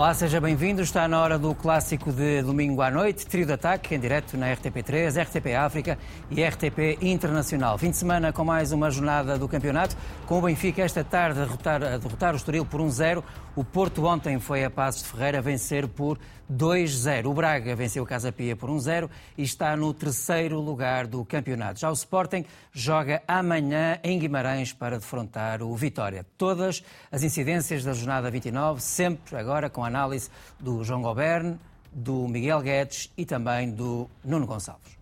[0.00, 0.80] Olá, seja bem-vindo.
[0.80, 4.46] Está na hora do clássico de domingo à noite, trio de ataque em direto na
[4.46, 5.98] RTP3, RTP África
[6.30, 7.76] e RTP Internacional.
[7.76, 11.44] Fim de semana com mais uma jornada do campeonato, com o Benfica esta tarde a
[11.44, 13.22] derrotar, a derrotar o Estoril por 1-0.
[13.54, 16.18] O Porto ontem foi a Passos de Ferreira vencer por
[16.50, 17.26] 2-0.
[17.26, 21.78] O Braga venceu o Casa Pia por 1-0 e está no terceiro lugar do campeonato.
[21.78, 26.24] Já o Sporting joga amanhã em Guimarães para defrontar o Vitória.
[26.38, 26.82] Todas
[27.12, 31.58] as incidências da jornada 29, sempre agora com a análise do João Gobern,
[31.92, 34.98] do Miguel Guedes e também do Nuno Gonçalves.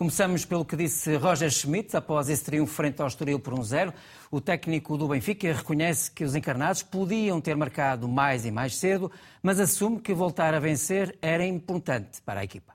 [0.00, 3.92] Começamos pelo que disse Roger Schmidt após esse triunfo frente ao Estoril por 1-0.
[4.30, 9.12] O técnico do Benfica reconhece que os encarnados podiam ter marcado mais e mais cedo,
[9.42, 12.72] mas assume que voltar a vencer era importante para a equipa.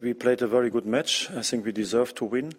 [0.00, 1.30] We played a very good match.
[1.30, 2.50] I think we deserve to win.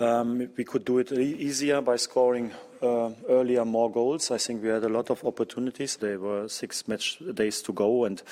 [0.00, 2.50] Um, we could do it easier by scoring
[2.82, 4.30] earlier more goals.
[4.30, 5.96] I think we had a lot of opportunities.
[5.96, 8.22] There were six match days to go, and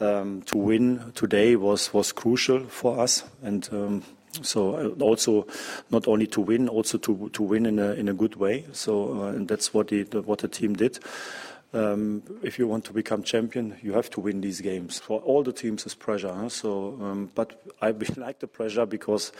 [0.00, 3.24] um, to win today was was crucial for us.
[3.42, 4.02] And um,
[4.42, 5.46] so uh, also
[5.90, 8.64] not only to win, also to to win in a in a good way.
[8.72, 10.98] So uh, and that's what the what the team did.
[11.72, 14.98] Um, if you want to become champion, you have to win these games.
[14.98, 16.32] For all the teams, is pressure.
[16.32, 16.48] Huh?
[16.48, 19.30] So, um, but I like the pressure because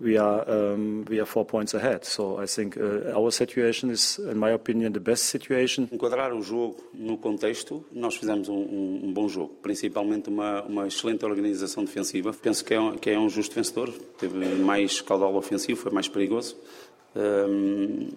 [0.00, 2.06] we are um, we are four points ahead.
[2.06, 5.88] So I think uh, our situation is, in my opinion, the best situation.
[5.92, 11.26] Enquadrar o jogo no contexto, nós fizemos um, um, bom jogo, principalmente uma, uma excelente
[11.26, 12.32] organização defensiva.
[12.32, 13.92] Penso que é, um, que é um justo vencedor.
[14.18, 16.56] Teve mais caudal ofensivo, foi mais perigoso.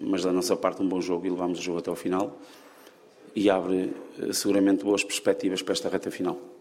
[0.00, 2.36] Mas da nossa parte um bom jogo e levámos o jogo até ao final
[3.34, 3.90] e abre
[4.20, 6.57] eh, seguramente boas perspectivas para esta reta final.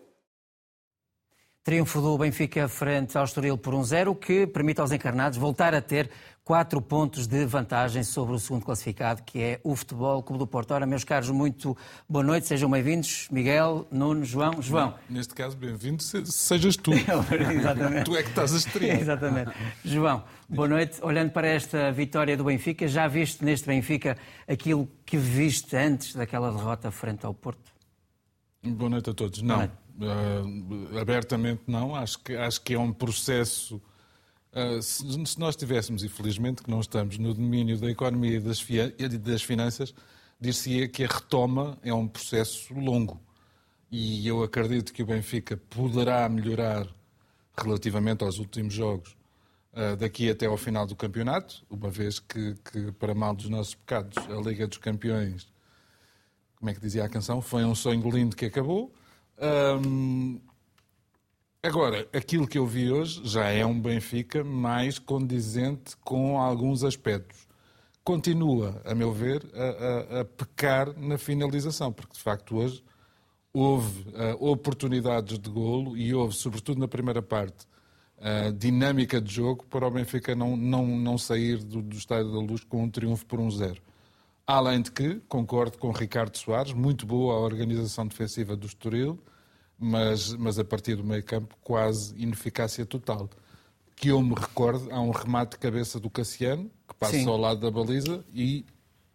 [1.67, 6.09] Triunfo do Benfica frente ao Estoril por 1-0, que permite aos encarnados voltar a ter
[6.41, 10.71] quatro pontos de vantagem sobre o segundo classificado, que é o Futebol Clube do Porto.
[10.71, 11.75] Ora, meus caros, muito
[12.07, 13.27] boa noite, sejam bem-vindos.
[13.29, 14.61] Miguel, Nuno, João.
[14.61, 14.95] João.
[15.09, 16.93] Neste caso, bem-vindo sejas tu.
[17.53, 18.05] Exatamente.
[18.05, 19.01] tu é que estás a estrear.
[19.01, 19.51] Exatamente.
[19.83, 20.99] João, boa noite.
[21.01, 24.17] Olhando para esta vitória do Benfica, já viste neste Benfica
[24.47, 27.73] aquilo que viste antes daquela derrota frente ao Porto?
[28.63, 29.41] Boa noite a todos.
[29.41, 29.69] Não,
[29.99, 31.95] uh, abertamente não.
[31.95, 33.81] Acho que, acho que é um processo
[34.57, 38.65] Uh, se, se, nós tivéssemos, infelizmente, que não estamos no domínio da economia e das,
[39.19, 39.93] das finanças,
[40.39, 43.21] dir-se-ia que a retoma é um processo longo.
[43.91, 46.87] E eu acredito que o Benfica poderá melhorar
[47.55, 49.15] relativamente aos últimos jogos
[49.73, 53.75] uh, daqui até ao final do campeonato, uma vez que, que, para mal dos nossos
[53.75, 55.47] pecados, a Liga dos Campeões,
[56.55, 58.91] como é que dizia a canção, foi um sonho lindo que acabou.
[61.61, 67.47] Agora, aquilo que eu vi hoje já é um Benfica mais condizente com alguns aspectos.
[68.03, 72.81] Continua, a meu ver, a, a, a pecar na finalização, porque de facto hoje
[73.51, 77.67] houve uh, oportunidades de golo e houve, sobretudo na primeira parte,
[78.19, 82.39] uh, dinâmica de jogo para o Benfica não, não, não sair do, do Estádio da
[82.39, 83.81] Luz com um triunfo por um zero.
[84.47, 89.21] Além de que, concordo com Ricardo Soares, muito boa a organização defensiva do Estoril,
[89.77, 93.29] mas, mas a partir do meio campo quase ineficácia total.
[93.93, 97.27] Que eu me recordo, há um remate de cabeça do Cassiano, que passa Sim.
[97.27, 98.65] ao lado da baliza e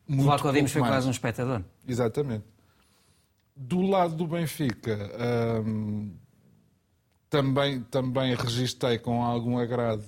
[0.07, 1.63] muito O Vlaco Dimos foi quase um espectador.
[1.89, 2.45] Exatamente.
[3.57, 5.11] Do lado do Benfica,
[5.65, 6.13] hum,
[7.31, 10.05] também, também registrei com algum agrado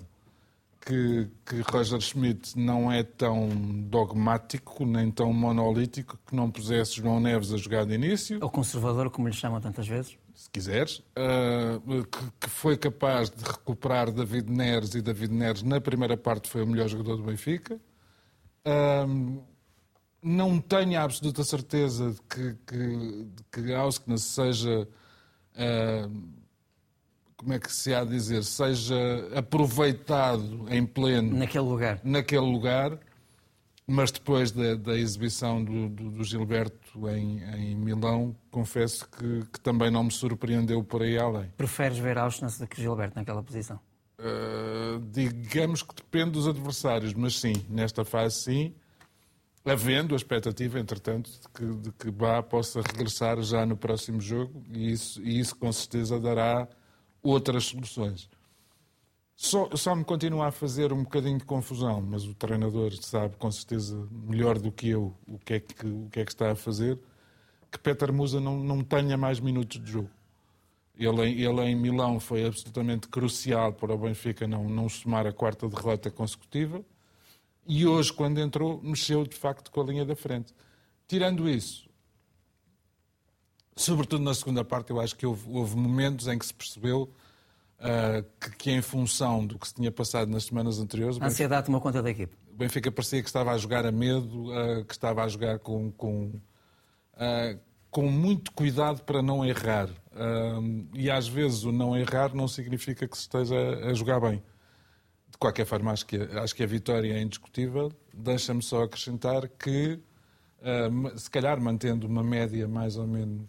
[0.85, 3.49] que, que Roger Schmidt não é tão
[3.89, 8.39] dogmático nem tão monolítico que não pusesse João Neves a jogar de início.
[8.43, 13.45] Ou conservador, como lhe chamam tantas vezes se quiseres, uh, que, que, foi capaz de
[13.45, 17.81] recuperar David Neres e David Neres na primeira parte foi o melhor jogador do Benfica.
[18.67, 19.41] Uh,
[20.21, 24.89] não tenho a absoluta certeza de que, que, de que Ausknes seja,
[25.55, 26.23] uh,
[27.37, 28.97] como é que se há de dizer, seja
[29.35, 32.01] aproveitado em pleno naquele lugar.
[32.05, 32.99] Naquele lugar
[33.87, 39.61] mas depois da, da exibição do, do, do Gilberto em, em, Milão, confesso que, que,
[39.61, 41.51] também não me surpreendeu por aí além.
[41.57, 43.79] Preferes ver Auschwitz do que Gilberto naquela posição?
[44.19, 48.75] Uh, digamos que depende dos adversários, mas sim, nesta fase sim,
[49.65, 54.63] havendo a expectativa, entretanto, de que, de que Bá possa regressar já no próximo jogo
[54.73, 56.67] e isso, e isso com certeza dará
[57.25, 58.29] outras soluções.
[59.35, 63.51] Só, só, me continua a fazer um bocadinho de confusão, mas o treinador sabe com
[63.51, 66.55] certeza melhor do que eu o que é que, o que, é que está a
[66.55, 66.97] fazer,
[67.71, 70.11] que Peter Musa não, não tenha mais minutos de jogo.
[70.97, 75.69] Ele, ele em Milão foi absolutamente crucial para o Benfica não, não somar a quarta
[75.69, 76.85] derrota consecutiva
[77.67, 80.55] e hoje, quando entrou, mexeu de facto com a linha da frente.
[81.09, 81.89] Tirando isso,
[83.77, 87.11] Sobretudo na segunda parte, eu acho que houve, houve momentos em que se percebeu
[87.81, 91.21] uh, que, que, em função do que se tinha passado nas semanas anteriores.
[91.21, 92.37] A ansiedade tomou conta da equipe.
[92.53, 95.91] O Benfica parecia que estava a jogar a medo, uh, que estava a jogar com,
[95.93, 96.27] com,
[97.15, 97.59] uh,
[97.91, 99.89] com muito cuidado para não errar.
[100.95, 103.57] e às vezes o não errar não significa que se esteja
[103.89, 104.43] a jogar bem.
[105.31, 107.93] De qualquer forma, acho que, acho que a vitória é indiscutível.
[108.13, 109.99] Deixa-me só acrescentar que,
[111.17, 113.49] se calhar mantendo uma média mais ou menos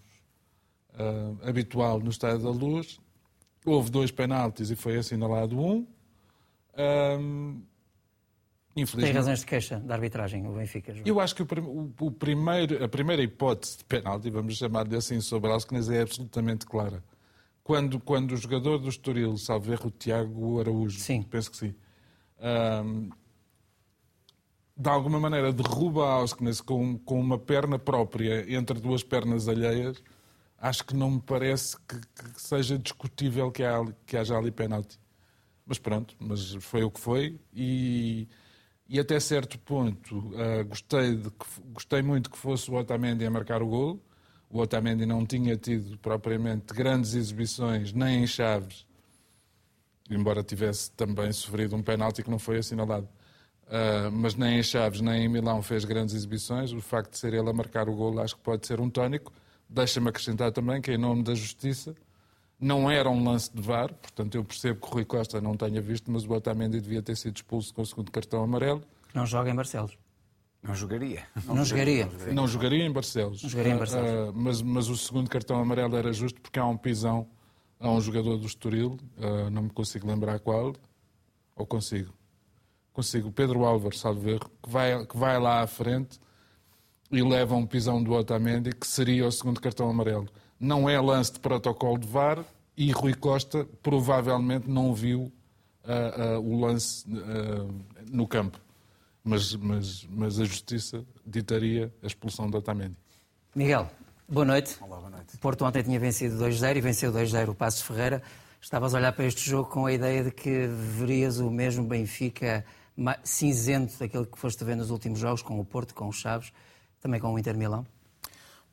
[0.99, 2.99] uh, habitual no Estádio da Luz.
[3.65, 5.87] Houve dois penaltis e foi assinalado um.
[6.77, 7.61] um
[8.75, 9.13] Infelizmente...
[9.13, 10.93] Tem razões de queixa da arbitragem, o Benfica.
[10.93, 11.07] João.
[11.07, 15.21] Eu acho que o, o, o, primeiro, a primeira hipótese de penalti, vamos chamar-lhe assim,
[15.21, 17.01] sobre Alsquinez é absolutamente clara.
[17.63, 21.23] Quando, quando o jogador do Estoril, salvo erro, o Tiago Araújo, sim.
[21.23, 21.73] penso que sim,
[22.83, 23.09] um,
[24.77, 30.03] de alguma maneira derruba Alsquinez com, com uma perna própria entre duas pernas alheias,
[30.57, 34.99] acho que não me parece que, que seja discutível que, há, que haja ali penalti.
[35.65, 38.27] Mas pronto, mas foi o que foi e,
[38.87, 43.31] e até certo ponto uh, gostei, de que, gostei muito que fosse o Otamendi a
[43.31, 43.99] marcar o gol.
[44.49, 48.85] O Otamendi não tinha tido propriamente grandes exibições, nem em Chaves,
[50.09, 53.09] embora tivesse também sofrido um penalti que não foi assinalado.
[53.65, 56.71] Uh, mas nem em Chaves, nem em Milão fez grandes exibições.
[56.71, 59.33] O facto de ser ele a marcar o gol acho que pode ser um tónico.
[59.69, 61.95] Deixa-me acrescentar também que, em nome da Justiça,
[62.59, 65.81] não era um lance de VAR, portanto eu percebo que o Rui Costa não tenha
[65.81, 68.81] visto, mas o Otamendi devia ter sido expulso com o segundo cartão amarelo.
[69.13, 69.97] Não joga em Barcelos.
[70.63, 71.27] Não jogaria.
[71.45, 72.03] Não, não jogaria.
[72.05, 72.33] jogaria.
[72.33, 73.43] Não jogaria em Barcelos.
[73.43, 74.29] Não jogaria em Barcelos.
[74.29, 77.27] Uh, mas, mas o segundo cartão amarelo era justo porque há um pisão
[77.79, 80.73] a um jogador do Estoril, uh, não me consigo lembrar qual,
[81.55, 82.13] ou consigo.
[82.93, 83.31] Consigo.
[83.31, 86.19] Pedro Álvares, salvo erro, que vai, que vai lá à frente
[87.11, 90.27] e leva um pisão do Otamendi, que seria o segundo cartão amarelo.
[90.59, 92.43] Não é lance de protocolo de VAR
[92.75, 95.31] e Rui Costa provavelmente não viu
[95.83, 97.73] uh, uh, o lance uh,
[98.09, 98.59] no campo.
[99.23, 102.95] Mas, mas, mas a Justiça ditaria a expulsão do Otamendi.
[103.55, 103.89] Miguel,
[104.27, 104.77] boa noite.
[104.81, 105.37] Olá, boa noite.
[105.37, 108.21] Porto ontem tinha vencido 2-0 e venceu 2-0 o Passos Ferreira.
[108.61, 112.65] Estavas a olhar para este jogo com a ideia de que verias o mesmo Benfica
[113.23, 116.51] cinzento daquele que foste ver nos últimos jogos, com o Porto, com o Chaves
[117.01, 117.85] também com o Inter Milão.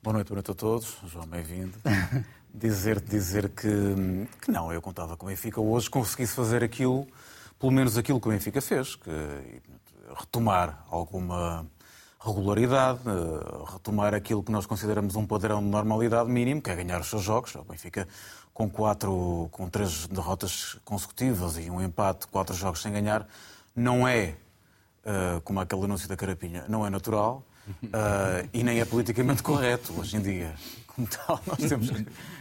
[0.01, 0.97] Boa noite, boa noite a todos.
[1.05, 1.77] João, bem-vindo.
[2.53, 3.67] dizer dizer que,
[4.41, 7.07] que não, eu contava com o Benfica hoje conseguisse fazer aquilo,
[7.59, 9.09] pelo menos aquilo que o Benfica fez, que
[10.19, 11.65] retomar alguma
[12.19, 13.01] regularidade,
[13.71, 17.23] retomar aquilo que nós consideramos um padrão de normalidade mínimo, que é ganhar os seus
[17.23, 17.55] jogos.
[17.55, 18.07] O Benfica
[18.53, 23.27] com quatro, com três derrotas consecutivas e um empate, quatro jogos sem ganhar,
[23.75, 24.35] não é,
[25.03, 27.43] eh, como aquele anúncio da Carapinha, não é natural.
[27.67, 30.53] Uh, e nem é politicamente correto hoje em dia.
[30.87, 31.89] Como tal, nós temos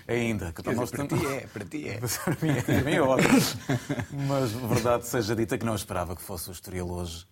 [0.06, 0.52] ainda.
[0.52, 1.22] Que nós para, temos...
[1.22, 2.00] ti é, para ti é.
[2.24, 3.38] para mim é, para mim é ótimo.
[4.28, 7.26] Mas, verdade seja dita, que não esperava que fosse o Estoril hoje.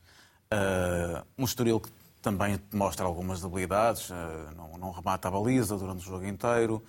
[0.52, 1.90] Uh, um Estoril que
[2.22, 4.14] também mostra algumas debilidades, uh,
[4.56, 6.82] não, não remata a baliza durante o jogo inteiro.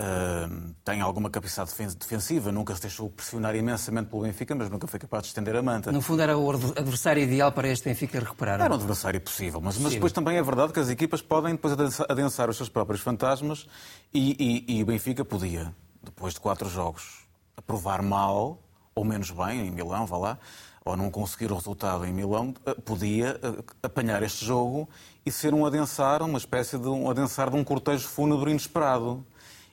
[0.00, 4.98] Uh, tem alguma capacidade defensiva, nunca se deixou pressionar imensamente pelo Benfica, mas nunca foi
[4.98, 5.92] capaz de estender a manta.
[5.92, 8.58] No fundo, era o adversário ideal para este Benfica recuperar.
[8.58, 11.74] Era um adversário possível, mas, mas depois também é verdade que as equipas podem depois
[12.08, 13.66] adensar os seus próprios fantasmas
[14.14, 18.58] e, e, e o Benfica podia, depois de quatro jogos, aprovar mal,
[18.94, 20.38] ou menos bem, em Milão, vá lá,
[20.82, 24.88] ou não conseguir o resultado em Milão, eh, podia eh, apanhar este jogo
[25.26, 29.24] e ser um adensar, uma espécie de um adensar de um cortejo fúnebre inesperado.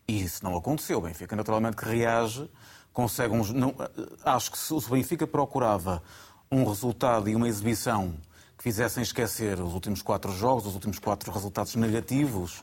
[0.08, 1.00] E isso não aconteceu.
[1.00, 2.50] O Benfica, naturalmente, que reage,
[2.94, 3.52] consegue uns.
[3.52, 3.76] Não,
[4.24, 6.02] acho que se o Benfica procurava
[6.50, 8.16] um resultado e uma exibição
[8.58, 12.60] que fizessem esquecer os últimos quatro jogos, os últimos quatro resultados negativos,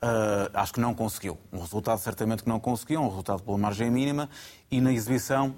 [0.00, 1.36] uh, acho que não conseguiu.
[1.52, 4.30] Um resultado certamente que não conseguiu, um resultado pela margem mínima,
[4.70, 5.56] e na exibição,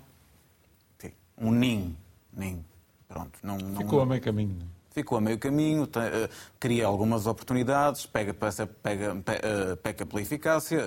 [1.37, 1.94] um nin.
[2.32, 2.64] nin.
[3.06, 3.82] Pronto, não, não...
[3.82, 6.28] Ficou a meio caminho ficou a meio caminho, tem, uh,
[6.59, 10.83] cria algumas oportunidades, pega, pega, pega, uh, peca pela eficácia,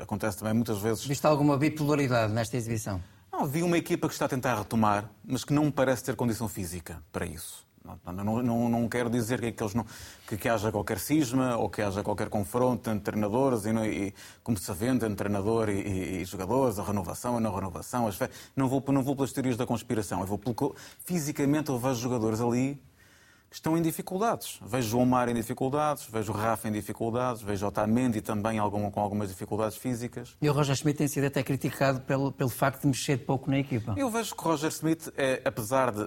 [0.00, 1.04] acontece também muitas vezes.
[1.04, 3.02] Viste alguma bipolaridade nesta exibição?
[3.32, 6.14] Não, vi uma equipa que está a tentar retomar, mas que não me parece ter
[6.14, 7.66] condição física para isso.
[8.04, 9.86] Não, não, não, quero dizer que, eles não,
[10.26, 14.58] que, que, haja qualquer cisma ou que haja qualquer confronto entre treinadores e, e como
[14.58, 18.08] se vende entre treinador e, e, e, jogadores, a renovação, a não renovação.
[18.08, 18.18] As
[18.56, 22.40] não, vou, não vou pelas teorias da conspiração, eu vou pelo, fisicamente eu vejo jogadores
[22.40, 22.80] ali
[23.50, 24.58] estão em dificuldades.
[24.62, 29.28] Vejo João Mar em dificuldades, vejo Rafa em dificuldades, vejo Otamendi também algum, com algumas
[29.28, 30.36] dificuldades físicas.
[30.40, 33.58] E o Roger Schmidt tem sido até criticado pelo, pelo facto de mexer pouco na
[33.58, 33.94] equipa.
[33.96, 36.02] Eu vejo que o Roger Schmidt, é, apesar de,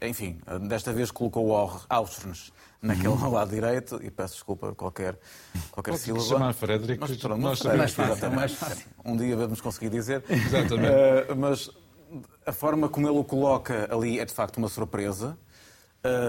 [0.00, 3.30] eh, enfim, desta vez colocou o Austrens naquele uhum.
[3.30, 5.18] lado direito, e peço desculpa por qualquer,
[5.70, 6.24] qualquer sílaba.
[6.24, 8.86] chamar Frederico, mas, pronto, nós sabemos mais fácil, mais fácil.
[9.04, 10.24] Um dia vamos conseguir dizer.
[10.28, 11.32] Exatamente.
[11.32, 11.70] Uh, mas
[12.44, 15.38] a forma como ele o coloca ali é de facto uma surpresa.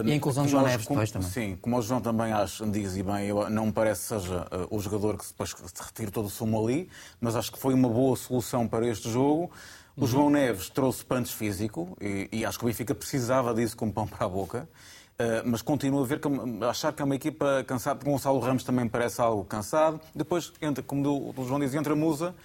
[0.05, 1.29] E a inclusão de João Neves depois também.
[1.29, 4.47] Sim, como o João também acho, diz e bem, eu, não me parece que seja
[4.51, 6.87] uh, o jogador que depois se retire todo o sumo ali,
[7.19, 9.49] mas acho que foi uma boa solução para este jogo.
[9.97, 10.07] O uhum.
[10.07, 14.07] João Neves trouxe punch físico e, e, acho que o Benfica precisava disso como pão
[14.07, 14.69] para a boca.
[15.13, 16.27] Uh, mas continuo a ver que,
[16.65, 17.95] achar que é uma equipa cansada.
[17.97, 19.99] Porque Gonçalo Ramos também parece algo cansado.
[20.13, 22.35] Depois, entra, como o João diz, entra a Musa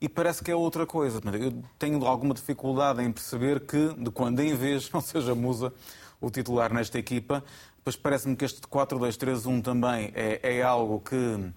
[0.00, 1.20] e parece que é outra coisa.
[1.38, 5.72] Eu tenho alguma dificuldade em perceber que, de quando em vez, não seja Musa
[6.20, 7.42] o titular nesta equipa.
[7.82, 11.52] Pois parece-me que este 4-2-3-1 também é, é algo que,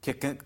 [0.00, 0.36] que, é, que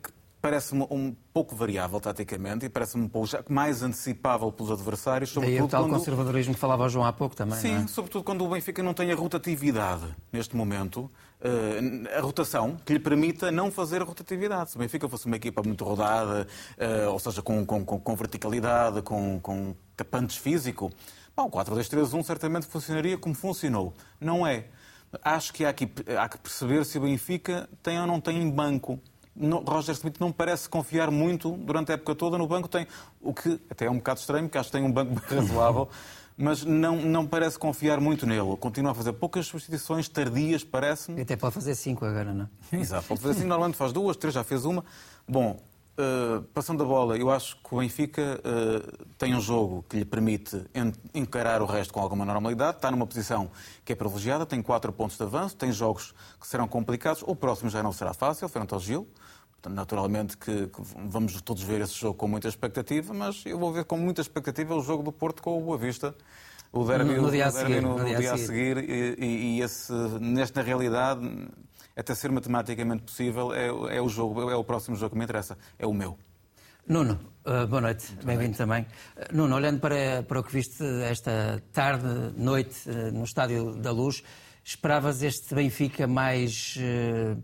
[0.40, 5.34] parece-me um pouco variável taticamente e parece-me um pouco mais antecipável pelos adversários.
[5.34, 5.94] Daí o tal quando...
[5.94, 7.86] conservadorismo que falava o João há pouco também, Sim, é?
[7.88, 11.10] sobretudo quando o Benfica não tem a rotatividade neste momento,
[11.40, 14.70] uh, a rotação que lhe permita não fazer a rotatividade.
[14.70, 16.46] Se o Benfica fosse uma equipa muito rodada,
[16.78, 20.92] uh, ou seja, com, com, com verticalidade, com, com tapantes físico,
[21.38, 23.94] bom, o 4-2-3-1 certamente funcionaria como funcionou.
[24.20, 24.64] Não é.
[25.22, 29.00] Acho que há, aqui, há que perceber se o Benfica tem ou não tem banco
[29.34, 32.66] no, Roger Smith não parece confiar muito durante a época toda no banco.
[32.66, 32.88] Tem
[33.20, 35.88] o que até é um bocado estranho, porque acho que tem um banco razoável,
[36.36, 38.56] mas não, não parece confiar muito nele.
[38.56, 41.22] Continua a fazer poucas substituições tardias, parece-me.
[41.22, 42.76] Até pode fazer cinco agora, não é?
[42.76, 43.46] Exato, pode fazer cinco.
[43.46, 44.84] Normalmente faz duas, três, já fez uma.
[45.26, 45.62] Bom,
[45.98, 50.04] Uh, passando a bola, eu acho que o Benfica uh, tem um jogo que lhe
[50.04, 50.64] permite
[51.12, 52.76] encarar o resto com alguma normalidade.
[52.76, 53.50] Está numa posição
[53.84, 57.24] que é privilegiada, tem quatro pontos de avanço, tem jogos que serão complicados.
[57.26, 59.08] O próximo já não será fácil, frente ao Gil.
[59.54, 63.72] Portanto, naturalmente que, que, vamos todos ver esse jogo com muita expectativa, mas eu vou
[63.72, 66.14] ver com muita expectativa o jogo do Porto com o Boa Vista.
[66.72, 68.88] O derby no, no dia, a seguir, no, no dia, dia a seguir.
[68.88, 71.28] E, e, e esse, nesta realidade
[71.98, 75.58] até ser matematicamente possível, é, é o jogo, é o próximo jogo que me interessa,
[75.76, 76.16] é o meu.
[76.86, 78.82] Nuno, uh, boa noite, bem-vindo também.
[78.82, 83.90] Uh, Nuno, olhando para, para o que viste esta tarde, noite, uh, no Estádio da
[83.90, 84.22] Luz,
[84.64, 86.78] esperavas este Benfica mais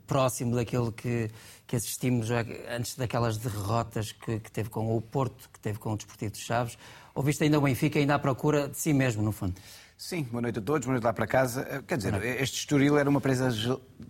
[0.07, 1.31] próximo daquele que,
[1.67, 5.97] que assistimos antes daquelas derrotas que, que, teve com o Porto, que teve com o
[5.97, 6.77] Desportivo de Chaves?
[7.15, 9.55] Ou viste ainda o Benfica ainda à procura de si mesmo, no fundo?
[9.97, 11.67] Sim, boa noite a todos, boa noite lá para casa.
[11.71, 13.49] Eh, quer dizer, este Estoril era uma presa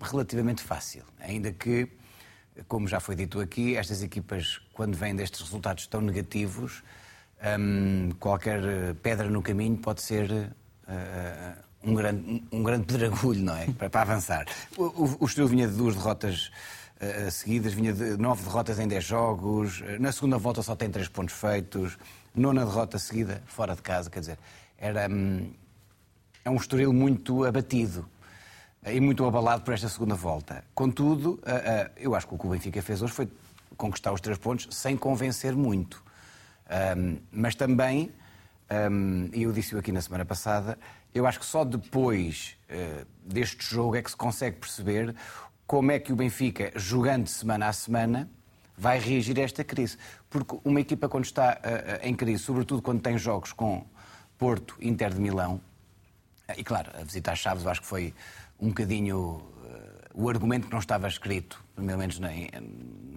[0.01, 1.89] relativamente fácil, ainda que,
[2.67, 6.83] como já foi dito aqui, estas equipas, quando vêm destes resultados tão negativos,
[7.61, 13.67] um, qualquer pedra no caminho pode ser uh, um, grande, um grande pedregulho, não é?
[13.79, 14.47] Para, para avançar.
[14.79, 16.51] O, o, o Estoril vinha de duas derrotas
[16.99, 21.09] uh, seguidas, vinha de nove derrotas em dez jogos, na segunda volta só tem três
[21.09, 21.99] pontos feitos,
[22.35, 24.39] nona derrota seguida, fora de casa, quer dizer,
[24.79, 25.07] era.
[25.11, 25.53] Um,
[26.45, 28.09] é um Estoril muito abatido
[28.87, 30.65] e muito abalado por esta segunda volta.
[30.75, 31.41] Contudo,
[31.97, 33.29] eu acho que o que o Benfica fez hoje foi
[33.77, 36.03] conquistar os três pontos sem convencer muito.
[37.33, 38.13] Mas também,
[39.33, 40.79] e eu disse-o aqui na semana passada,
[41.15, 45.15] eu acho que só depois eh, deste jogo é que se consegue perceber
[45.65, 48.29] como é que o Benfica, jogando semana a semana,
[48.77, 49.97] vai reagir a esta crise.
[50.29, 53.87] Porque uma equipa, quando está eh, eh, em crise, sobretudo quando tem jogos com
[54.37, 55.61] Porto, Inter de Milão,
[56.57, 58.15] e claro, a visita às Chaves eu acho que foi
[58.61, 59.43] um bocadinho uh,
[60.15, 62.29] o argumento que não estava escrito, pelo menos na,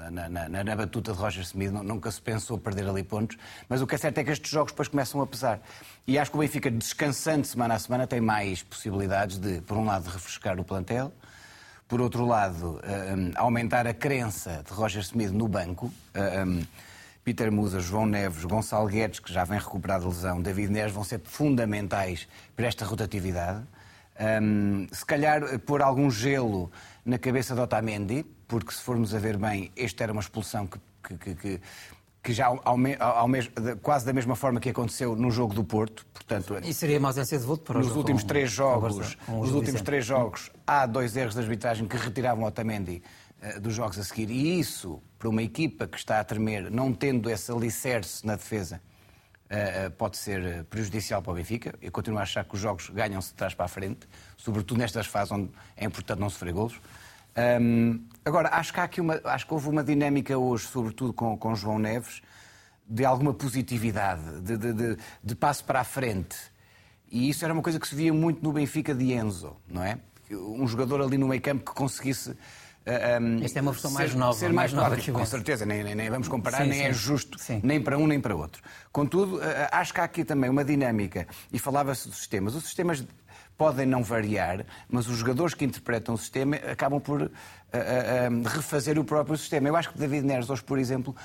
[0.09, 3.37] na, na, na batuta de Roger Smith, nunca se pensou perder ali pontos,
[3.69, 5.59] mas o que é certo é que estes jogos depois começam a pesar.
[6.07, 9.85] E acho que o Benfica, descansando semana a semana, tem mais possibilidades de, por um
[9.85, 11.11] lado, refrescar o plantel,
[11.87, 15.93] por outro lado, um, aumentar a crença de Roger Smith no banco.
[16.15, 16.65] Um,
[17.27, 21.03] Peter Musa, João Neves, Gonçalo Guedes, que já vem recuperado de lesão, David Neres, vão
[21.03, 23.65] ser fundamentais para esta rotatividade.
[24.41, 26.71] Um, se calhar pôr algum gelo
[27.03, 30.79] na cabeça de Otamendi, porque se formos a ver bem, esta era uma expulsão que,
[31.17, 31.61] que, que,
[32.23, 33.29] que já ao, ao, ao,
[33.81, 36.05] quase da mesma forma que aconteceu no jogo do Porto.
[36.13, 40.05] Portanto, e seria uma ausência de voto para Nos últimos três jogos, nos últimos três
[40.05, 43.03] jogos, há dois erros de arbitragem que retiravam Otamendi
[43.61, 44.29] dos jogos a seguir.
[44.29, 48.81] E isso para uma equipa que está a tremer, não tendo esse alicerce na defesa,
[49.49, 51.73] eh, eh, pode ser prejudicial para o Benfica.
[51.81, 55.07] Eu continuo a achar que os jogos ganham-se de trás para a frente, sobretudo nestas
[55.07, 56.79] fases onde é importante não sofrer golos.
[58.25, 61.53] Agora, acho que, há aqui uma, acho que houve uma dinâmica hoje, sobretudo com, com
[61.53, 62.21] João Neves,
[62.89, 66.35] de alguma positividade, de, de, de, de, passo para a frente.
[67.11, 69.99] E isso era uma coisa que se via muito no Benfica de Enzo, não é?
[70.31, 72.35] um jogador ali no meio campo que conseguisse
[73.21, 74.33] um, Esta é uma versão ser, mais nova.
[74.33, 76.89] Ser mais, mais nova, com certeza, nem, nem, nem, vamos comparar, sim, nem é sim.
[76.89, 77.59] é justo, sim.
[77.63, 78.61] nem para um nem para outro.
[78.91, 79.39] Contudo,
[79.71, 82.55] acho que há aqui também uma dinâmica, e falava-se dos sistemas.
[82.55, 83.05] Os sistemas
[83.57, 88.99] podem não variar, mas os jogadores que interpretam o sistema acabam por uh, uh, refazer
[88.99, 89.67] o próprio sistema.
[89.67, 91.15] Eu acho que David Neres, hoje, por exemplo,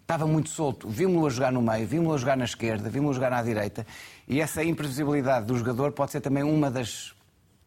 [0.00, 0.88] estava muito solto.
[0.88, 3.86] Vimos-lo a jogar no meio, vimos-lo a jogar na esquerda, vimos-lo a jogar na direita,
[4.26, 7.12] e essa imprevisibilidade do jogador pode ser também uma das,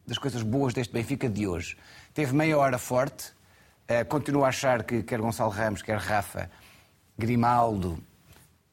[0.06, 1.76] das coisas boas deste Benfica de hoje.
[2.12, 3.32] Teve meia hora forte,
[3.88, 6.50] Uh, continuo a achar que quer Gonçalo Ramos, quer Rafa,
[7.16, 8.02] Grimaldo,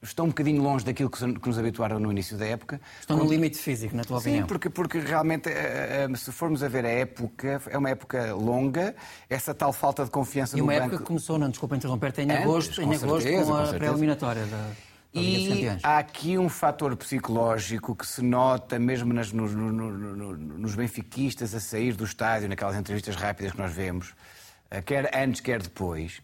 [0.01, 2.81] estão um bocadinho longe daquilo que, nos habituaram no início da época.
[2.99, 4.43] Estão no limite físico, na tua Sim, opinião?
[4.43, 8.33] Sim, porque, porque realmente, uh, uh, se formos a ver a época, é uma época
[8.33, 8.95] longa,
[9.29, 10.73] essa tal falta de confiança e no banco...
[10.73, 13.67] E uma época que começou, não desculpa interromper, em agosto, em agosto certeza, com a
[13.73, 14.71] pré-eliminatória da...
[15.15, 20.73] E há aqui um fator psicológico que se nota mesmo nas, nos, no, no, nos
[20.73, 24.42] benfiquistas a sair do estádio, naquelas entrevistas rápidas que nós vemos, eh,
[24.81, 26.21] quer antes, quer depois,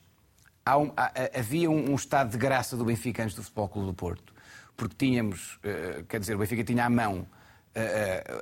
[0.68, 0.91] um,
[1.38, 4.34] havia um, estado de graça do Benfica antes do Futebol Clube do Porto.
[4.75, 7.27] Porque tínhamos, uh, quer dizer, o Benfica tinha à mão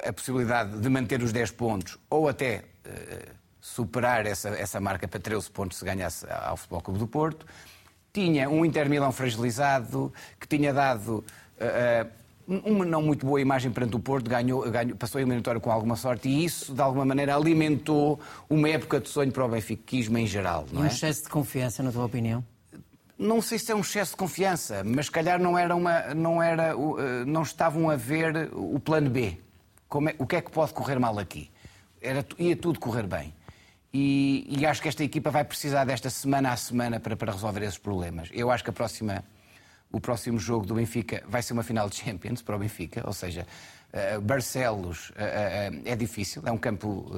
[0.08, 2.64] a possibilidade de manter os 10 pontos ou até
[3.62, 7.46] superar essa, essa marca para 13 pontos se ganhasse ao Futebol Clube do Porto.
[8.12, 11.24] Tinha um Inter Milão fragilizado, que tinha dado
[12.48, 15.96] uma não muito boa imagem perante o Porto, ganhou, ganhou, passou a eliminatória com alguma
[15.96, 20.25] sorte e isso, de alguma maneira, alimentou uma época de sonho para o benfiquismo em
[20.25, 20.66] geral.
[20.72, 20.88] Não um é?
[20.88, 22.44] excesso de confiança, na tua opinião?
[23.20, 26.42] Não sei se é um excesso de confiança, mas se calhar não, era uma, não,
[26.42, 29.38] era, eh, não estavam a ver o plano B.
[30.10, 31.50] É, o que é que pode correr mal aqui?
[32.00, 33.34] Era, ia tudo correr bem.
[33.92, 37.63] E, e, acho que esta equipa vai precisar desta semana a semana para, para resolver
[37.63, 38.30] esses problemas.
[38.32, 39.24] Eu acho que a próxima
[39.91, 43.13] o próximo jogo do Benfica vai ser uma final de Champions para o Benfica, ou
[43.13, 43.48] seja,
[43.94, 47.12] uh, Barcelos uh, uh, é difícil, é um campo.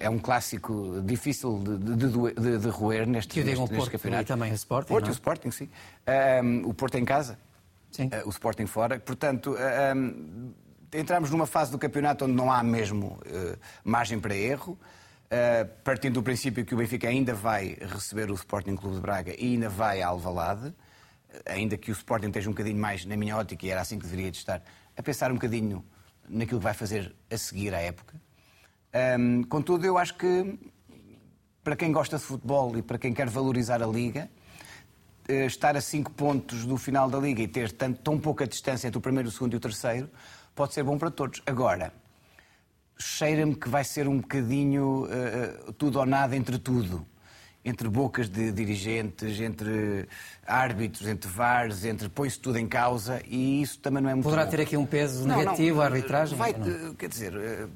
[0.00, 4.22] é um clássico difícil de, de, de, de roer neste, neste, neste Porto, campeonato.
[4.22, 4.88] E também o Sporting.
[4.88, 5.10] Porto não?
[5.10, 5.68] o Sporting, sim.
[6.44, 7.36] Um, o Porto em casa,
[7.90, 8.08] sim.
[8.24, 9.00] o Sporting fora.
[9.00, 9.56] Portanto,
[9.96, 10.52] um,
[10.92, 13.18] entramos numa fase do campeonato onde não há mesmo
[13.82, 14.78] margem para erro.
[15.24, 19.34] Uh, partindo do princípio que o Benfica ainda vai receber o Sporting Clube de Braga
[19.36, 20.72] e ainda vai a Alvalade
[21.46, 24.04] ainda que o Sporting esteja um bocadinho mais, na minha ótica, e era assim que
[24.04, 24.62] deveria de estar,
[24.96, 25.84] a pensar um bocadinho
[26.28, 28.20] naquilo que vai fazer a seguir à época.
[29.18, 30.58] Um, contudo, eu acho que
[31.62, 34.30] para quem gosta de futebol e para quem quer valorizar a Liga,
[35.26, 38.86] eh, estar a 5 pontos do final da Liga e ter tanto, tão pouca distância
[38.86, 40.10] entre o primeiro, o segundo e o terceiro,
[40.54, 41.40] pode ser bom para todos.
[41.46, 41.92] Agora,
[42.98, 47.06] cheira-me que vai ser um bocadinho uh, tudo ou nada entre tudo
[47.64, 50.06] entre bocas de dirigentes, entre
[50.46, 54.44] árbitros, entre VARs, entre põe-se tudo em causa e isso também não é muito Poderá
[54.44, 54.50] bom.
[54.50, 56.36] ter aqui um peso negativo a arbitragem?
[56.36, 56.54] Vai,
[56.98, 57.66] quer dizer, eh,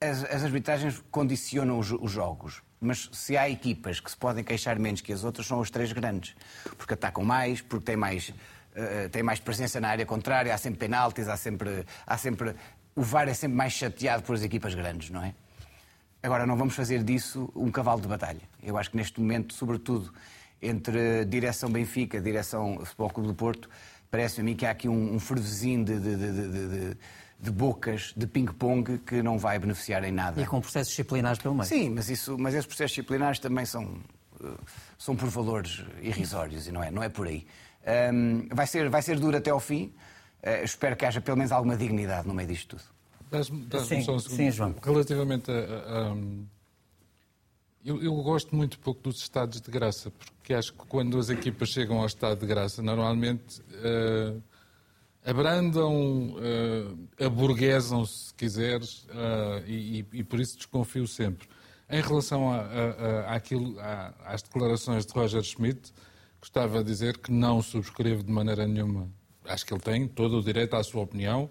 [0.00, 4.78] as, as arbitragens condicionam os, os, jogos, mas se há equipas que se podem queixar
[4.78, 6.34] menos que as outras, são as três grandes,
[6.76, 10.80] porque atacam mais, porque têm mais, uh, têm mais presença na área contrária, há sempre
[10.80, 12.56] penaltis, há sempre, há sempre...
[12.94, 15.32] O VAR é sempre mais chateado por as equipas grandes, não é?
[16.28, 18.42] Agora, não vamos fazer disso um cavalo de batalha.
[18.62, 20.12] Eu acho que neste momento, sobretudo
[20.60, 23.70] entre direção Benfica, direção Futebol Clube do Porto,
[24.10, 26.96] parece-me a mim que há aqui um, um fervezinho de, de, de,
[27.40, 30.38] de bocas, de ping-pong, que não vai beneficiar em nada.
[30.38, 31.64] E com processos disciplinares pelo meio.
[31.66, 33.98] Sim, mas, isso, mas esses processos disciplinares também são,
[34.44, 34.48] eh,
[34.98, 37.46] são por valores irrisórios e não é, não é por aí.
[38.12, 39.94] Um, vai, ser, vai ser duro até ao fim.
[40.42, 42.97] Uh, espero que haja pelo menos alguma dignidade no meio disto tudo.
[43.30, 43.66] Dás-me
[44.02, 44.36] só um segundo.
[44.36, 44.74] Sim, João.
[44.82, 45.54] Relativamente a.
[45.54, 46.16] a,
[47.84, 51.68] eu, eu, gosto muito pouco dos estados de graça, porque acho que quando as equipas
[51.70, 54.42] chegam ao estado de graça, normalmente uh,
[55.24, 61.48] abrandam, uh, aburguesam-se, se quiseres, uh, e, e, por isso desconfio sempre.
[61.88, 65.92] Em relação a, a, àquilo, a, às declarações de Roger Schmidt,
[66.40, 69.08] gostava de dizer que não subscrevo de maneira nenhuma.
[69.46, 71.48] Acho que ele tem todo o direito à sua opinião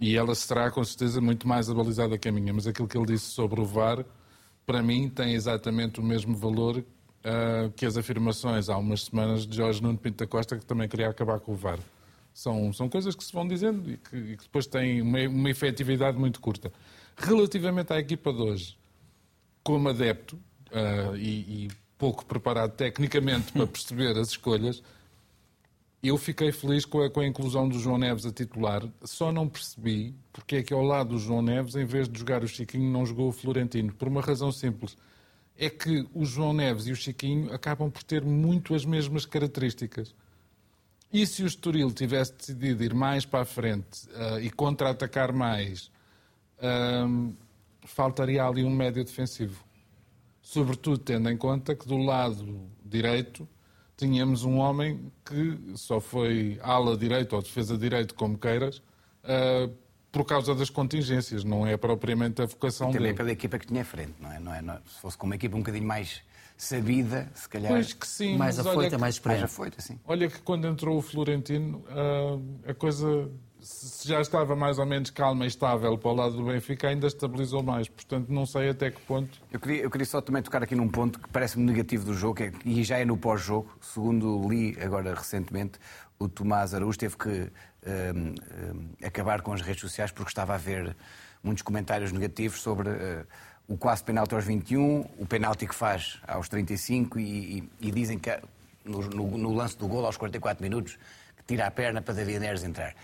[0.00, 2.52] e ela será, com certeza, muito mais abalizada que a minha.
[2.52, 4.04] Mas aquilo que ele disse sobre o VAR,
[4.64, 9.56] para mim, tem exatamente o mesmo valor uh, que as afirmações há umas semanas de
[9.56, 11.78] Jorge Nuno Pinto da Costa, que também queria acabar com o VAR.
[12.32, 15.50] São, são coisas que se vão dizendo e que, e que depois têm uma, uma
[15.50, 16.72] efetividade muito curta.
[17.16, 18.78] Relativamente à equipa de hoje,
[19.64, 20.36] como adepto
[20.70, 24.82] uh, e, e pouco preparado tecnicamente para perceber as escolhas,
[26.02, 29.48] eu fiquei feliz com a, com a, inclusão do João Neves a titular, só não
[29.48, 32.90] percebi porque é que ao lado do João Neves, em vez de jogar o Chiquinho,
[32.90, 33.92] não jogou o Florentino.
[33.92, 34.96] Por uma razão simples.
[35.60, 40.14] É que o João Neves e o Chiquinho acabam por ter muito as mesmas características.
[41.12, 45.90] E se o Estoril tivesse decidido ir mais para a frente uh, e contra-atacar mais,
[46.58, 47.34] uh,
[47.82, 49.64] faltaria ali um médio defensivo.
[50.40, 53.48] Sobretudo tendo em conta que do lado direito
[53.98, 59.74] tínhamos um homem que só foi ala direito ou defesa direito, como queiras, uh,
[60.10, 63.16] por causa das contingências, não é propriamente a vocação e também dele.
[63.16, 64.38] pela equipa que tinha à frente, não é?
[64.38, 64.62] Não é?
[64.62, 64.80] Não é?
[64.86, 66.22] Se fosse com uma equipa um bocadinho mais
[66.56, 67.72] sabida, se calhar.
[67.72, 69.42] Pois que sim, mais afoita, olha mais que, experiente.
[69.42, 69.98] Mais afoita, sim.
[70.06, 73.28] Olha que quando entrou o Florentino, uh, a coisa
[73.60, 77.06] se já estava mais ou menos calma e estável para o lado do Benfica, ainda
[77.06, 77.88] estabilizou mais.
[77.88, 79.40] Portanto, não sei até que ponto.
[79.52, 82.42] Eu queria, eu queria só também tocar aqui num ponto que parece-me negativo do jogo,
[82.42, 83.76] é, e já é no pós-jogo.
[83.80, 85.78] Segundo li agora recentemente,
[86.18, 87.50] o Tomás Araújo teve que hum,
[87.84, 90.96] hum, acabar com as redes sociais porque estava a ver
[91.42, 93.26] muitos comentários negativos sobre uh,
[93.68, 97.22] o quase penalti aos 21, o penalti que faz aos 35 e,
[97.58, 98.30] e, e dizem que
[98.84, 100.98] no, no, no, lance do gol aos 44 minutos
[101.36, 102.94] que tira a perna para David Neres entrar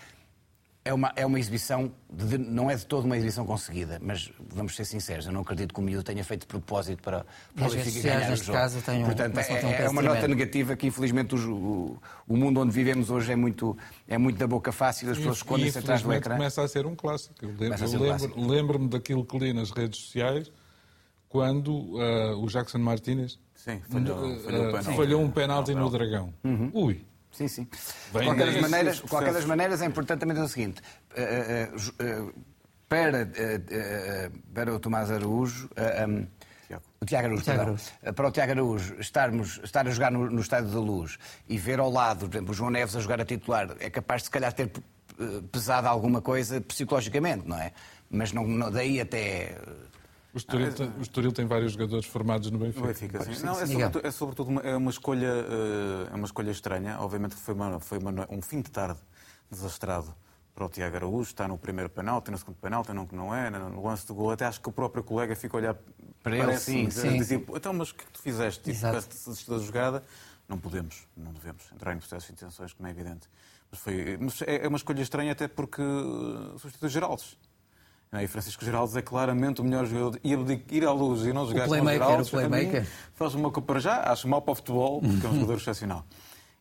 [0.85, 4.77] é uma, é uma exibição, de, não é de toda uma exibição conseguida, mas vamos
[4.77, 7.71] ser sinceros, eu não acredito que o miúdo tenha feito de propósito para, para o
[7.71, 8.53] Benfica ganhar o jogo.
[8.53, 12.61] Caso, tem um, Portanto, é, um é uma nota negativa que infelizmente o, o, mundo
[12.61, 16.13] onde vivemos hoje é muito, é muito da boca fácil, as pessoas escondem-se atrás do
[16.13, 16.37] ecrã.
[16.37, 17.35] começa a ser um clássico.
[17.41, 20.53] Eu lembro-me lembro, lembro daquilo que li nas redes sociais
[21.31, 26.33] quando uh, o Jackson Martínez Sim, falhou, uh, falhou, falhou um penalti no Dragão.
[26.45, 26.71] Uhum.
[26.75, 27.14] Ui!
[27.35, 27.65] Sim, sim.
[27.65, 32.35] de qualquer das maneiras, qualquer das maneiras, é importante também dizer o seguinte: uh, uh,
[32.89, 33.29] para,
[34.55, 35.69] para o Tomás Araújo.
[36.09, 36.27] Um,
[37.01, 37.85] o Tiago Araújo, Tiago Araújo.
[38.15, 41.79] Para o Tiago Araújo estarmos, estar a jogar no, no Estádio da Luz e ver
[41.79, 44.31] ao lado, por exemplo, o João Neves a jogar a titular, é capaz de se
[44.31, 44.71] calhar ter
[45.53, 47.73] pesado alguma coisa psicologicamente, não é?
[48.11, 49.57] Mas não, não daí até
[50.35, 52.81] o Estoril, tem, o Estoril tem vários jogadores formados no Benfica.
[52.81, 53.47] No Benfica sim.
[53.47, 56.99] Não, é sobretudo, é sobretudo uma, é uma, escolha, eh, é uma escolha estranha.
[56.99, 58.99] Obviamente que foi, uma, foi uma, um fim de tarde
[59.49, 60.13] desastrado
[60.53, 61.31] para o Tiago Araújo.
[61.31, 64.33] Está no primeiro penalti, no segundo penalti, não que não é, no lance do gol.
[64.33, 65.77] Até acho que o próprio colega fica a olhar
[66.21, 67.17] para ele, sim, sim.
[67.17, 68.73] Dizer, então, mas o que é que tu fizeste?
[68.73, 70.03] Tipo, desistir da jogada.
[70.49, 73.29] Não podemos, não devemos entrar em processo de intenções, como é evidente.
[73.71, 75.81] Mas, foi, mas é, é uma escolha estranha até porque
[76.59, 77.39] substitui Geraldes.
[78.23, 80.21] E Francisco Geraldes é claramente o melhor jogador.
[80.23, 80.33] E
[80.71, 82.87] ir à luz e não jogar com Geraldes, o playmaker.
[83.15, 86.05] faz uma para já, acho mal para o futebol, porque é um jogador excepcional.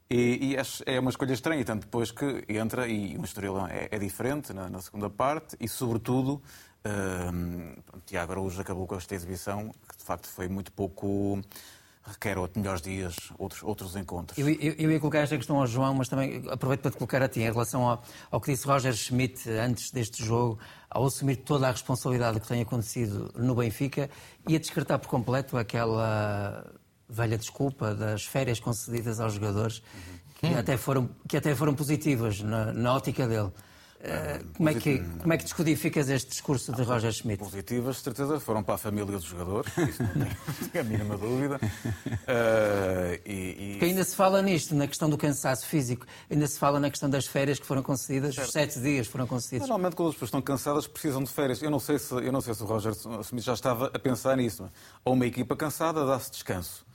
[0.10, 3.98] E, e é uma escolha estranha, tanto depois que entra, e o Estrela é, é
[3.98, 6.42] diferente na, na, segunda parte, e sobretudo,
[7.34, 7.74] um,
[8.06, 11.42] Tiago Araújo acabou com esta exibição, que de facto foi muito pouco
[12.06, 14.38] requer melhores dias, outros, outros encontros.
[14.38, 17.22] Eu, eu, eu, ia colocar esta questão ao João, mas também aproveito para te colocar
[17.22, 21.38] a ti, em relação ao, ao que disse Roger Schmidt antes deste jogo, ao assumir
[21.38, 24.10] toda a responsabilidade que tem acontecido no Benfica
[24.48, 26.66] e a descartar por completo aquela
[27.08, 29.82] velha desculpa das férias concedidas aos jogadores,
[30.40, 30.58] que, uhum.
[30.58, 33.52] até, foram, que até foram positivas na, na ótica dele.
[34.04, 37.42] Uh, como, é que, como é que descodificas este discurso de Roger Schmidt?
[37.42, 41.56] Positivas, de certeza, foram para a família dos jogadores, isso não tenho a mínima dúvida.
[41.56, 43.68] Uh, e, e...
[43.72, 47.10] Porque ainda se fala nisto, na questão do cansaço físico, ainda se fala na questão
[47.10, 48.48] das férias que foram concedidas, certo.
[48.48, 49.70] os sete dias foram concedidos.
[49.70, 51.62] Normalmente, quando as pessoas estão cansadas, precisam de férias.
[51.62, 54.36] Eu não sei se, eu não sei se o Roger Schmidt já estava a pensar
[54.36, 54.70] nisso.
[55.06, 56.86] Ou uma equipa cansada dá-se descanso.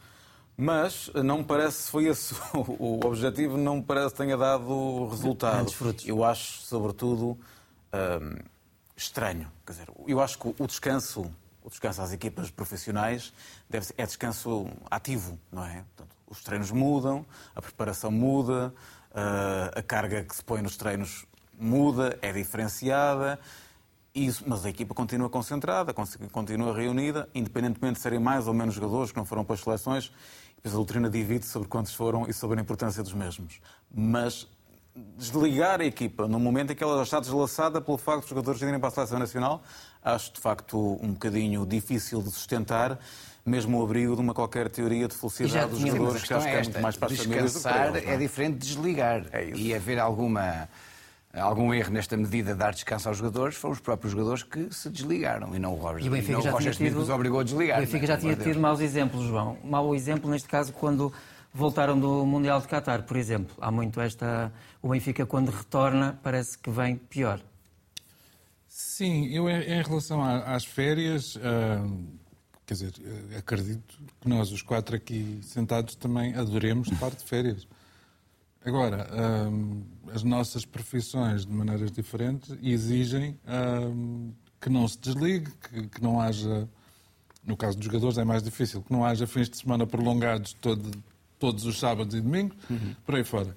[0.60, 5.70] Mas não me parece, foi esse o objetivo, não me parece que tenha dado resultado.
[6.04, 7.38] Eu acho, sobretudo,
[7.94, 8.38] hum,
[8.96, 9.48] estranho.
[9.64, 11.30] Quer dizer, eu acho que o descanso,
[11.62, 13.32] o descanso às equipas profissionais
[13.70, 15.84] deve ser, é descanso ativo, não é?
[15.94, 18.74] Portanto, os treinos mudam, a preparação muda,
[19.12, 21.24] uh, a carga que se põe nos treinos
[21.56, 23.38] muda, é diferenciada.
[24.12, 25.94] Isso, mas a equipa continua concentrada,
[26.32, 30.10] continua reunida, independentemente de serem mais ou menos jogadores que não foram para as seleções,
[30.58, 33.60] depois a doutrina divide sobre quantos foram e sobre a importância dos mesmos.
[33.94, 34.46] Mas
[35.16, 38.60] desligar a equipa no momento em que ela já está deslaçada pelo facto dos jogadores
[38.60, 39.62] irem para a seleção nacional,
[40.02, 42.98] acho de facto um bocadinho difícil de sustentar,
[43.46, 46.62] mesmo o abrigo de uma qualquer teoria de felicidade dos jogadores, que acho que é
[46.62, 48.14] muito mais para as famílias eles, é?
[48.14, 49.26] é diferente de desligar.
[49.32, 50.68] É e haver alguma
[51.32, 54.88] algum erro nesta medida de dar descanso aos jogadores, foram os próprios jogadores que se
[54.88, 56.04] desligaram e não o Roger.
[56.04, 57.78] E o Benfica já tinha tido, nos obrigou a desligar.
[57.78, 59.58] O Benfica já tinha tido maus exemplos, João.
[59.62, 61.12] Mau exemplo, neste caso, quando
[61.52, 63.54] voltaram do Mundial de Qatar, por exemplo.
[63.60, 64.52] Há muito esta...
[64.80, 67.40] O Benfica, quando retorna, parece que vem pior.
[68.68, 71.40] Sim, eu em relação às férias, uh,
[72.64, 72.92] quer dizer,
[73.36, 77.66] acredito que nós, os quatro aqui sentados, também adoremos parte de férias.
[78.68, 79.08] Agora,
[79.50, 86.02] hum, as nossas profissões, de maneiras diferentes, exigem hum, que não se desligue, que, que,
[86.02, 86.68] não haja.
[87.46, 90.90] No caso dos jogadores é mais difícil, que não haja fins de semana prolongados todo,
[91.38, 92.94] todos os sábados e domingos, uhum.
[93.06, 93.56] por aí fora.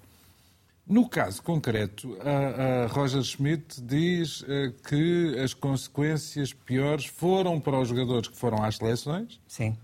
[0.88, 7.78] No caso concreto, a, a Roger Schmidt diz uh, que as consequências piores foram para
[7.78, 9.76] os jogadores que foram às seleções Sim.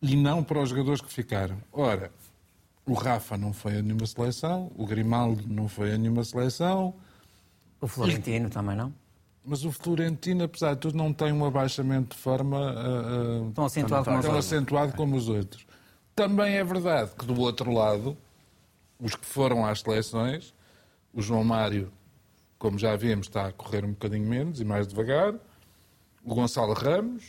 [0.00, 1.58] e não para os jogadores que ficaram.
[1.72, 2.12] Ora,
[2.86, 6.94] o Rafa não foi a nenhuma seleção, o Grimaldo não foi a nenhuma seleção.
[7.80, 8.50] O Florentino e...
[8.50, 8.92] também não?
[9.44, 14.04] Mas o Florentino, apesar de tudo, não tem um abaixamento de forma uh, tão acentuado,
[14.04, 15.66] como, tão acentuado como os outros.
[16.14, 18.16] Também é verdade que, do outro lado,
[19.00, 20.52] os que foram às seleções,
[21.14, 21.90] o João Mário,
[22.58, 25.34] como já vimos, está a correr um bocadinho menos e mais devagar,
[26.22, 27.24] o Gonçalo Ramos,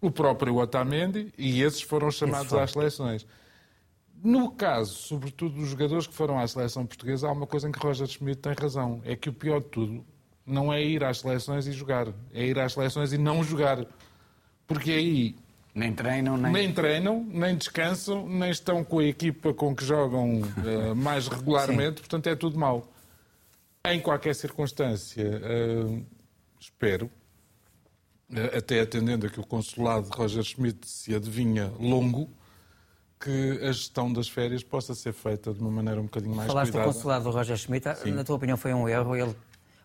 [0.00, 3.26] o próprio Otamendi, e esses foram chamados às seleções.
[4.22, 7.78] No caso, sobretudo, dos jogadores que foram à seleção portuguesa, há uma coisa em que
[7.80, 9.00] Roger Schmidt tem razão.
[9.04, 10.04] É que o pior de tudo
[10.46, 12.06] não é ir às seleções e jogar.
[12.32, 13.84] É ir às seleções e não jogar.
[14.66, 15.36] Porque aí
[15.74, 16.52] nem treinam, nem...
[16.52, 21.96] nem treinam, nem descansam, nem estão com a equipa com que jogam uh, mais regularmente,
[21.96, 22.02] Sim.
[22.02, 22.92] portanto é tudo mau.
[23.84, 26.06] Em qualquer circunstância, uh,
[26.60, 27.06] espero,
[28.30, 32.30] uh, até atendendo a que o consulado de Roger Schmidt se adivinha longo,
[33.22, 36.72] que a gestão das férias possa ser feita de uma maneira um bocadinho mais Falaste
[36.72, 36.90] cuidada.
[36.90, 38.10] do consulado do Roger Schmidt, Sim.
[38.10, 39.34] na tua opinião foi um erro ele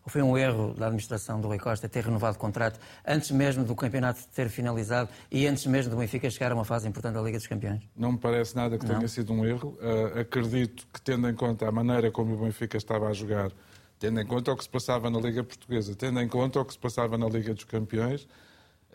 [0.03, 3.65] ou foi um erro da administração do Rui Costa ter renovado o contrato antes mesmo
[3.65, 7.21] do campeonato ter finalizado e antes mesmo do Benfica chegar a uma fase importante da
[7.21, 7.81] Liga dos Campeões?
[7.95, 8.95] Não me parece nada que Não.
[8.95, 9.77] tenha sido um erro.
[9.81, 13.51] Uh, acredito que, tendo em conta a maneira como o Benfica estava a jogar,
[13.99, 16.71] tendo em conta o que se passava na Liga Portuguesa, tendo em conta o que
[16.71, 18.25] se passava na Liga dos Campeões,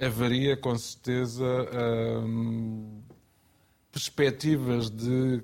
[0.01, 3.03] haveria com certeza uh,
[3.93, 5.43] perspectivas de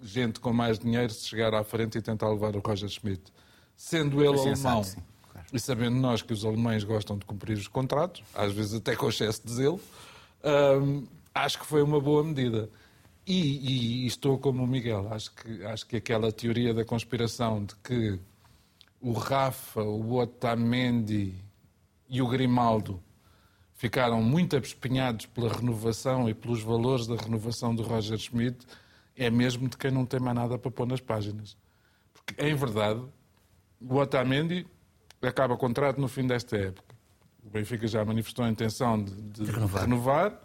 [0.00, 3.32] gente com mais dinheiro se chegar à frente e tentar levar o Roger Schmidt
[3.76, 5.46] sendo ele assim, alemão sim, claro.
[5.52, 9.08] e sabendo nós que os alemães gostam de cumprir os contratos, às vezes até com
[9.08, 9.80] excesso de zelo,
[10.82, 12.68] hum, acho que foi uma boa medida.
[13.26, 17.74] E, e, estou como o Miguel, acho que, acho que aquela teoria da conspiração de
[17.76, 18.20] que
[19.00, 21.34] o Rafa, o Otamendi
[22.08, 23.02] e o Grimaldo
[23.76, 28.66] ficaram muito abespinhados pela renovação e pelos valores da renovação do Roger Schmidt
[29.14, 31.56] é mesmo de quem não tem mais nada para pôr nas páginas.
[32.12, 33.02] Porque, em verdade,
[33.80, 34.66] o Otamendi
[35.22, 36.94] acaba contrato no fim desta época.
[37.44, 39.82] O Benfica já manifestou a intenção de, de, de renovar.
[39.82, 40.42] renovar.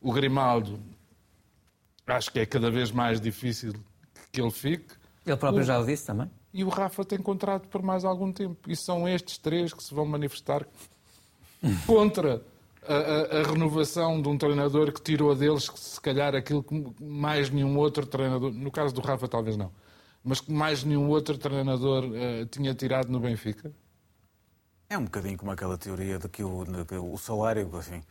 [0.00, 0.80] O Grimaldo,
[2.06, 3.74] acho que é cada vez mais difícil
[4.32, 4.94] que ele fique.
[5.26, 5.66] Ele próprio o...
[5.66, 6.30] já o disse também.
[6.52, 8.70] E o Rafa tem contrato por mais algum tempo.
[8.70, 10.66] E são estes três que se vão manifestar
[11.86, 12.42] contra
[12.94, 17.76] a, a, renovação de um treinador que tirou deles, se calhar, aquilo que mais nenhum
[17.76, 18.52] outro treinador.
[18.52, 19.70] No caso do Rafa, talvez não
[20.28, 23.72] mas que mais nenhum outro treinador uh, tinha tirado no Benfica?
[24.90, 28.02] É um bocadinho como aquela teoria de que o, de que o salário, assim,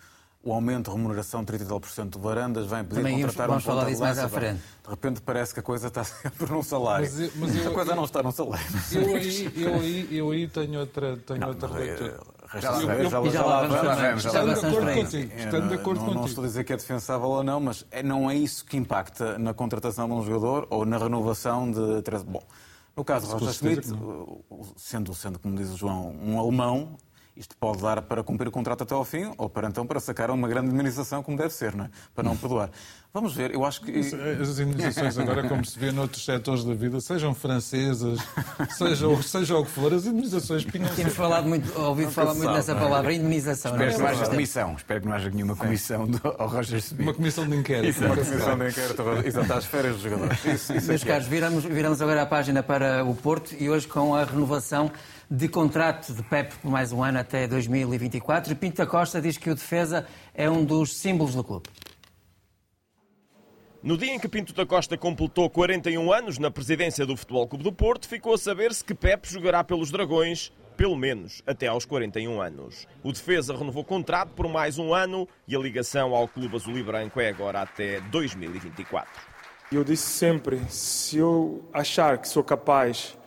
[0.44, 3.86] o aumento de remuneração de 32% de Varandas vem pedir Também contratar vamos um falar
[3.86, 4.62] disso mais à frente.
[4.84, 7.10] De repente parece que a coisa está sempre num salário.
[7.12, 8.66] Mas, mas eu, a coisa eu, não está num salário.
[8.92, 11.68] Eu aí, eu aí, eu aí tenho outra, tenho não, outra
[12.56, 14.26] já, já, já, já lá vamos.
[14.26, 15.34] Estando de acordo contigo.
[15.38, 16.20] Estando de acordo contigo.
[16.20, 18.78] Não estou a dizer que é defensável ou não, mas é, não é isso que
[18.78, 21.80] impacta na contratação de um jogador ou na renovação de...
[22.26, 22.44] Bom,
[22.96, 23.88] no caso de Roger Schmidt,
[24.76, 26.98] sendo, sendo, como diz o João, um alemão,
[27.38, 30.32] isto pode dar para cumprir o contrato até ao fim ou para então para sacar
[30.32, 31.89] uma grande indemnização como deve ser, não é?
[32.13, 32.69] Para não perdoar.
[33.13, 33.91] Vamos ver, eu acho que.
[34.00, 38.19] As indemnizações agora, como se vê noutros setores da vida, sejam francesas,
[38.78, 42.76] seja, seja o que for, as indemnizações pinham Temos falado muito, ouvido falar muito nessa
[42.76, 43.71] palavra, indemnização.
[43.71, 47.02] Espero que não haja comissão, espero que não haja nenhuma comissão do, ao Roger Smith.
[47.02, 47.89] Uma comissão de inquérito.
[47.89, 50.45] Isso, uma comissão de inquérito, exato, às férias dos jogadores.
[50.45, 53.88] Isso, isso Meus é caros, viramos, viramos agora a página para o Porto e hoje
[53.88, 54.91] com a renovação
[55.30, 58.56] de contrato de Pep por mais um ano até 2024.
[58.56, 61.68] Pinto da Costa diz que o defesa é um dos símbolos do clube.
[63.84, 67.63] No dia em que Pinto da Costa completou 41 anos na presidência do Futebol Clube
[67.63, 72.42] do Porto, ficou a saber-se que Pep jogará pelos Dragões, pelo menos até aos 41
[72.42, 72.88] anos.
[73.04, 76.84] O defesa renovou contrato por mais um ano e a ligação ao Clube Azul e
[76.84, 79.10] Branco é agora até 2024.
[79.72, 83.18] Eu disse sempre, se eu achar que sou capaz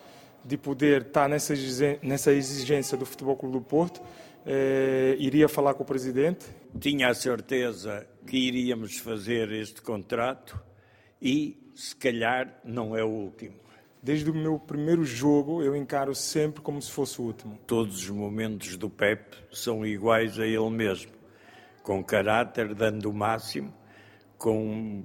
[0.50, 4.02] de poder estar nessa exigência do Futebol Clube do Porto,
[4.44, 6.44] eh, iria falar com o presidente.
[6.76, 10.60] Tinha a certeza que iríamos fazer este contrato
[11.22, 13.54] e, se calhar, não é o último.
[14.02, 17.56] Desde o meu primeiro jogo, eu encaro sempre como se fosse o último.
[17.64, 21.12] Todos os momentos do Pep são iguais a ele mesmo,
[21.84, 23.72] com caráter, dando o máximo,
[24.36, 25.04] com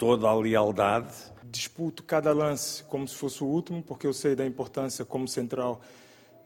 [0.00, 1.12] toda a lealdade
[1.44, 5.82] disputo cada lance como se fosse o último, porque eu sei da importância como central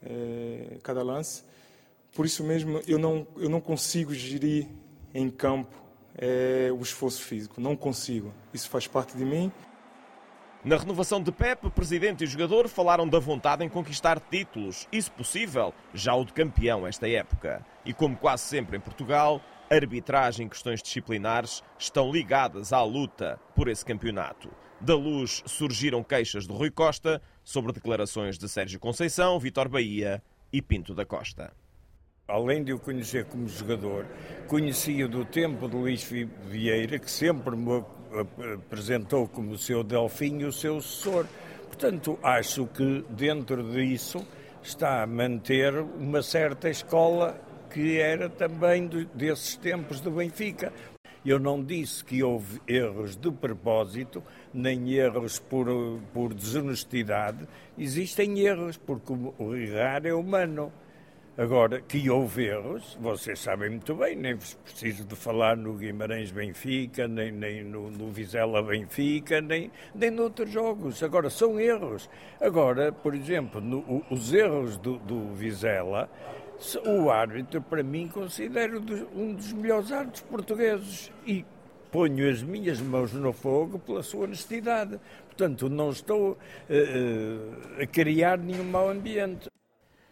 [0.03, 1.45] é, cada lance.
[2.13, 4.67] Por isso mesmo, eu não, eu não consigo gerir
[5.15, 5.77] em campo
[6.19, 7.61] é, o esforço físico.
[7.61, 8.35] Não consigo.
[8.53, 9.53] Isso faz parte de mim.
[10.65, 15.11] Na renovação de Pep, presidente e jogador falaram da vontade em conquistar títulos e, se
[15.11, 17.65] possível, já o de campeão esta época.
[17.85, 19.41] E como quase sempre em Portugal,
[19.75, 24.51] arbitragem e questões disciplinares estão ligadas à luta por esse campeonato.
[24.81, 30.61] Da luz surgiram queixas de Rui Costa sobre declarações de Sérgio Conceição, Vitor Bahia e
[30.61, 31.53] Pinto da Costa.
[32.27, 34.07] Além de o conhecer como jogador,
[34.49, 37.85] conhecia do tempo de Luís Vieira, que sempre me
[38.55, 41.27] apresentou como seu Delfim e o seu sucessor.
[41.67, 44.27] Portanto, acho que dentro disso
[44.63, 47.39] está a manter uma certa escola
[47.75, 50.73] que era também desses tempos do Benfica.
[51.27, 55.67] Eu não disse que houve erros de propósito, nem erros por,
[56.13, 57.49] por desonestidade.
[57.77, 60.73] Existem erros, porque o errar é humano.
[61.37, 67.09] Agora, que houve erros, vocês sabem muito bem, nem preciso de falar no Guimarães Benfica,
[67.09, 71.03] nem, nem no, no Vizela Benfica, nem, nem noutros jogos.
[71.03, 72.09] Agora, são erros.
[72.41, 76.09] Agora, por exemplo, no, os erros do, do Vizela,
[76.87, 78.83] o árbitro, para mim, considero
[79.15, 81.13] um dos melhores árbitros portugueses.
[81.27, 81.45] E
[81.91, 84.99] ponho as minhas mãos no fogo pela sua honestidade.
[85.27, 89.49] Portanto, não estou uh, a criar nenhum mau ambiente.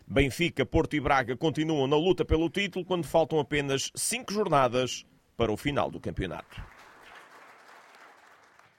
[0.06, 5.50] Benfica, Porto e Braga continuam na luta pelo título quando faltam apenas cinco jornadas para
[5.50, 6.62] o final do campeonato.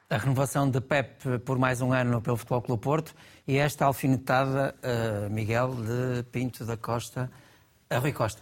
[0.10, 3.16] A renovação de Pep por mais um ano pelo Futebol Clube Porto
[3.48, 7.32] e esta alfinetada, uh, Miguel, de Pinto da Costa
[7.96, 8.42] a Rui Costa.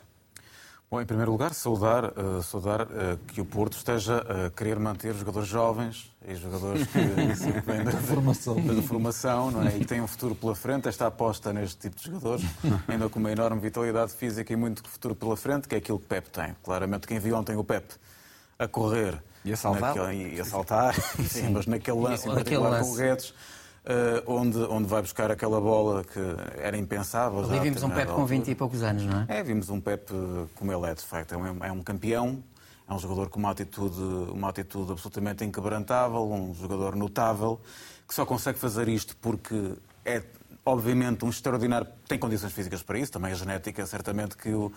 [0.89, 5.13] Bom, em primeiro lugar, saudar, uh, saudar uh, que o Porto esteja a querer manter
[5.13, 6.99] jogadores jovens e jogadores que,
[7.65, 9.77] vêm da formação, da formação não é?
[9.77, 10.89] e que têm um futuro pela frente.
[10.89, 12.43] Esta aposta neste tipo de jogadores,
[12.89, 16.05] ainda com uma enorme vitalidade física e muito futuro pela frente, que é aquilo que
[16.05, 16.53] o Pep tem.
[16.61, 17.85] Claramente, quem viu ontem o Pep
[18.59, 20.93] a correr e a saltar, naquele, e a saltar
[21.25, 23.33] sim, mas naquele lance em particular com o Guedes,
[24.27, 26.19] onde, onde vai buscar aquela bola que
[26.57, 27.43] era impensável.
[27.43, 29.39] Ali vimos um Pep com 20 e poucos anos, não é?
[29.39, 30.11] É, vimos um Pep
[30.55, 31.33] como ele é, de facto.
[31.33, 32.43] É um, é um campeão,
[32.87, 37.59] é um jogador com uma atitude, uma atitude absolutamente inquebrantável, um jogador notável,
[38.07, 39.73] que só consegue fazer isto porque
[40.05, 40.21] é,
[40.65, 41.87] obviamente, um extraordinário.
[42.07, 44.71] tem condições físicas para isso, também a genética, certamente, que, o,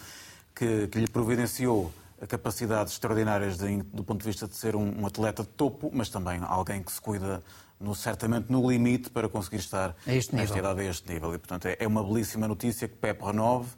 [0.55, 1.93] que, que lhe providenciou
[2.29, 6.09] capacidades extraordinárias de, do ponto de vista de ser um, um atleta de topo, mas
[6.09, 7.43] também alguém que se cuida
[7.85, 11.35] no, certamente no limite para conseguir estar a este nesta idade a este nível.
[11.35, 13.69] E, portanto, é, é uma belíssima notícia que Pep renove,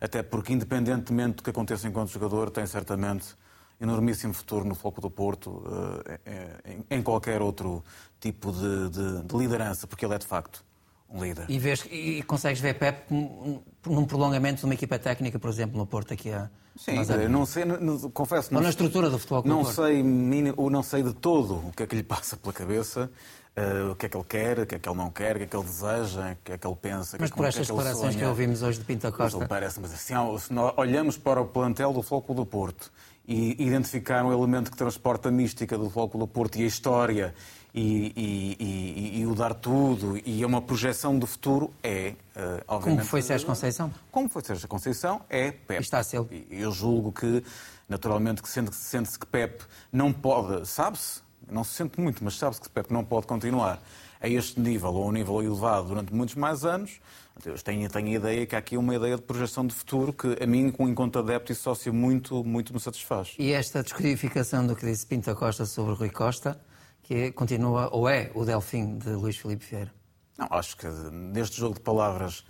[0.00, 3.34] até porque, independentemente do que aconteça enquanto jogador, tem certamente
[3.80, 6.02] enormíssimo futuro no Foco do Porto, uh,
[6.64, 7.84] em, em, qualquer outro
[8.20, 10.64] tipo de, de, de, liderança, porque ele é de facto
[11.08, 11.44] um líder.
[11.48, 15.86] E, vês, e consegues ver Pep num prolongamento de uma equipa técnica, por exemplo, no
[15.86, 16.50] Porto aqui a.
[16.78, 16.96] Sim,
[17.30, 18.54] não sei, não, confesso.
[18.54, 21.96] Ou na estrutura do futebol não sei, não sei de todo o que é que
[21.96, 23.10] lhe passa pela cabeça.
[23.56, 25.38] Uh, o que é que ele quer, o que é que ele não quer, o
[25.38, 27.16] que é que ele deseja, o que é que ele pensa.
[27.18, 29.46] Mas que, por estas que é declarações que, que ouvimos hoje de Pinto Costa.
[29.48, 32.92] parece, mas assim, se nós olhamos para o plantel do Floco do Porto
[33.26, 37.34] e identificar um elemento que transporta a mística do Floco do Porto e a história
[37.74, 42.62] e, e, e, e, o dar tudo e é uma projeção do futuro é, uh,
[42.68, 42.98] obviamente...
[42.98, 43.92] Como foi Sérgio Conceição?
[44.10, 45.80] Como foi Sérgio Conceição, é Pep.
[45.80, 46.24] Está a ser.
[46.50, 47.42] Eu julgo que,
[47.88, 52.60] naturalmente, que sente-se sente que Pep não pode, sabe-se, não se sente muito, mas sabe-se
[52.60, 53.80] que Pep não pode continuar
[54.20, 57.00] a este nível ou a um nível elevado durante muitos mais anos.
[57.44, 60.42] Eu tenho, tenho a ideia que há aqui uma ideia de projeção de futuro que
[60.42, 63.34] a mim, enquanto adepto e sócio, muito, muito me satisfaz.
[63.38, 66.58] E esta descodificação do que disse Pinto Costa sobre Rui Costa,
[67.02, 69.92] que é, continua, ou é, o Delfim de Luís Filipe Vieira?
[70.38, 72.44] Não, acho que neste jogo de palavras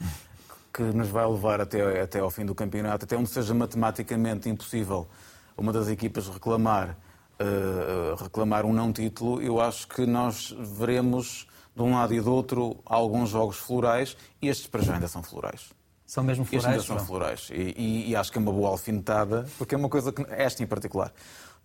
[0.72, 5.08] que nos vai levar até, até ao fim do campeonato, até onde seja matematicamente impossível
[5.56, 6.96] uma das equipas reclamar
[7.40, 12.32] uh, reclamar um não título, eu acho que nós veremos de um lado e do
[12.32, 15.70] outro alguns jogos florais e estes para já ainda são florais.
[16.06, 16.64] São mesmo florais?
[16.64, 17.48] Estes ainda são florais.
[17.52, 20.24] E, e, e, acho que é uma boa alfinetada, porque é uma coisa que.
[20.30, 21.12] Esta em particular.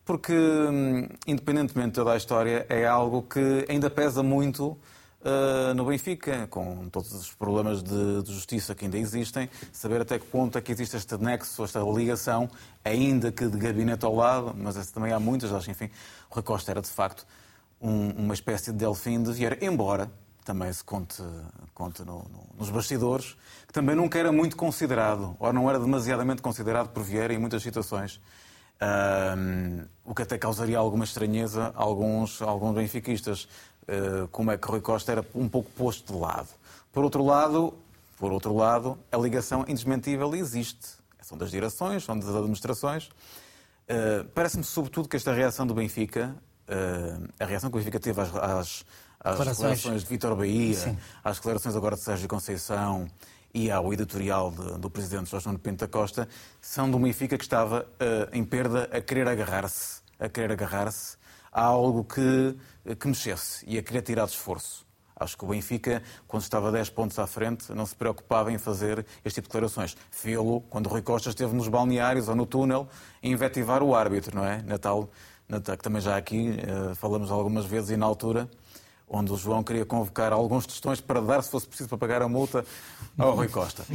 [0.03, 4.77] Porque, hum, independentemente de toda a história, é algo que ainda pesa muito
[5.21, 10.19] uh, no Benfica, com todos os problemas de, de, justiça que ainda existem, saber até
[10.19, 12.49] que ponto é que existe este nexo, esta ligação,
[12.83, 15.89] ainda que de gabinete ao lado, mas também há muitas, acho enfim,
[16.29, 17.25] o Rui Costa era de facto
[17.79, 20.11] um, uma espécie de Delfim de Vieira, embora
[20.43, 21.21] também se conte,
[21.73, 23.35] conte no, no, nos bastidores,
[23.67, 27.61] que também nunca era muito considerado, ou não era demasiadamente considerado por Vieira em muitas
[27.61, 28.19] situações.
[28.81, 33.47] Um, o que até causaria alguma estranheza a alguns, alguns benfiquistas.
[33.83, 36.49] Uh, como é que Rui Costa era um pouco posto de lado.
[36.91, 37.73] Por outro lado,
[38.17, 41.01] por outro lado a ligação indesmentível existe.
[41.21, 43.09] São das direções, são das administrações.
[43.89, 46.35] Uh, Parece-me, sobretudo, que esta reação do Benfica,
[46.67, 48.85] uh, a reação que o Benfica teve às, às,
[49.19, 50.97] às declarações de Vítor Bahia, Sim.
[51.23, 53.07] às declarações agora de Sérgio Conceição
[53.53, 56.27] e ao editorial de, do presidente Jorge Nuno Pinto da Costa,
[56.61, 61.17] são do Benfica que estava uh, em perda a querer agarrar-se, a querer agarrar-se
[61.51, 62.55] a algo que,
[62.99, 64.85] que mexesse e a querer tirar de esforço.
[65.21, 69.05] Acho que o Benfica, quando estava 10 pontos à frente, não se preocupava em fazer
[69.23, 69.95] este tipo de declarações.
[70.09, 72.87] Fê-lo quando o Rui Costa esteve nos balneários ou no túnel
[73.23, 74.63] a invetivar o árbitro, não é?
[74.63, 75.09] Natal,
[75.47, 78.49] Natal que também já aqui uh, falamos algumas vezes e na altura
[79.11, 82.29] onde o João queria convocar alguns tostões para dar, se fosse preciso, para pagar a
[82.29, 82.65] multa
[83.17, 83.85] ao Rui Costa.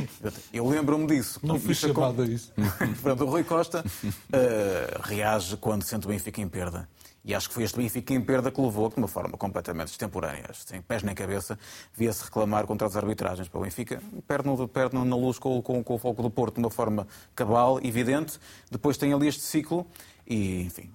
[0.52, 1.40] Eu lembro-me disso.
[1.42, 2.52] Não fui chamado a isso.
[3.00, 6.86] Portanto, o Rui Costa uh, reage quando sente o Benfica em perda.
[7.26, 10.48] E acho que foi este Benfica em perda que levou, de uma forma completamente extemporânea,
[10.54, 11.58] sem pés nem cabeça,
[11.92, 13.48] via-se reclamar contra as arbitragens.
[13.48, 16.54] Para o Benfica, perde, no, perde na luz com, com, com o foco do Porto
[16.54, 17.04] de uma forma
[17.34, 18.38] cabal, evidente.
[18.70, 19.84] Depois tem ali este ciclo
[20.24, 20.88] e, enfim,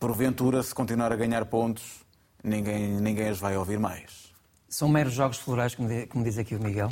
[0.00, 2.04] porventura, se continuar a ganhar pontos,
[2.42, 4.32] ninguém, ninguém as vai ouvir mais.
[4.68, 6.88] São meros jogos florais, como, diz, como diz aqui o Miguel?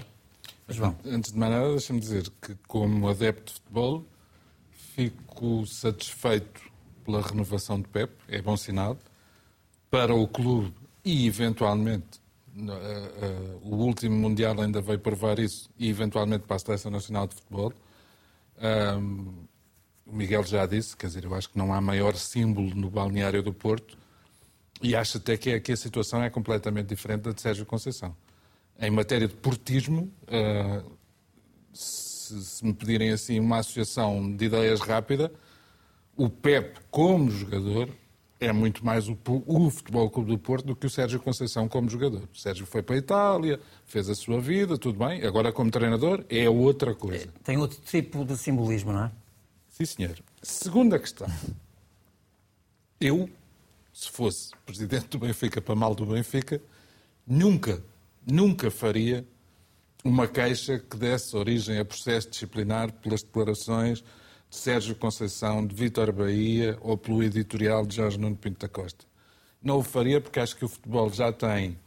[0.68, 0.96] João.
[1.04, 4.06] Antes de mais nada, deixa-me dizer que, como adepto de futebol,
[4.94, 6.73] fico satisfeito
[7.04, 8.98] pela renovação de Pep, é bom sinal,
[9.90, 10.74] para o clube
[11.04, 12.20] e, eventualmente,
[12.56, 17.26] uh, uh, o último Mundial ainda veio provar isso, e, eventualmente, para a Seleção Nacional
[17.26, 17.72] de Futebol.
[18.58, 19.44] Um,
[20.06, 23.42] o Miguel já disse, quer dizer, eu acho que não há maior símbolo no balneário
[23.42, 23.96] do Porto
[24.82, 28.14] e acho até que, é, que a situação é completamente diferente da de Sérgio Conceição.
[28.78, 30.92] Em matéria de portismo, uh,
[31.72, 35.32] se, se, me pedirem assim uma associação de ideias rápida,
[36.16, 37.88] o Pep, como jogador,
[38.40, 41.88] é muito mais o, o Futebol Clube do Porto do que o Sérgio Conceição como
[41.88, 42.28] jogador.
[42.32, 45.22] O Sérgio foi para a Itália, fez a sua vida, tudo bem.
[45.24, 47.28] Agora, como treinador, é outra coisa.
[47.42, 49.12] Tem outro tipo de simbolismo, não é?
[49.70, 50.18] Sim, senhor.
[50.42, 51.26] Segunda questão.
[53.00, 53.28] Eu
[53.94, 56.60] se fosse presidente do Benfica para mal do Benfica,
[57.24, 57.82] nunca,
[58.26, 59.24] nunca faria
[60.04, 64.04] uma queixa que desse origem a processo disciplinar pelas declarações
[64.54, 69.04] Sérgio Conceição, de Vítor Bahia ou pelo editorial de Jorge Nuno Pinto da Costa.
[69.62, 71.78] Não o faria porque acho que o futebol já tem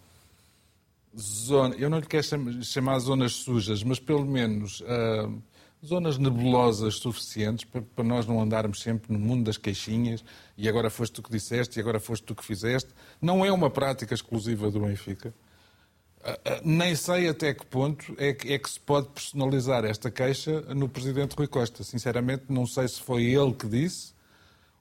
[1.17, 2.23] zona, eu não lhe quero
[2.63, 5.41] chamar zonas sujas, mas pelo menos uh,
[5.85, 10.23] zonas nebulosas suficientes para, para, nós não andarmos sempre no mundo das queixinhas
[10.57, 12.89] e agora foste tu que disseste e agora foste tu que fizeste.
[13.21, 15.33] Não é uma prática exclusiva do Benfica.
[16.19, 20.11] Uh, uh, nem sei até que ponto é que, é que se pode personalizar esta
[20.11, 21.83] queixa no Presidente Rui Costa.
[21.83, 24.13] Sinceramente, não sei se foi ele que disse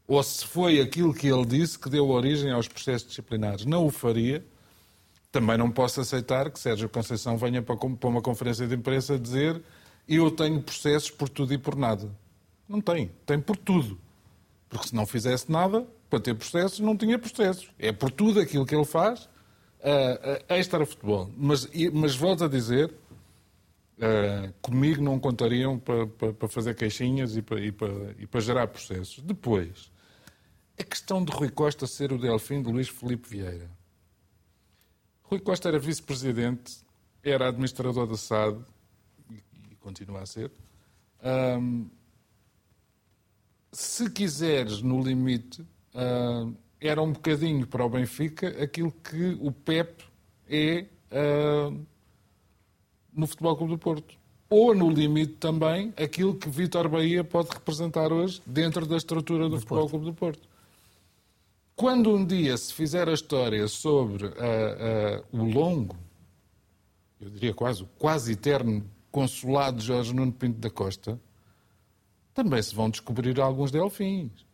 [0.09, 3.65] ou se foi aquilo que ele disse que deu origem aos processos disciplinares.
[3.65, 4.45] Não o faria.
[5.33, 9.63] Também não posso aceitar que Sérgio Conceição venha para uma conferência de imprensa dizer
[10.09, 12.09] eu tenho processos por tudo e por nada.
[12.69, 13.11] Não tem.
[13.25, 13.99] Tem por tudo.
[14.69, 17.69] Porque se não fizesse nada, para ter processos, não tinha processos.
[17.79, 19.29] É por tudo aquilo que ele faz,
[19.87, 21.31] uh, uh, extra futebol.
[21.37, 22.93] Mas, mas volto a dizer,
[23.99, 27.75] uh, comigo não contariam para, para, fazer queixinhas e para, e,
[28.19, 29.23] e para gerar processos.
[29.23, 29.91] Depois,
[30.79, 33.71] a questão de Rui Costa ser o Delfim de Luís Felipe Vieira.
[35.23, 36.79] Rui Costa era vice-presidente,
[37.23, 38.59] era administrador da SAD,
[39.81, 40.51] continua a ser.
[41.23, 41.89] Um,
[43.73, 45.63] se quiseres, no limite,
[45.95, 50.05] uh, era um bocadinho para o Benfica aquilo que o Pep
[50.49, 51.87] é uh,
[53.13, 54.17] no Futebol Clube do Porto.
[54.49, 59.51] Ou, no limite, também aquilo que Vítor Bahia pode representar hoje dentro da estrutura do,
[59.51, 59.91] do Futebol Porto.
[59.91, 60.49] Clube do Porto.
[61.75, 64.33] Quando um dia se fizer a história sobre uh,
[65.33, 65.97] o longo,
[67.21, 71.21] eu diria quase, o quase eterno consulado de Jorge Nuno Pinto da Costa,
[72.33, 74.46] também se vão descobrir alguns delfins.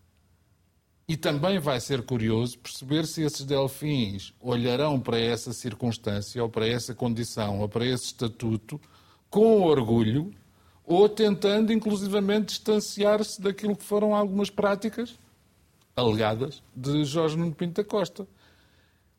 [1.09, 6.67] E também vai ser curioso perceber se esses delfins olharão para essa circunstância, ou para
[6.67, 8.81] essa condição, ou para esse estatuto,
[9.29, 10.33] com orgulho,
[10.85, 15.19] ou tentando inclusivamente distanciar-se daquilo que foram algumas práticas
[15.97, 18.27] alegadas de Jorge Nuno Pinto da Costa.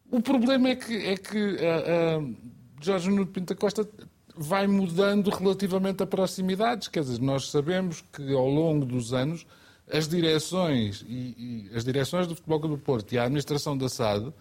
[0.10, 2.36] O problema é que, é que uh, uh,
[2.82, 3.88] Jorge Nuno Pinto da Costa
[4.36, 6.88] vai mudando relativamente a proximidades.
[6.88, 9.46] Quer dizer, nós sabemos que ao longo dos anos
[9.92, 14.34] as direções e, e as direções do Futebol do Porto e a administração da SAD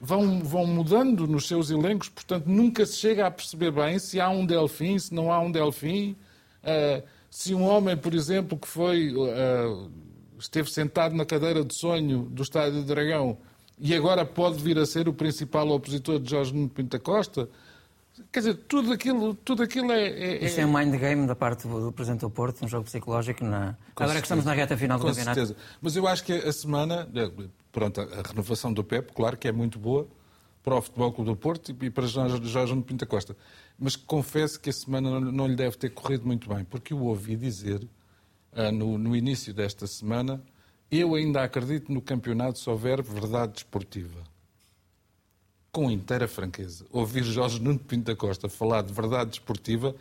[0.00, 4.28] vão, vão mudando nos seus elencos, portanto nunca se chega a perceber bem se há
[4.28, 6.16] um Delfim, se não há um Delfim,
[6.62, 9.90] uh, se um homem, por exemplo, que foi uh,
[10.38, 13.38] esteve sentado na cadeira de sonho do Estádio do Dragão
[13.78, 17.48] e agora pode vir a ser o principal opositor de Jorge Nuno Pinta Costa,
[18.32, 20.44] Quer dizer, tudo aquilo, tudo aquilo é, é, é...
[20.44, 23.44] Isso é um mind game da parte do Presidente do Porto, um jogo psicológico.
[23.44, 23.56] Na...
[23.58, 24.14] Agora certeza.
[24.14, 25.40] que estamos na reta final do Com campeonato.
[25.40, 25.60] Certeza.
[25.80, 27.08] Mas eu acho que a semana,
[27.72, 30.08] pronto, a renovação do PEP, claro que é muito boa
[30.62, 33.36] para o Futebol Clube do Porto e para Jorge Nuno Pinta Costa.
[33.78, 37.36] Mas confesso que a semana não lhe deve ter corrido muito bem, porque eu ouvi
[37.36, 37.82] dizer
[38.52, 40.42] uh, no, no início desta semana
[40.90, 44.22] eu ainda acredito no campeonato se houver verdade desportiva.
[45.78, 49.94] Com inteira franqueza, ouvir Jorge Nuno Pinto da Costa falar de verdade desportiva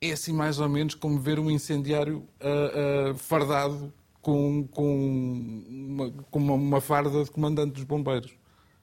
[0.00, 3.92] é assim mais ou menos como ver um incendiário uh, uh, fardado
[4.22, 8.30] com, com, uma, com uma, uma farda de comandante dos bombeiros.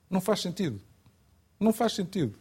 [0.10, 0.82] Não faz sentido.
[1.58, 2.38] Não faz sentido.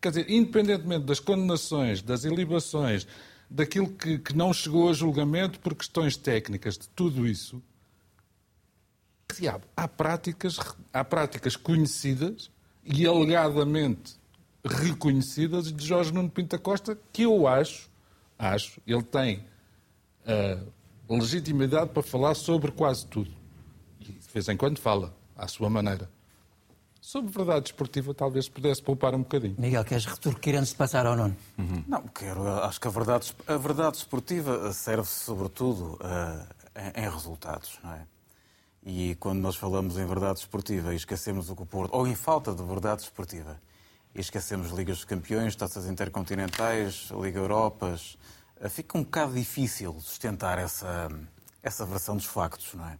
[0.00, 3.06] Quer dizer, independentemente das condenações, das ilibações,
[3.48, 7.62] daquilo que, que não chegou a julgamento por questões técnicas, de tudo isso,
[9.76, 10.58] há práticas,
[10.92, 12.50] há práticas conhecidas
[12.84, 14.16] e alegadamente
[14.64, 17.88] reconhecidas de Jorge Nuno Pinta Costa que eu acho,
[18.38, 19.44] acho, ele tem
[20.26, 20.72] uh,
[21.08, 23.30] legitimidade para falar sobre quase tudo.
[24.00, 26.08] E de vez em quando fala, à sua maneira.
[27.00, 29.54] Sobre verdade desportiva, talvez pudesse poupar um bocadinho.
[29.58, 31.36] Miguel, queres retorquir antes de passar ao nono?
[31.56, 31.84] Uhum.
[31.86, 32.48] Não, quero.
[32.64, 38.06] Acho que a verdade, a verdade desportiva serve sobretudo uh, em, em, resultados, não é?
[38.86, 42.14] E quando nós falamos em verdade desportiva e esquecemos o que o Porto, ou em
[42.14, 43.60] falta de verdade desportiva,
[44.14, 48.16] e esquecemos Ligas dos Campeões, taças intercontinentais, Liga Europas,
[48.60, 51.10] uh, fica um bocado difícil sustentar essa,
[51.62, 52.96] essa versão dos factos, não é?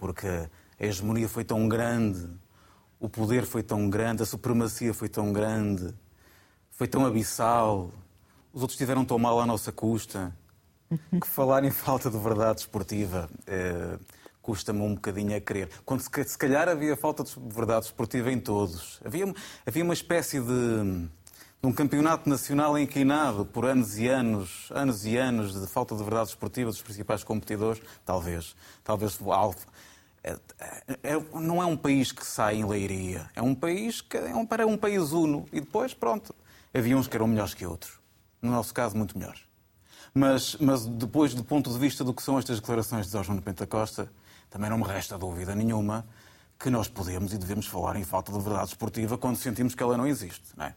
[0.00, 0.48] Porque a
[0.84, 2.28] hegemonia foi tão grande
[3.02, 5.92] o poder foi tão grande, a supremacia foi tão grande,
[6.70, 7.90] foi tão abissal,
[8.52, 10.32] os outros estiveram tão mal à nossa custa,
[11.20, 13.98] que falar em falta de verdade esportiva é,
[14.42, 15.70] custa-me um bocadinho a crer.
[15.84, 19.00] Quando se, calhar havia falta de verdade esportiva em todos.
[19.04, 19.32] Havia,
[19.64, 21.08] havia uma espécie de,
[21.62, 26.02] de um campeonato nacional inquinado por anos e anos, anos e anos de falta de
[26.02, 28.56] verdade esportiva dos principais competidores, talvez.
[28.82, 29.16] Talvez
[30.24, 30.36] é,
[31.02, 33.28] é, não é um país que sai em leiria.
[33.34, 35.46] É um país que é um, para um país uno.
[35.52, 36.34] E depois, pronto,
[36.74, 38.00] havia uns que eram melhores que outros.
[38.40, 39.40] No nosso caso, muito melhores.
[40.14, 43.42] Mas, mas depois, do ponto de vista do que são estas declarações de Jorge Nuno
[43.42, 44.10] Pentacosta,
[44.52, 46.04] também não me resta dúvida nenhuma
[46.58, 49.96] que nós podemos e devemos falar em falta de verdade esportiva quando sentimos que ela
[49.96, 50.44] não existe.
[50.56, 50.74] Não é?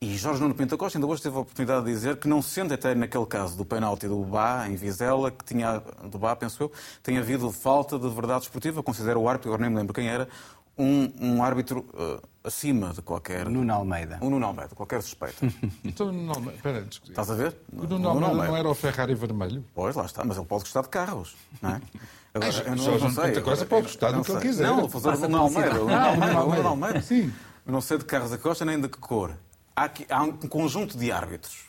[0.00, 2.74] E Jorge Nuno Pinto Costa ainda hoje teve a oportunidade de dizer que, não sendo
[2.74, 6.72] até naquele caso do penalti do Bá, em Vizela, que tinha, do Bá, penso eu,
[7.02, 8.82] tem havido falta de verdade esportiva.
[8.82, 10.28] Considero o árbitro, agora nem me lembro quem era,
[10.76, 13.48] um, um árbitro uh, acima de qualquer.
[13.48, 14.18] Nuno Almeida.
[14.20, 15.46] Um Nuno Almeida, qualquer suspeito.
[15.82, 17.56] então, Nuno Almeida, espera, Estás a ver?
[17.72, 19.64] O Nuno Almeida, Almeida não era o Ferrari vermelho?
[19.74, 21.80] Pois, lá está, mas ele pode gostar de carros, não é?
[22.36, 23.40] Agora, eu não, não sei.
[23.40, 24.66] coisa pode gostar do que ele quiser.
[24.66, 25.74] Não, vou fazer o Nuno Almeida.
[25.74, 27.02] Nuno Almeida.
[27.02, 27.32] Sim.
[27.66, 29.36] Eu não sei de carros a costa nem de que cor
[29.76, 31.66] há, aqui, há um conjunto de árbitros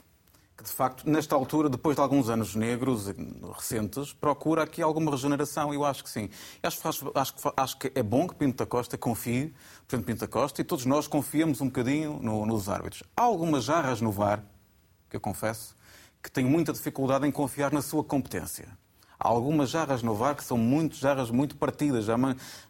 [0.56, 3.14] que, de facto, nesta altura, depois de alguns anos negros
[3.56, 5.72] recentes, procura aqui alguma regeneração.
[5.72, 6.32] Eu acho que sim.
[6.64, 9.54] Acho, acho, acho que é bom que Pinto da Costa confie,
[9.88, 13.04] Presidente Pinto da Costa, e todos nós confiamos um bocadinho no, nos árbitros.
[13.16, 14.44] Há algumas jarras no VAR,
[15.08, 15.76] que eu confesso,
[16.24, 18.68] que tenho muita dificuldade em confiar na sua competência.
[19.20, 22.16] Algumas jarras no VAR que são muito jarras muito partidas, já,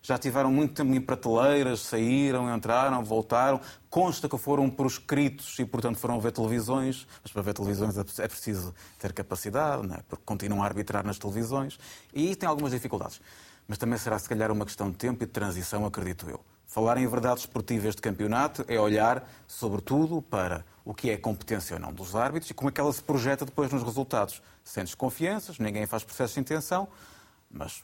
[0.02, 3.60] já tiveram muito tempo em prateleiras, saíram, entraram, voltaram.
[3.90, 8.28] Consta que foram proscritos e, portanto, foram ver televisões, mas para ver televisões é, é
[8.28, 10.00] preciso ter capacidade, é?
[10.08, 11.78] porque continuam a arbitrar nas televisões
[12.14, 13.20] e tem algumas dificuldades.
[13.68, 16.40] Mas também será, se calhar, uma questão de tempo e de transição, acredito eu.
[16.78, 21.80] Falar em verdade esportiva este campeonato é olhar, sobretudo, para o que é competência ou
[21.80, 24.44] não dos árbitros e como é que ela se projeta depois nos resultados.
[24.64, 26.88] Sem desconfianças, ninguém faz processo de intenção,
[27.50, 27.84] mas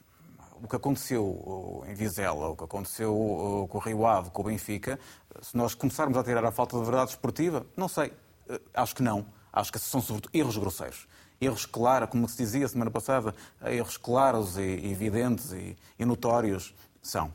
[0.62, 5.00] o que aconteceu em Vizela, o que aconteceu com o Rio Ave, com o Benfica,
[5.42, 8.14] se nós começarmos a tirar a falta de verdade esportiva, não sei,
[8.48, 9.26] eh, acho que não.
[9.52, 11.08] Acho que são sobretudo erros grosseiros.
[11.42, 13.34] Erros claros, como se dizia semana passada,
[13.66, 17.34] erros claros e evidentes e notórios são.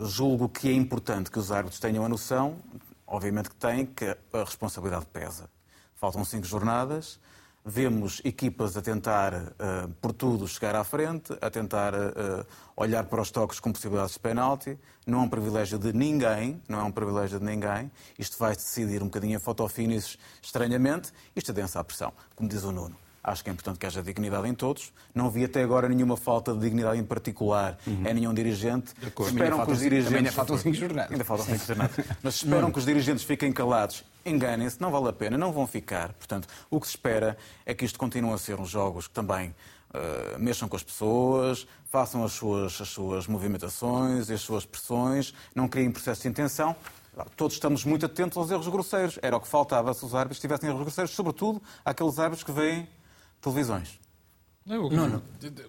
[0.00, 2.58] Julgo que é importante que os árbitros tenham a noção
[3.10, 5.50] Obviamente que tem, que a responsabilidade pesa.
[5.96, 7.18] Faltam cinco jornadas,
[7.64, 12.46] vemos equipas a tentar, uh, por tudo, chegar à frente, a tentar uh,
[12.76, 14.78] olhar para os toques com possibilidades de penalti.
[15.04, 17.90] Não é um privilégio de ninguém, não é um privilégio de ninguém.
[18.16, 21.12] Isto vai decidir um bocadinho a fotofinis estranhamente.
[21.34, 22.96] Isto adensa a pressão, como diz o Nuno.
[23.22, 24.92] Acho que é importante que haja dignidade em todos.
[25.14, 28.06] Não vi até agora nenhuma falta de dignidade em particular uhum.
[28.06, 28.94] em nenhum dirigente.
[29.26, 30.16] Esperam que os dirigentes.
[30.16, 31.12] Ainda faltam cinco jornadas.
[31.12, 32.06] Ainda faltam cinco jornadas.
[32.22, 34.04] Mas esperam que os dirigentes fiquem calados.
[34.24, 36.14] Enganem-se, não vale a pena, não vão ficar.
[36.14, 39.54] Portanto, o que se espera é que isto continue a ser uns jogos que também
[39.92, 45.66] Uh, mexam com as pessoas, façam as suas, as suas movimentações, as suas pressões, não
[45.66, 46.76] criem processo de intenção.
[47.36, 49.18] Todos estamos muito atentos aos erros grosseiros.
[49.20, 52.88] Era o que faltava se os árbitros tivessem erros grosseiros, sobretudo aqueles árbitros que veem
[53.40, 54.00] televisões.
[54.66, 55.22] Não, não,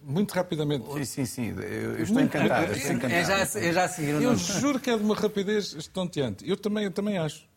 [0.03, 0.85] Muito rapidamente.
[0.93, 1.55] Sim, sim, sim.
[1.59, 2.71] Eu, estou encantado.
[2.73, 3.13] Estou encantado.
[3.13, 4.21] É, já, é já a seguir.
[4.21, 6.47] Eu juro que é de uma rapidez estonteante.
[6.47, 7.49] Eu também, eu também acho.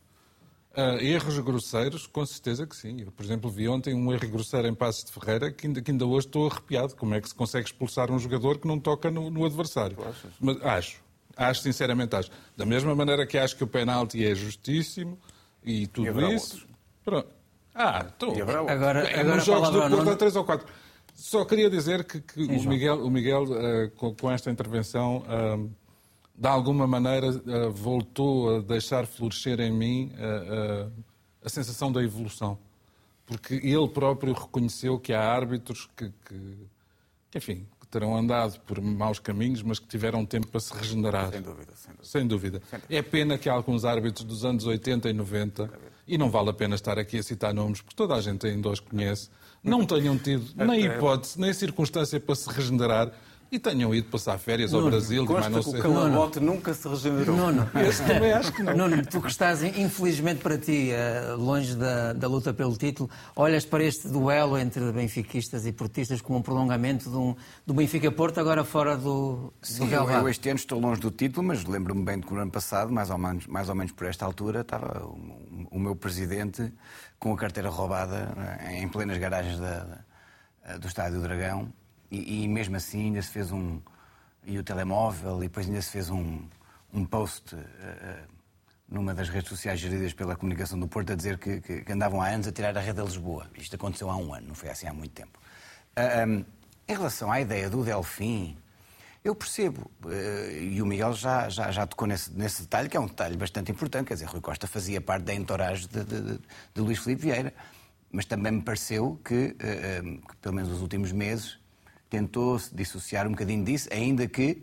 [0.76, 3.02] Uh, erros grosseiros, com certeza que sim.
[3.02, 5.90] Eu, por exemplo, vi ontem um erro grosseiro em Passos de Ferreira que ainda, que
[5.90, 6.96] ainda hoje estou arrepiado.
[6.96, 9.96] Como é que se consegue expulsar um jogador que não toca no, no adversário?
[10.40, 11.04] Mas acho.
[11.36, 12.30] Acho, sinceramente, acho.
[12.56, 15.18] Da mesma maneira que acho que o penalti é justíssimo
[15.62, 16.66] e tudo e isso.
[17.04, 17.28] Pronto.
[17.74, 18.30] Ah, então.
[18.68, 20.66] Agora, é, agora nos jogos do Porto há 3 ou 4.
[21.14, 25.18] Só queria dizer que, que sim, o Miguel, o Miguel uh, com, com, esta intervenção.
[25.18, 25.70] Uh,
[26.36, 30.92] de alguma maneira, uh, voltou a deixar florescer em mim uh, uh,
[31.44, 32.58] a sensação da evolução.
[33.24, 36.58] Porque ele próprio reconheceu que há árbitros que, que,
[37.30, 41.30] que, enfim, que terão andado por maus caminhos, mas que tiveram tempo para se regenerar.
[41.30, 41.72] Sem dúvida.
[41.76, 42.04] Sem dúvida.
[42.04, 42.62] Sem dúvida.
[42.90, 45.70] É pena que alguns árbitros dos anos 80 e 90,
[46.06, 48.68] e não vale a pena estar aqui a citar nomes, porque toda a gente ainda
[48.68, 49.30] os conhece,
[49.62, 53.12] não tenham tido nem hipótese, nem circunstância para se regenerar
[53.54, 55.24] e tenham ido passar férias ao Brasil.
[55.24, 55.72] Consta não sei.
[55.74, 57.36] que o Calabote nunca se regenerou.
[57.36, 58.76] Nuno, Esse também acho que não.
[58.76, 63.64] Nuno, tu que estás, infelizmente para ti, eh, longe da, da luta pelo título, olhas
[63.64, 68.64] para este duelo entre benfiquistas e portistas como um prolongamento de um, do Benfica-Porto, agora
[68.64, 72.18] fora do, Sim, do eu, eu este ano estou longe do título, mas lembro-me bem
[72.18, 75.04] de que no ano passado, mais ou menos, mais ou menos por esta altura, estava
[75.04, 76.72] o, o meu presidente
[77.20, 78.34] com a carteira roubada
[78.64, 80.02] eh, em plenas garagens da,
[80.64, 81.72] da, do Estádio do Dragão
[82.10, 83.80] e, e, mesmo assim ainda se fez um.
[84.46, 86.46] E o telemóvel, e depois ainda se fez um,
[86.92, 87.58] um post uh,
[88.88, 92.20] numa das redes sociais geridas pela comunicação do Porto a dizer que, que, que, andavam
[92.20, 93.50] há anos a tirar a rede de Lisboa.
[93.56, 95.38] Isto aconteceu há um ano, não foi assim há muito tempo.
[95.38, 96.44] Uh, ah, um,
[96.86, 98.56] em relação à ideia do Delfim,
[99.24, 103.00] eu percebo, uh, e o Miguel já, já, já tocou nesse, nesse detalhe, que é
[103.00, 106.38] um detalhe bastante importante, quer dizer, Rui Costa fazia parte da entourage de, de,
[106.74, 107.54] de, Luís Filipe Vieira,
[108.12, 111.58] mas também me pareceu que, que pelo menos nos últimos meses,
[112.14, 114.62] tentou-se dissociar um bocadinho disso, ainda que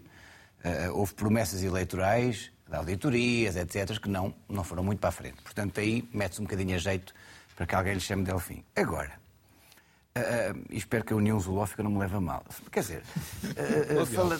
[0.64, 5.41] uh, houve promessas eleitorais, de auditorias, etc., que não, não foram muito para a frente.
[5.41, 7.14] Portanto, aí mete-se um bocadinho a jeito
[7.56, 8.64] para que alguém lhe chame Delfim.
[8.76, 9.20] Agora,
[10.14, 12.43] Uh, uh, espero que a União Zoológica não me leve a mal.
[12.70, 14.38] Quer dizer, uh, fala,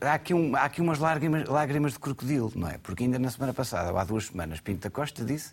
[0.00, 2.78] há, aqui um, há aqui umas lágrimas, lágrimas de crocodilo, não é?
[2.78, 5.52] Porque ainda na semana passada, ou há duas semanas, Pinto da Costa disse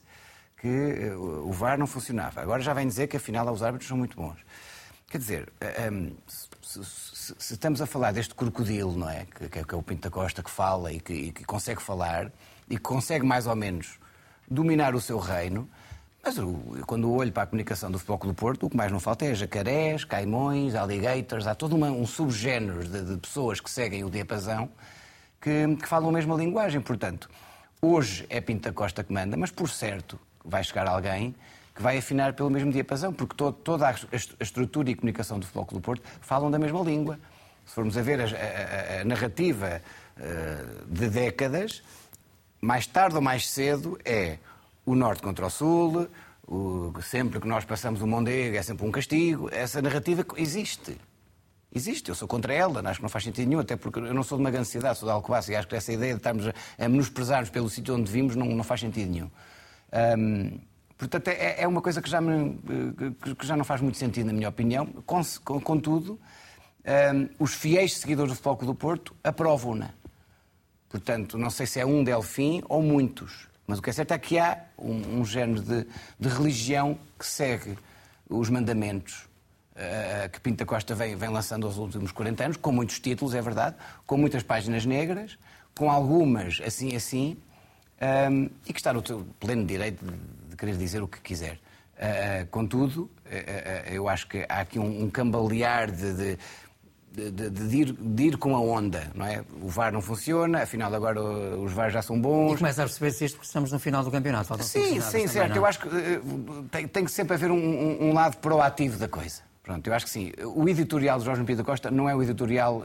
[0.61, 2.39] que o VAR não funcionava.
[2.39, 4.37] Agora já vem dizer que afinal os árbitros são muito bons.
[5.09, 5.49] Quer dizer,
[5.91, 6.15] um,
[6.69, 9.25] se, se, estamos a falar deste crocodilo, não é?
[9.25, 12.31] Que, que, é o Pinto da Costa que fala e que, e que, consegue falar
[12.69, 13.99] e que consegue mais ou menos
[14.47, 15.67] dominar o seu reino,
[16.23, 16.35] mas
[16.85, 19.33] quando olho para a comunicação do Futebol do Porto, o que mais não falta é
[19.33, 24.69] jacarés, caimões, alligators, há todo uma, um subgénero de, de, pessoas que seguem o diapasão
[25.41, 26.81] que, que falam a mesma linguagem.
[26.81, 27.29] Portanto,
[27.81, 31.33] hoje é Pinto da Costa que manda, mas por certo vai chegar alguém
[31.79, 35.65] que vai afinar pelo mesmo diapasão, porque toda a, a, estrutura e comunicação do Futebol
[35.65, 37.17] Clube do Porto falam da mesma língua.
[37.65, 39.81] Se formos a ver a, a, a narrativa
[40.17, 41.81] uh, de décadas,
[42.59, 44.39] mais tarde ou mais cedo é
[44.85, 46.09] o Norte contra o Sul,
[46.45, 49.49] o, sempre que nós passamos o Mondego é sempre um castigo.
[49.49, 50.97] Essa narrativa existe.
[51.73, 54.23] Existe, eu sou contra ela, acho que não faz sentido nenhum, até porque eu não
[54.23, 56.45] sou de uma grande cidade, sou de Alcobaça e acho que essa ideia de estarmos
[56.45, 59.31] a, a menosprezarmos pelo sítio onde vimos não, não faz sentido nenhum.
[60.17, 60.59] Um,
[60.99, 62.59] Portanto, é, é uma coisa que já, me,
[63.39, 64.85] que já não faz muito sentido, na minha opinião.
[65.63, 66.19] Contudo,
[67.15, 69.91] um, os fiéis seguidores do Futebol Clube do Porto aprovam-na.
[70.89, 73.47] Portanto, não sei se é um Delfim ou muitos.
[73.65, 75.87] Mas o que é certo é que há um, um género de,
[76.19, 77.77] de, religião que segue
[78.29, 79.25] os mandamentos
[79.75, 83.41] uh, que Pinta Costa vem, vem lançando aos últimos 40 anos, com muitos títulos, é
[83.41, 85.37] verdade, com muitas páginas negras,
[85.73, 87.37] com algumas assim assim,
[88.01, 89.01] um, e que está no
[89.39, 91.59] pleno direito de querer dizer o que quiser.
[91.95, 96.37] Uh, contudo, uh, eu acho que há aqui um, um cambalear de, de
[97.11, 99.43] de, de, de, ir, de, ir, com a onda, não é?
[99.61, 102.53] O VAR não funciona, afinal agora os VAR já são bons.
[102.53, 104.47] E começa a perceber-se isto porque estamos no final do campeonato.
[104.47, 105.49] Faltam sim, sim, certo.
[105.49, 105.55] Não.
[105.57, 105.89] Eu acho que
[106.71, 109.41] tem, tem, que sempre haver um, um, lado proativo da coisa.
[109.63, 110.31] Pronto, eu acho que sim.
[110.55, 112.83] O editorial de Jorge Pinto da Costa não é o editorial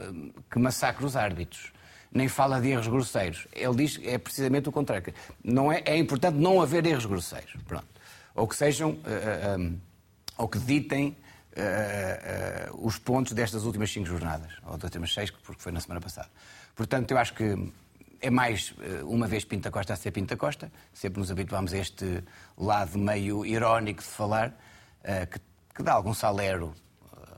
[0.50, 1.73] que massacra os árbitros
[2.14, 3.48] nem fala de erros grosseiros.
[3.52, 5.12] Ele diz é precisamente o contrário.
[5.42, 7.52] Não é, é importante não haver erros grosseiros.
[7.66, 7.88] Pronto.
[8.36, 9.78] Ou que sejam, uh, uh, um,
[10.38, 11.16] ou que ditem
[11.56, 16.00] uh, os pontos destas últimas cinco jornadas, ou das últimas seis, porque foi na semana
[16.00, 16.28] passada.
[16.76, 17.72] Portanto, eu acho que
[18.20, 18.72] é mais
[19.04, 20.72] uma vez Pinta Costa a ser Pinta Costa.
[20.92, 22.24] Sempre nos habituámos a este
[22.56, 24.56] lado meio irónico de falar,
[25.30, 25.38] que,
[25.74, 26.74] que dá algum salero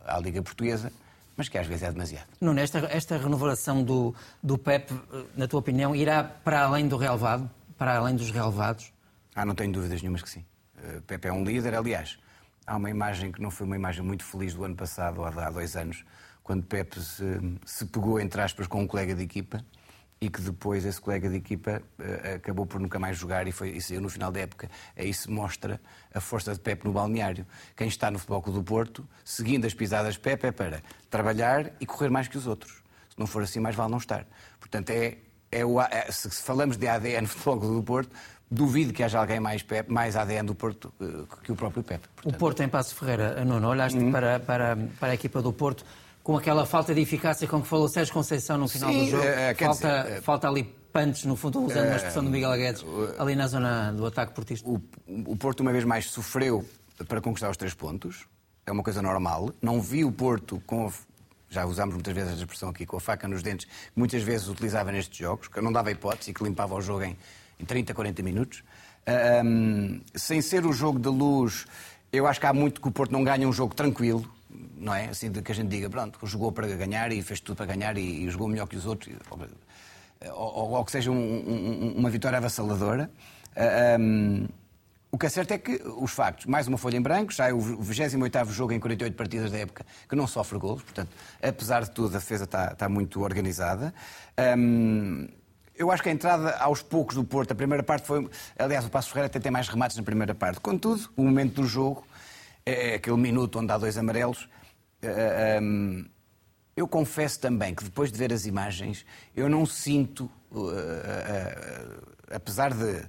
[0.07, 0.93] à Liga Portuguesa
[1.37, 2.27] mas que às vezes é demasiado.
[2.41, 4.93] Nuno, esta, esta renovação do, do PEP,
[5.37, 8.93] na tua opinião, irá para além do relevado, para além dos relevados?
[9.35, 10.45] Ah, não tenho dúvidas nenhumas que sim.
[10.79, 12.19] Uh, Pepe é um líder, aliás.
[12.67, 15.51] há uma imagem que não foi uma imagem muito feliz do ano passado, ou há
[15.51, 16.05] dois anos,
[16.43, 17.25] quando Pepe se,
[17.65, 19.63] se pegou, entre aspas, com um colega de equipa
[20.21, 23.71] e que depois esse colega de equipa uh, acabou por nunca mais jogar e, foi,
[23.71, 24.71] e saiu no final da época.
[24.97, 25.81] Aí se mostra
[26.13, 27.47] a força de Pepe no balneário.
[27.77, 31.71] Quem está no Futebol Clube do Porto, seguindo as pisadas de Pepe, é para trabalhar
[31.81, 32.83] e correr mais que os outros.
[33.11, 34.27] Se não for assim, mais vale não estar.
[34.59, 35.19] Portanto, é,
[35.53, 38.17] é, o, é se falamos de ADN no Futebol Clube do Porto,
[38.51, 42.09] duvido que haja alguém mais, Pep, mais ADN do Porto uh, que o próprio Pepe.
[42.15, 42.35] Portanto...
[42.35, 44.13] O Porto em Passo Ferreira, Nuno, olhaste uhum.
[44.13, 45.85] para, para, para a equipa do Porto
[46.27, 49.23] com aquela falta de eficácia com que falou Sérgio Conceição no final Sim, do jogo.
[49.23, 52.85] É, falta, dizer, falta ali punch, no fundo, usando é, uma expressão do Miguel Guedes,
[53.17, 54.69] ali na zona do ataque portista.
[54.69, 56.65] O, o Porto, uma vez mais, sofreu
[57.07, 58.27] para conquistar os três pontos.
[58.67, 59.53] É uma coisa normal.
[59.63, 60.93] Não vi o Porto com
[61.49, 64.49] já usámos muitas vezes a expressão aqui, com a faca nos dentes, que muitas vezes
[64.49, 67.17] utilizava nestes jogos, que não dava hipótese e que limpava o jogo em,
[67.61, 68.65] em 30, 40 minutos.
[69.45, 71.67] Um, sem ser o jogo de luz,
[72.13, 74.29] eu acho que há muito que o Porto não ganha um jogo tranquilo
[74.77, 75.09] não é?
[75.09, 77.97] Assim de que a gente diga, pronto, jogou para ganhar e fez tudo para ganhar
[77.97, 79.15] e, e jogou melhor que os outros,
[80.33, 83.11] ou, ou que seja um, um, uma vitória avassaladora.
[83.99, 84.47] Um,
[85.11, 87.53] o que é certo é que os factos, mais uma folha em branco, já é
[87.53, 91.09] o 28 jogo em 48 partidas da época que não sofre golos, portanto,
[91.43, 93.95] apesar de tudo, a defesa está, está muito organizada.
[94.59, 95.27] Um,
[95.75, 98.29] eu acho que a entrada aos poucos do Porto, a primeira parte foi.
[98.59, 100.59] Aliás, o Passo Ferreira até tem mais remates na primeira parte.
[100.61, 102.06] Contudo, o momento do jogo,
[102.67, 104.49] é aquele minuto onde há dois amarelos,
[105.03, 106.05] Uh, um,
[106.77, 109.05] eu confesso também que depois de ver as imagens,
[109.35, 113.03] eu não sinto, uh, apesar de,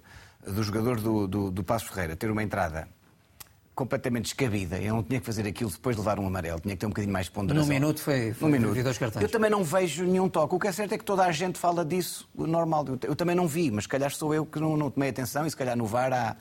[0.46, 2.88] do jogador do, do, do Passo Ferreira ter uma entrada
[3.74, 4.80] completamente descabida.
[4.80, 6.60] Eu não tinha que fazer aquilo depois de levar um amarelo.
[6.60, 7.68] Tinha que ter um bocadinho mais de ponderação.
[7.68, 8.84] Num minuto foi, foi Num minuto.
[8.84, 9.22] dois cartões.
[9.22, 10.56] Eu também não vejo nenhum toque.
[10.56, 12.86] O que é certo é que toda a gente fala disso normal.
[13.04, 15.50] Eu, também não vi, mas se calhar sou eu que não, não tomei atenção e
[15.50, 16.36] se calhar no VAR há,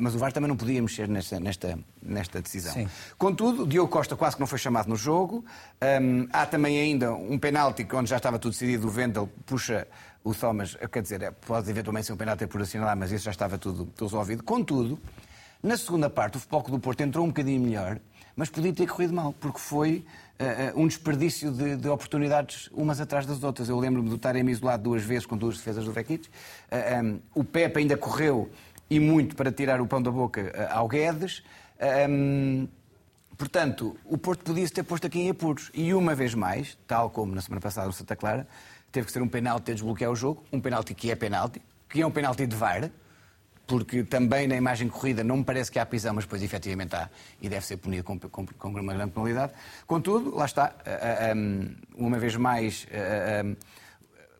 [0.00, 2.72] mas o VAR também não podia mexer nesta, nesta, nesta decisão.
[2.72, 2.88] Sim.
[3.16, 5.44] Contudo, Diogo Costa quase que não foi chamado no jogo.
[6.00, 8.88] Um, há também ainda um penalti onde já estava tudo decidido.
[8.88, 9.86] O Vendel puxa
[10.24, 13.30] o Thomas, quer dizer, é, pode eventualmente ser um penalti por assinalar, mas isso já
[13.30, 14.42] estava tudo, tudo resolvido.
[14.42, 14.98] Contudo,
[15.62, 18.00] na segunda parte, o Futebol do Porto entrou um bocadinho melhor,
[18.34, 20.04] mas podia ter corrido mal, porque foi
[20.40, 23.68] uh, um desperdício de, de, oportunidades umas atrás das outras.
[23.68, 26.26] Eu lembro-me de estar isolado duas vezes com duas defesas do Vekic.
[26.26, 28.50] Uh, um, o Pepe ainda correu
[28.88, 31.42] e muito para tirar o pão da boca eh, ao Guedes.
[32.08, 32.68] Um,
[33.36, 35.70] portanto, o Porto podia-se ter posto aqui em apuros.
[35.74, 38.46] E uma vez mais, tal como na semana passada no Santa Clara,
[38.92, 42.00] teve que ser um penalti a desbloquear o jogo, um penalti que é penalti, que
[42.00, 42.90] é um penalti de VAR,
[43.66, 47.10] porque também na imagem corrida não me parece que há pisão, mas depois efetivamente há
[47.42, 49.52] e deve ser punido com, com, com uma grande penalidade.
[49.86, 51.34] Contudo, lá está, eh, eh,
[51.96, 52.86] uma vez mais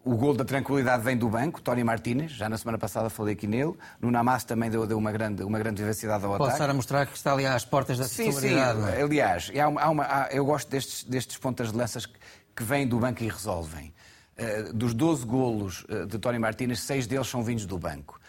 [0.07, 3.49] o gol da tranquilidade vem do banco, Tony Martínez, já na semana passada falei aqui
[3.49, 3.75] nele.
[4.01, 6.55] No Namas também deu, deu uma, grande, uma grande vivacidade ao Pode ataque.
[6.55, 8.81] Estar a mostrar que está ali às portas da sim, titularidade.
[8.83, 9.03] Sim, é?
[9.03, 12.15] aliás, há uma, há uma, há, eu gosto destes, destes pontas de lanças que,
[12.55, 13.93] que vêm do banco e resolvem.
[14.39, 18.21] Uh, dos 12 golos uh, de Tony Martínez, seis deles são vindos do banco.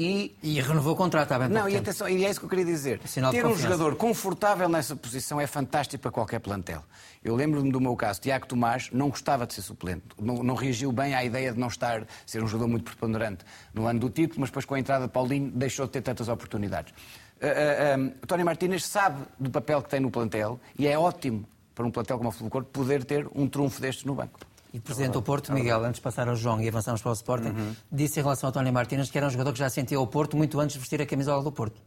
[0.00, 2.50] E, e renovou o contrato há bem Não, e atenção, e é isso que eu
[2.50, 3.00] queria dizer.
[3.04, 6.84] Sinal Ter um jogador confortável nessa posição é fantástico para qualquer plantel.
[7.24, 10.92] Eu lembro-me do meu caso, Tiago Tomás não gostava de ser suplente, não, não, reagiu
[10.92, 13.44] bem à ideia de não estar, ser um jogador muito preponderante
[13.74, 16.28] no ano do título, mas depois com a entrada de Paulinho deixou de ter tantas
[16.28, 16.94] oportunidades.
[17.42, 21.44] Uh, uh, Tony Martínez sabe do papel que tem no plantel e é ótimo
[21.74, 24.38] para um plantel como o Futebol Corpo poder ter um trunfo destes no banco.
[24.72, 27.14] E o Presidente do Porto, Miguel, antes de passar ao João e avançamos para o
[27.14, 27.74] Sporting, uhum.
[27.90, 30.36] disse em relação ao Tony Martínez que era um jogador que já sentia o Porto
[30.36, 31.80] muito antes de vestir a camisola do Porto.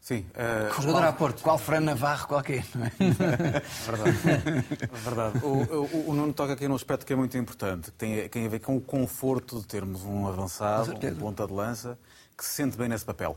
[0.00, 0.24] Sim.
[0.30, 1.42] Uh, jogador qual, a Porto.
[1.42, 2.92] Qual Fran Navarro qualquer, não é?
[3.84, 4.64] Verdade.
[5.04, 5.38] Verdade.
[5.44, 8.46] O, o, o, Nuno toca aqui num aspecto que é muito importante, que tem, tem
[8.46, 11.98] a ver com o conforto de termos um avançado, um ponta de lança,
[12.36, 13.36] que se sente bem nesse papel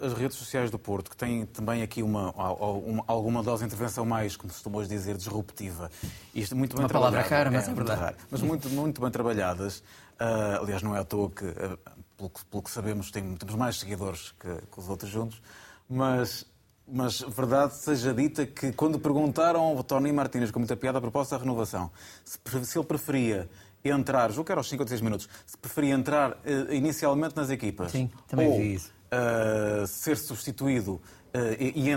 [0.00, 4.04] as redes sociais do Porto, que têm também aqui uma, uma alguma dose de intervenção
[4.04, 5.90] mais, como costumamos dizer, disruptiva.
[6.34, 8.16] Isto muito bem uma palavra cara, mas é, é verdade.
[8.30, 9.78] Mas muito, muito bem trabalhadas.
[10.20, 11.78] Uh, aliás, não é à toa que, uh,
[12.16, 15.42] pelo, que, pelo que sabemos, tem, temos mais seguidores que, que os outros juntos.
[15.88, 16.46] Mas
[16.94, 21.36] mas verdade seja dita que quando perguntaram ao Tony Martínez com muita piada a proposta
[21.36, 21.90] da renovação,
[22.24, 23.48] se, se ele preferia
[23.84, 27.92] entrar, julgo que era aos 56 minutos, se preferia entrar uh, inicialmente nas equipas.
[27.92, 31.00] Sim, também ou, vi isso uh, ser substituído
[31.34, 31.88] Uh, e,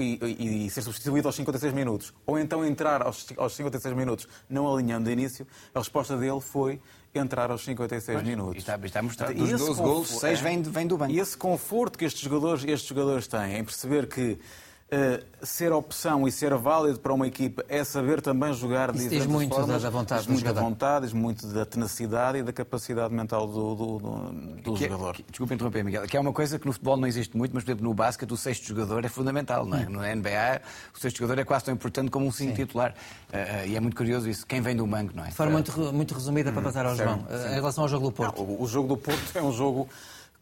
[0.00, 4.26] e, e, e, ser substituído aos 56 minutos, ou então entrar aos, aos 56 minutos
[4.50, 6.80] não alinhando de início, a resposta dele foi
[7.14, 8.56] entrar aos 56 pois, minutos.
[8.58, 9.34] Está, está mostrado.
[9.34, 11.12] Dos 12 gols, 6 vêm vem do banco.
[11.12, 14.36] E esse conforto que estes jogadores, estes jogadores têm em perceber que
[14.92, 19.04] Uh, ser opção e ser válido para uma equipa é saber também jogar de Isso
[19.08, 19.82] diferentes diz muito formas.
[19.82, 23.74] da vontade diz muito da vontade, diz muito da tenacidade e da capacidade mental do,
[23.74, 25.14] do, do, do Que é- jogador.
[25.14, 27.64] que- desculpa interromper, Miguel, que é uma coisa que no futebol não existe muito, mas,
[27.64, 29.86] por exemplo, no basquete o sexto jogador é fundamental, não é?
[29.88, 30.60] No NBA
[30.94, 32.94] o sexto jogador é quase tão importante como um cinco titular.
[33.32, 34.46] Ah, ah, e é muito curioso isso.
[34.46, 35.28] Quem vem do mango, não é?
[35.28, 37.26] De forma muito, re- muito resumida para passar ao João.
[37.30, 38.42] Eh, Em relação ao jogo do Porto.
[38.42, 39.88] Não, o, o jogo do Porto é um jogo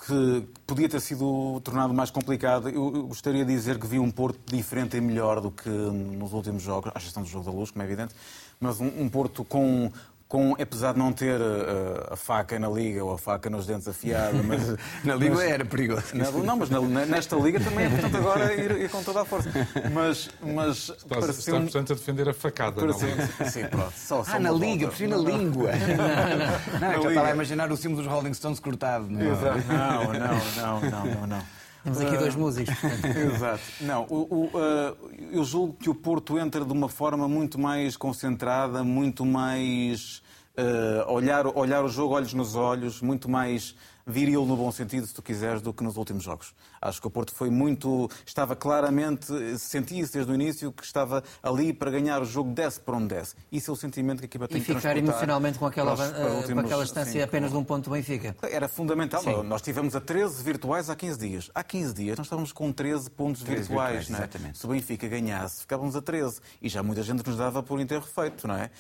[0.07, 2.68] que podia ter sido tornado mais complicado.
[2.68, 6.62] Eu, gostaria de dizer que vi um Porto diferente e melhor do que nos últimos
[6.62, 8.14] jogos, à exceção do jogo da luz, como é evidente,
[8.59, 9.92] mas um, um Porto com.
[10.31, 13.89] Com, apesar de não ter eh, a faca na liga ou a faca nos dentes
[13.89, 16.05] afiada, mas Na Liga mas- era perigoso.
[16.14, 19.24] Na- não, mas na- nesta liga também é importante agora ir, ir com toda a
[19.24, 19.51] força.
[19.93, 22.76] Mas, mas Estás, para ser estás um- portanto, a defender a facada.
[22.76, 23.45] para não ser- é?
[23.51, 23.93] sim, pronto.
[23.97, 25.70] Só, só Ah, na Liga, prefiro na língua.
[26.81, 27.09] Não, é que eu Liga.
[27.09, 29.09] estava a imaginar o símbolo dos Rolling Stones cortado.
[29.11, 29.33] Não, é?
[29.33, 29.59] Exato.
[29.66, 31.43] Não, não, não, não, não, não.
[31.83, 32.74] Temos aqui dois músicos.
[32.74, 33.16] portanto.
[33.35, 33.62] Exato.
[33.81, 37.97] Não, o, o, uh, eu julgo que o Porto entra de uma forma muito mais
[37.97, 40.22] concentrada, muito mais
[40.59, 43.74] uh, olhar, olhar o jogo olhos nos olhos, muito mais
[44.07, 46.55] viril no bom sentido, se tu quiseres, do que nos últimos jogos.
[46.81, 48.09] Acho que o Porto foi muito.
[48.24, 49.26] Estava claramente.
[49.59, 53.35] Sentia-se desde o início que estava ali para ganhar o jogo, desce para onde desce.
[53.53, 55.95] Isso é o sentimento que a equipa tem E que ficar transportar emocionalmente com aquela,
[55.95, 57.91] para os- para eh, com últimos- aquela distância sim, apenas com- de um ponto do
[57.91, 58.35] Benfica.
[58.43, 59.22] era fundamental.
[59.22, 59.43] Sim.
[59.43, 61.51] Nós tivemos a 13 virtuais há 15 dias.
[61.55, 64.07] Há 15 dias nós estávamos com 13 pontos 13 virtuais.
[64.07, 64.20] virtuais, não é?
[64.22, 64.59] exatamente.
[64.59, 66.41] Se o Benfica ganhasse, ficávamos a 13.
[66.62, 68.70] E já muita gente nos dava por enterro feito, não é?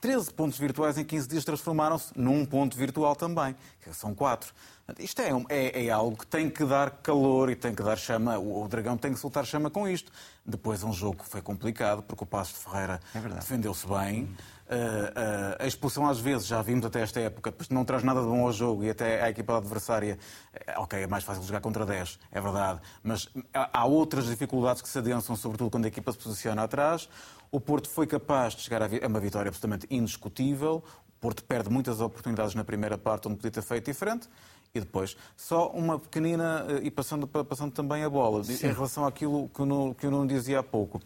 [0.00, 4.52] 13 pontos virtuais em 15 dias transformaram-se num ponto virtual também, que são 4.
[4.98, 8.38] Isto é, é, é algo que tem que dar calor e tem que dar chama.
[8.38, 10.12] O, o Dragão tem que soltar chama com isto.
[10.44, 13.00] Depois é um jogo que foi complicado, porque o Passo de Ferreira
[13.34, 14.24] defendeu-se bem.
[14.64, 18.20] Uh, uh, a expulsão às vezes, já vimos até esta época, depois não traz nada
[18.22, 20.18] de bom ao jogo e até à equipa adversária,
[20.54, 24.88] eh, ok, é mais fácil jogar contra 10, é verdade, mas há outras dificuldades que
[24.88, 27.10] se adensam, sobretudo quando a equipa se posiciona atrás.
[27.52, 30.82] O Porto foi capaz de chegar a uma vitória absolutamente indiscutível.
[31.08, 34.28] O Porto perde muitas oportunidades na primeira parte, onde podia ter feito diferente.
[34.74, 38.72] E depois, só uma pequenina, eh, e passando, pa- passando também a bola, de- em
[38.72, 41.00] relação àquilo que eu não, que eu não dizia há pouco.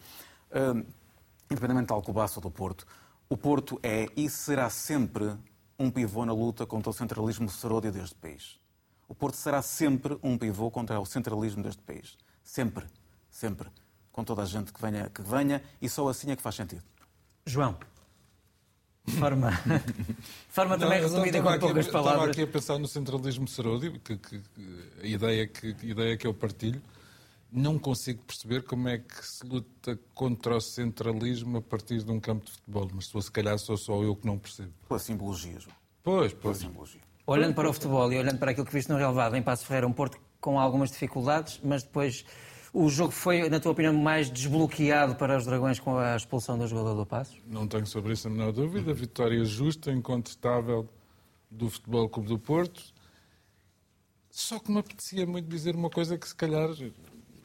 [0.51, 0.83] Hum,
[1.51, 2.87] independentemente do Alcobaça ou do Porto,
[3.29, 5.35] o Porto é e será sempre
[5.77, 8.59] um pivô na luta contra o centralismo seródio deste país.
[9.07, 12.17] O Porto será sempre um pivô contra o centralismo deste país.
[12.43, 12.85] Sempre.
[13.29, 13.69] Sempre.
[14.11, 16.81] Com toda a gente que venha, que venha e só assim é que faz sentido.
[17.45, 17.77] João.
[19.17, 19.51] Forma,
[20.49, 22.29] forma também Não, eu resumida estava com aqui- poucas Estava palavras.
[22.31, 24.41] aqui a pensar no centralismo seródio, que, que-
[25.01, 26.81] a, ideia que, a ideia que eu partilho.
[27.51, 32.19] Não consigo perceber como é que se luta contra o centralismo a partir de um
[32.19, 34.71] campo de futebol, mas se calhar sou só eu que não percebo.
[34.87, 35.75] Pela simbologia, João.
[36.03, 36.57] Pois, Pela pois.
[36.59, 37.01] simbologia.
[37.25, 39.87] Olhando para o futebol e olhando para aquilo que viste no relevado em Passo Ferreira,
[39.87, 42.23] um Porto com algumas dificuldades, mas depois
[42.73, 46.67] o jogo foi, na tua opinião, mais desbloqueado para os Dragões com a expulsão do
[46.67, 47.37] jogador do Passos?
[47.47, 48.93] Não tenho sobre isso a menor dúvida.
[48.93, 50.87] Vitória justa, incontestável
[51.49, 52.83] do Futebol Clube do Porto.
[54.29, 56.69] Só que me apetecia muito dizer uma coisa que se calhar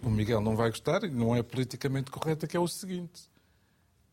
[0.03, 3.23] o Miguel não vai gostar e não é politicamente correta, que é o seguinte.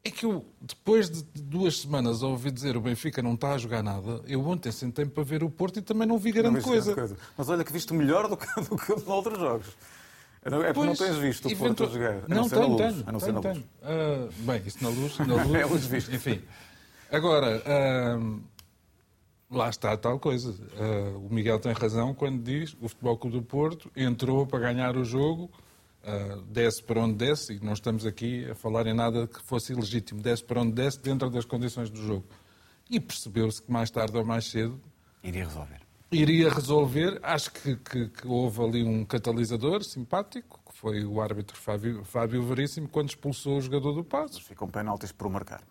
[0.03, 3.57] É que eu, depois de duas semanas a ouvir dizer o Benfica não está a
[3.59, 6.61] jogar nada, eu ontem sentei-me para ver o Porto e também não vi grande Não
[6.63, 6.95] coisa.
[6.95, 9.67] grande Mas olha que viste melhor do que, do que nos outros jogos.
[10.43, 12.27] É porque não tens visto o Porto jogar.
[12.27, 13.03] Não, tenho, tenho.
[13.05, 13.63] A não ser na luz.
[13.83, 15.17] Ah, bem, isso na luz.
[15.19, 16.15] Na luz, É luz vista.
[16.15, 16.41] Enfim.
[17.11, 18.39] Agora, ah,
[19.51, 20.55] lá está a tal coisa.
[20.77, 24.97] Ah, o Miguel tem razão quando diz o Futebol Clube do Porto entrou para ganhar
[24.97, 25.51] o jogo,
[26.47, 30.19] desce para onde desce, e não estamos aqui a falar em nada que fosse ilegítimo,
[30.23, 32.25] desce para onde desce dentro das condições do jogo.
[32.89, 34.81] E percebeu-se que mais tarde ou mais cedo
[35.23, 35.81] Iria resolver.
[36.11, 37.19] Iria resolver.
[37.23, 42.43] Acho que, que- que houve ali um catalisador simpático, que foi o árbitro Fábio, Fábio
[42.43, 44.39] Veríssimo, quando expulsou o jogador do Passos.
[44.43, 45.61] Ficam penaltis por marcar.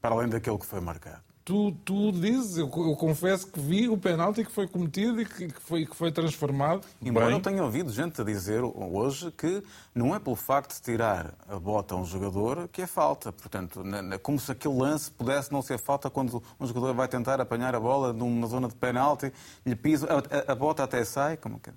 [0.00, 1.22] Para além daquele que foi marcado.
[1.44, 5.48] Tu, tu dizes, eu, eu confesso que vi o penalti que foi cometido e que,
[5.48, 6.86] que foi, que foi transformado.
[7.00, 9.60] Embora Bem, eu tenha ouvido gente a dizer hoje que
[9.92, 13.32] não é pelo facto de tirar a bota a um jogador que é falta.
[13.32, 13.82] Portanto,
[14.22, 17.80] como se aquele lance pudesse não ser falta quando um jogador vai tentar apanhar a
[17.80, 19.32] bola numa zona de penalti,
[19.66, 21.36] lhe pisa, a, a- a bota até sai.
[21.36, 21.70] Como que...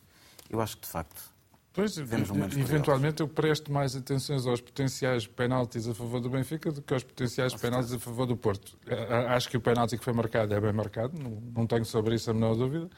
[0.47, 1.19] Eu acho que, de facto,
[1.75, 6.93] Pois, eventualmente eu presto mais atenções aos potenciais penaltis a favor do Benfica do que
[6.93, 8.77] aos potenciais penaltis a favor do Porto.
[9.27, 12.33] Acho que o penalti que foi marcado é bem marcado, não, tenho sobre isso a
[12.33, 12.89] menor dúvida.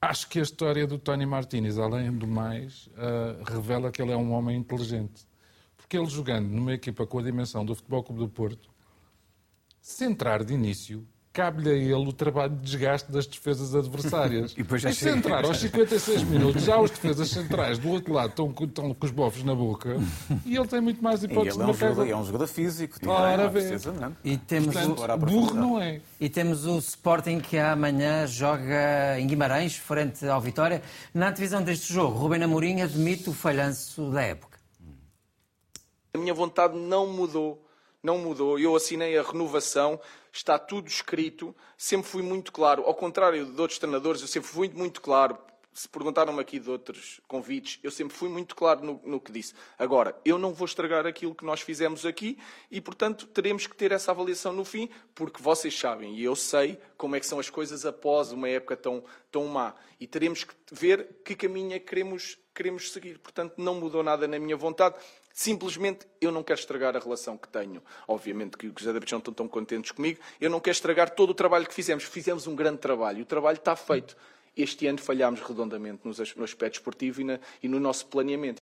[0.00, 4.16] Acho que a história do Tony Martínez, além do mais, ah, revela que ele é
[4.16, 5.26] um homem inteligente.
[5.76, 8.70] Porque ele jogando numa equipa com a dimensão do Futebol Clube do Porto,
[9.80, 14.52] se entrar de início, cabe-lhe a ele o trabalho de desgaste das defesas adversárias.
[14.58, 18.12] E depois já e se entrar aos 56 minutos, já os defesas centrais do outro
[18.12, 19.96] lado estão, com- estão com os bofos na boca
[20.44, 21.88] e ele tem muito mais E hipóteses é de um, marcar.
[21.90, 22.98] jogador, é um jogador físico.
[22.98, 23.50] também, Ora,
[23.94, 24.12] não é?
[24.24, 26.00] E temos, Portanto, o, burro não é.
[26.20, 30.82] e temos o Sporting que amanhã joga em Guimarães, frente ao Vitória.
[31.14, 34.58] Na antevisão deste jogo, Rubén Amorim admite o falhanço da época.
[36.12, 37.64] A minha vontade não mudou,
[38.02, 38.58] não mudou.
[38.58, 40.00] Eu assinei a renovação,
[40.32, 41.54] está tudo escrito.
[41.76, 45.38] Sempre fui muito claro, ao contrário de outros treinadores, eu sempre fui muito, claro.
[45.72, 49.54] Se perguntaram-me aqui de outros convites, eu sempre fui muito claro no, no que disse.
[49.78, 52.36] Agora, eu não vou estragar aquilo que nós fizemos aqui
[52.68, 56.76] e, portanto, teremos que ter essa avaliação no fim, porque vocês sabem e eu sei
[56.96, 59.74] como é que são as coisas após uma época tão, tão má.
[60.00, 63.20] E teremos que ver que caminho é que queremos, queremos seguir.
[63.20, 64.96] Portanto, não mudou nada na minha vontade.
[65.32, 67.82] Simplesmente eu não quero estragar a relação que tenho.
[68.06, 70.20] Obviamente que os adeptos não estão tão contentes comigo.
[70.40, 72.04] Eu não quero estragar todo o trabalho que fizemos.
[72.04, 73.22] Fizemos um grande trabalho.
[73.22, 74.16] O trabalho está feito.
[74.56, 78.56] Este ano falhámos redondamente no aspecto esportivo e, na- e no nosso planeamento.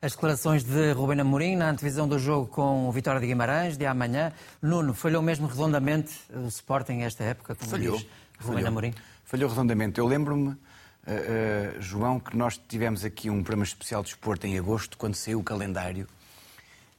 [0.00, 3.86] As declarações de Rubén Amorim na antevisão do jogo com o Vitória de Guimarães, de
[3.86, 4.32] amanhã.
[4.60, 7.96] Nuno, falhou mesmo redondamente o Sporting esta época, como Falhou.
[7.96, 8.06] diz
[8.40, 8.68] Rubén Falhou.
[8.68, 8.94] Amorim?
[9.24, 10.00] Falhou redondamente.
[10.00, 10.56] Eu lembro-me,
[11.06, 15.40] eh, João, que nós tivemos aqui um programa especial de esporte em agosto, quando saiu
[15.40, 16.06] o calendário,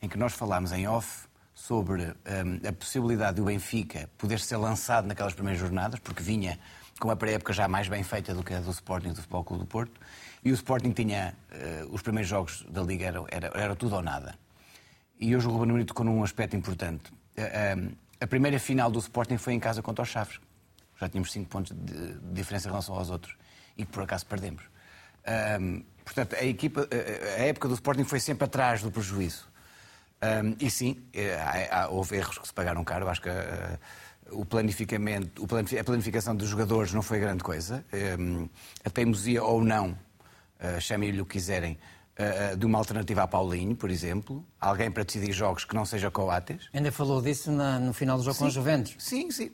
[0.02, 5.08] em que nós falámos em off sobre eh, a possibilidade do Benfica poder ser lançado
[5.08, 6.60] naquelas primeiras jornadas, porque vinha
[7.00, 9.64] com uma pré-época já mais bem feita do que a do Sporting do Futebol Clube
[9.64, 10.00] do Porto,
[10.44, 14.02] e o Sporting tinha eh, os primeiros jogos da Liga, era, era, era tudo ou
[14.02, 14.36] nada.
[15.20, 17.14] E hoje o Ruben Amorim tocou num aspecto importante.
[17.38, 20.40] A, a- a primeira final do Sporting foi em casa contra os Chaves.
[21.00, 23.36] Já tínhamos 5 pontos de diferença em relação aos outros.
[23.78, 24.64] E que por acaso perdemos.
[25.26, 29.48] Ahm, portanto, a, equipa, a, época do Sporting foi sempre atrás do prejuízo.
[30.22, 31.36] Ahm, e sim, eh,
[31.72, 33.08] há- há- houve erros que se pagaram caro.
[33.10, 33.78] Acho que eh,
[34.32, 35.46] o planificamento, o
[35.80, 37.84] a planificação dos jogadores não foi grande coisa.
[37.92, 38.48] Ahm,
[38.86, 39.98] a teimosia ou não,
[40.60, 41.78] eh, chamem-lhe o que quiserem,
[42.16, 44.46] eh, de uma alternativa a Paulinho, por exemplo.
[44.62, 46.70] Alguém para decidir jogos que não seja Coates.
[46.74, 48.96] Ainda falou disso na- no final do jogo com os Juventus.
[49.00, 49.50] Sim, sim.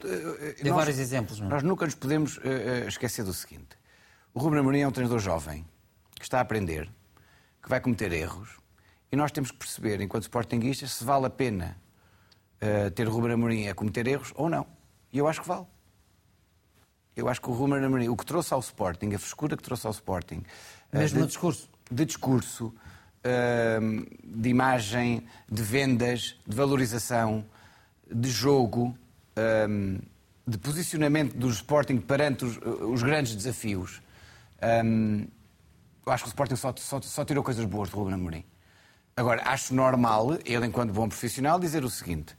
[0.61, 1.49] Deu vários exemplos, não é?
[1.51, 2.39] Nós nunca nos podemos
[2.87, 3.78] esquecer do seguinte.
[4.33, 5.65] O Ruben Amorim é um treinador jovem,
[6.15, 6.89] que está a aprender,
[7.61, 8.49] que vai cometer erros,
[9.11, 11.75] e nós temos que perceber, enquanto sportinguistas, se vale a pena
[12.61, 14.67] eh, ter o Ruben Amorim a cometer erros ou não.
[15.11, 15.65] E eu acho que vale.
[17.15, 19.87] Eu acho que o Ruben Amorim, o que trouxe ao Sporting, a frescura que trouxe
[19.87, 20.43] ao Sporting...
[20.93, 21.69] eh, Mesmo de- no discurso.
[21.91, 22.73] de discurso,
[23.81, 27.43] hum, de imagem, de vendas, de valorização,
[28.11, 28.95] de jogo,
[30.45, 34.01] de posicionamento do Sporting perante os, os grandes desafios.
[34.63, 35.27] Hum,
[36.05, 38.43] eu acho que o Sporting só, só- só tirou coisas boas de Ruben Amorim.
[39.15, 42.35] Agora, acho normal, ele enquanto bom profissional, dizer o seguinte,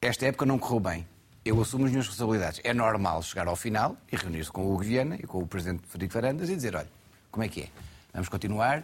[0.00, 1.08] esta época não correu bem.
[1.44, 2.60] Eu assumo as minhas responsabilidades.
[2.64, 5.86] É normal chegar ao final e reunir-se com o Hugo Viana e com o Presidente
[5.86, 6.88] Frederico Varandas e dizer, olha,
[7.30, 7.68] como é que é?
[8.12, 8.82] Vamos continuar,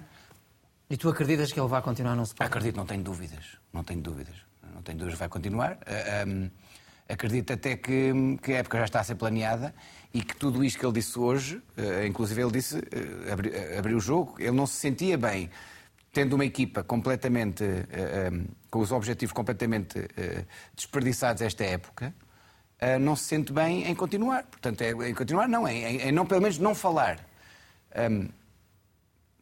[0.90, 2.48] E tu acreditas que ele vai continuar no Sporting?
[2.50, 3.44] Acredito, não tenho dúvidas.
[3.72, 4.34] Não tenho dúvidas.
[4.74, 5.78] Não tenho dúvidas, vai continuar.
[5.86, 6.50] Ah, ahm,
[7.12, 9.74] acredito até que, que a época já está a ser planeada
[10.12, 13.78] e que tudo isto que ele disse hoje, ah, inclusive ele disse, ah, abri- ah,
[13.78, 15.50] abriu o jogo, ele não se sentia bem
[16.12, 17.64] tendo uma equipa completamente,
[18.68, 20.08] com os objetivos completamente
[20.74, 22.12] desperdiçados esta época,
[23.00, 24.42] não se sente bem em continuar.
[24.42, 27.20] Portanto, é, em continuar não, em- em não, pelo menos não falar.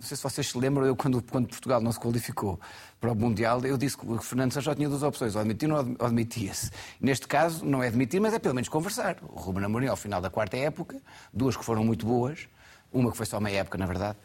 [0.00, 2.60] Não sei se vocês se lembram, eu quando, quando Portugal não se qualificou
[3.00, 5.70] para o Mundial, eu disse que o Fernando Santos só tinha duas opções, ou admitir
[5.72, 6.70] ou admitia-se.
[7.00, 9.16] Neste caso, não é admitir, mas é pelo menos conversar.
[9.22, 11.00] O Ruben Amorim, ao final da quarta época,
[11.32, 12.48] duas que foram muito boas,
[12.92, 14.16] uma que foi só meia época, na verdade,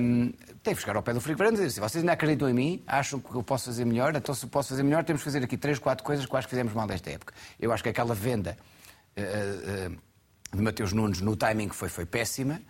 [0.00, 0.32] hum,
[0.64, 2.54] teve que chegar ao pé do Frederico Varandas e dizer assim, vocês ainda acreditam em
[2.54, 5.24] mim, acham que eu posso fazer melhor, então se eu posso fazer melhor, temos que
[5.24, 7.32] fazer aqui três, quatro coisas que acho que fizemos mal desta época.
[7.60, 8.56] Eu acho que aquela venda
[9.16, 9.90] eh, eh,
[10.52, 12.60] de Mateus Nunes no timing que foi, foi péssima.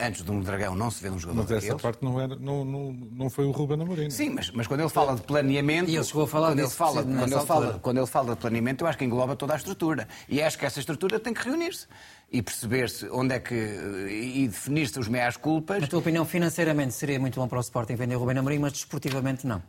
[0.00, 1.82] Antes de um dragão não se vê um jogador Mas essa daqueles.
[1.82, 4.00] parte não, era, não, não, não foi o Ruben Amorim.
[4.02, 4.10] não é?
[4.10, 5.90] Sim, mas, mas quando ele fala de planeamento.
[5.90, 8.34] E ele chegou a falar quando ele disso fala, quando, ele fala, quando ele fala
[8.34, 10.08] de planeamento, eu acho que engloba toda a estrutura.
[10.28, 11.86] E acho que essa estrutura tem que reunir-se
[12.30, 13.54] e perceber-se onde é que.
[13.54, 15.80] e definir-se os meias-culpas.
[15.80, 18.72] Na tua opinião, financeiramente seria muito bom para o Sporting vender o Rubén Amorim, mas
[18.72, 19.62] desportivamente não.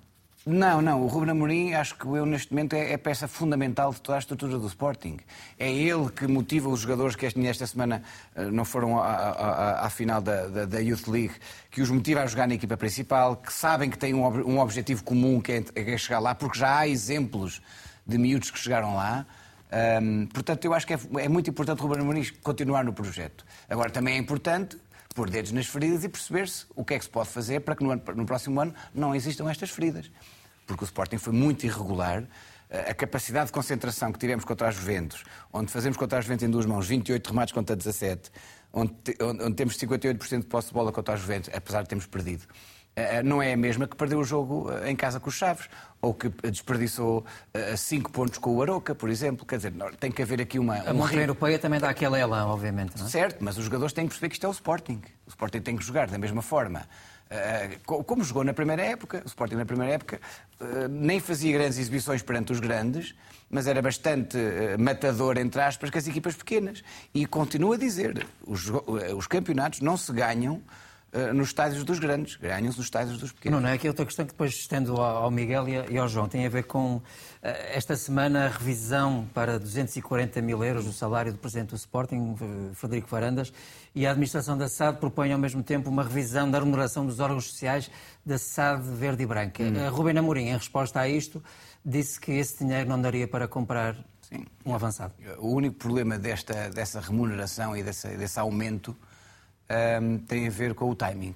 [0.45, 1.01] Não, não.
[1.03, 4.19] O Ruben Amorim, acho que eu neste momento é, é peça fundamental de toda a
[4.19, 5.17] estrutura do Sporting.
[5.57, 8.03] É ele que motiva os jogadores que esta semana
[8.35, 11.33] eh, não foram à, final da, da- da Youth League,
[11.71, 15.01] que os motiva a jogar na equipa principal, que sabem que têm um, um objetivo
[15.05, 17.61] comum que é, é chegar lá, porque já há exemplos
[18.05, 19.25] de miúdos que chegaram lá.
[19.71, 23.45] Ahm, portanto, eu acho que é, é muito importante o Ruben Amorim continuar no projeto.
[23.69, 24.77] Agora, também é importante
[25.15, 27.83] pôr dedos nas feridas e perceber-se o que é que se pode fazer para que
[27.83, 30.11] no, ano- no próximo ano não existam estas feridas.
[30.65, 32.23] Porque o Sporting foi muito irregular.
[32.89, 36.49] a capacidade de concentração que tivemos contra as Juventus, onde fazemos contra as Juventus em
[36.49, 38.31] duas mãos 28 remates contra 17,
[38.73, 42.47] onde, onde, temos 58% de posse de bola contra as Juventus, apesar de termos perdido,
[42.95, 45.67] eh, não é a mesma que perdeu o jogo eh, em casa com os Chaves,
[46.01, 47.25] ou que desperdiçou
[47.77, 49.45] 5 pontos com o Aroca, por exemplo.
[49.45, 50.77] Quer dizer, tem que haver aqui uma.
[50.77, 52.97] A montra europeia também dá aquele elan, obviamente.
[52.97, 53.09] Não é?
[53.09, 55.01] Certo, mas os jogadores têm que perceber que isto é o Sporting.
[55.25, 56.87] O Sporting tem que jogar da mesma forma.
[57.85, 60.19] Como jogou na primeira época, o Sporting na primeira época
[60.89, 63.15] nem fazia grandes exibições perante os grandes,
[63.49, 64.37] mas era bastante
[64.79, 66.83] matador, entre aspas, com as equipas pequenas.
[67.13, 70.61] E continuo a dizer, os campeonatos não se ganham
[71.33, 73.57] nos estádios dos grandes, ganham-se nos estádios dos pequenos.
[73.57, 76.45] Não, não é aqui outra questão que depois estendo ao Miguel e ao João, tem
[76.45, 77.01] a ver com
[77.43, 82.35] esta semana a revisão para 240 mil euros do salário do Presidente do Sporting,
[82.73, 83.53] Frederico Varandas,
[83.93, 87.45] e a administração da SAD propõe ao mesmo tempo uma revisão da remuneração dos órgãos
[87.45, 87.91] sociais
[88.25, 89.63] da SAD Verde e Branca.
[89.63, 89.89] Hum.
[89.89, 91.43] Rubem Amorim, em resposta a isto,
[91.85, 94.45] disse que esse dinheiro não daria para comprar Sim.
[94.65, 95.13] um avançado.
[95.37, 98.95] O único problema desta, dessa remuneração e desse, desse aumento
[100.01, 101.33] um, tem a ver com o timing.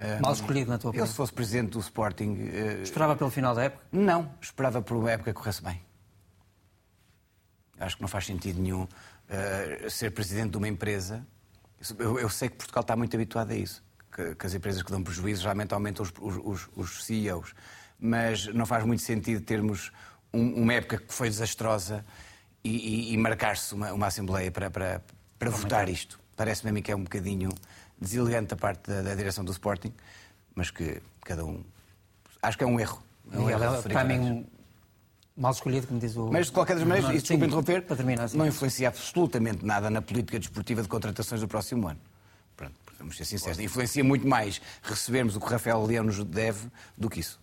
[0.00, 1.06] Um, Mal escolhido, na tua opinião?
[1.06, 2.32] Eu, se fosse presidente do Sporting.
[2.32, 3.84] Uh, esperava pelo final da época?
[3.90, 5.80] Não, esperava por uma época que corresse bem.
[7.80, 11.26] Acho que não faz sentido nenhum uh, ser presidente de uma empresa.
[11.98, 13.82] Eu, eu, sei que Portugal está muito habituado a isso.
[14.12, 16.12] Que, que as empresas que dão prejuízo geralmente aumentam os,
[16.44, 17.54] os, os, CEOs.
[17.98, 19.92] Mas não faz muito sentido termos
[20.32, 22.04] um, uma época que foi desastrosa
[22.64, 25.02] e, e, e marcar-se uma, uma Assembleia para, para,
[25.38, 26.18] para votar isto.
[26.38, 27.50] Parece-me a mim que é um bocadinho
[28.00, 29.92] deselegante da parte da, da, direção do Sporting,
[30.54, 31.64] mas que cada um.
[32.40, 33.02] Acho que é um erro.
[33.32, 34.46] É um erro é timing
[35.36, 36.30] mal escolhido, como diz o.
[36.30, 38.38] Mas de qualquer das maneiras, e desculpe interromper, para terminar, assim.
[38.38, 41.98] não influencia absolutamente nada na política desportiva de contratações do próximo ano.
[42.56, 43.58] Pronto, vamos ser sinceros.
[43.58, 47.40] Influencia muito mais recebermos o que o Rafael Leão nos deve do que isso.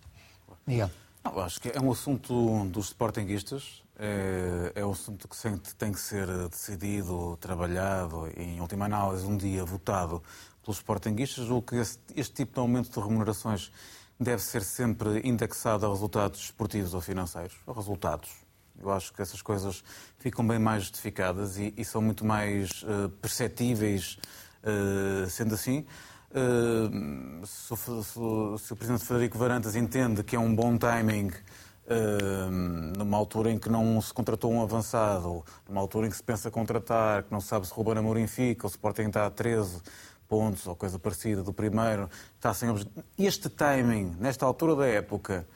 [0.66, 0.90] Miguel.
[1.22, 6.00] Não, acho que é um assunto dos sportinguistas é, é um assunto que tem que
[6.00, 10.22] ser decidido, trabalhado e, em última análise, um dia votado
[10.62, 13.72] pelos sportinguistas, ou que este, este tipo de aumento de remunerações
[14.18, 17.56] deve ser sempre indexado a resultados esportivos ou financeiros.
[17.66, 18.30] A resultados.
[18.78, 19.82] Eu acho que essas coisas
[20.18, 24.18] ficam bem mais justificadas e, e são muito mais uh, perceptíveis,
[24.62, 25.86] uh, sendo assim.
[26.30, 31.30] Uh, se, se, se, o Presidente Frederico Varantas entende que é um bom timing
[32.96, 36.50] numa altura em que não se contratou um avançado, numa altura em que se pensa
[36.50, 39.80] contratar, que não se sabe se Ruben Amorim fica, o Sporting está a 13
[40.28, 42.68] pontos ou coisa parecida do primeiro, está sem
[43.18, 45.46] Este timing, nesta altura da época,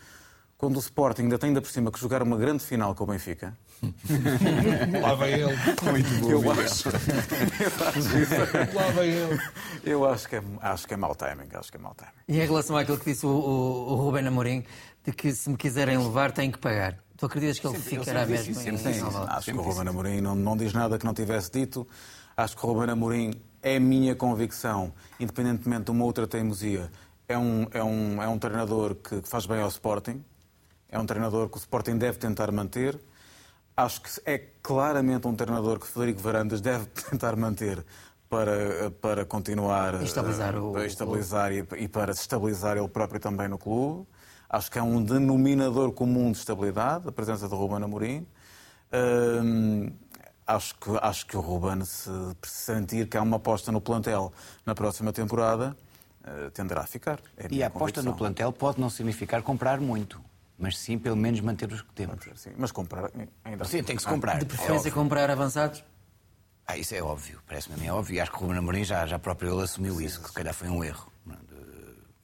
[0.56, 3.06] quando o Sporting ainda tem ainda por cima que jogar uma grande final com o
[3.06, 3.56] Benfica.
[5.00, 5.56] Lá vai ele.
[5.90, 6.90] Muito bom, eu acho.
[8.76, 9.40] Lá vai ele.
[9.82, 11.48] Eu acho que, é, acho que é mau timing.
[11.54, 12.12] Acho que é mau timing.
[12.28, 14.62] E em relação àquilo que disse o, o, o Ruben Amorim,
[15.04, 16.98] de que se me quiserem levar têm que pagar.
[17.16, 20.20] Tu acreditas que ele sempre, ficará mesmo sim, sim, sim, Acho que o Ruben Amorim
[20.20, 21.86] não, não diz nada que não tivesse dito.
[22.36, 23.32] Acho que o Ruben Amorim
[23.62, 26.90] é minha convicção, independentemente de uma outra teimosia,
[27.28, 30.24] é um, é um, é um treinador que faz bem ao Sporting,
[30.88, 32.98] é um treinador que o Sporting deve tentar manter.
[33.76, 37.84] Acho que é claramente um treinador que Federico Varandas deve tentar manter
[38.28, 43.48] para, para continuar estabilizar o, para estabilizar e, e para se estabilizar ele próprio também
[43.48, 44.06] no clube.
[44.50, 48.26] Acho que é um denominador comum de estabilidade, a presença de Ruben Amorim.
[48.92, 49.92] Hum,
[50.44, 52.10] acho, que, acho que o Ruben, se
[52.42, 54.32] sentir que há uma aposta no plantel
[54.66, 55.76] na próxima temporada,
[56.24, 57.20] uh, tenderá a ficar.
[57.36, 60.20] É a e a aposta no plantel pode não significar comprar muito.
[60.58, 62.18] Mas sim, pelo menos manter os que temos.
[62.34, 63.08] Sim, mas comprar
[63.44, 63.64] ainda.
[63.64, 64.40] Sim, tem que se comprar.
[64.40, 65.84] De preferência é comprar avançados?
[66.66, 67.40] Ah, isso é óbvio.
[67.46, 68.16] Parece-me a mim óbvio.
[68.16, 70.34] E acho que o Ruben Amorim já, já próprio ele assumiu sim, isso, que se
[70.34, 71.10] calhar foi um erro.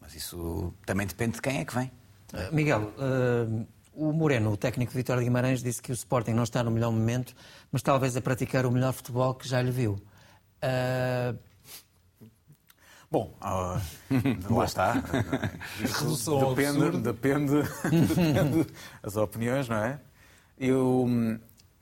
[0.00, 1.90] Mas isso também depende de quem é que vem.
[2.32, 6.32] Uh, Miguel, uh, o Moreno, o técnico de Vitória de Guimarães, disse que o Sporting
[6.32, 7.34] não está no melhor momento,
[7.70, 9.92] mas talvez a praticar o melhor futebol que já lhe viu.
[10.62, 11.38] Uh...
[13.10, 13.80] Bom, uh,
[14.52, 14.94] lá está.
[15.82, 17.62] Isso depende, depende,
[18.08, 18.66] depende
[19.02, 20.00] das opiniões, não é?
[20.58, 21.06] Eu,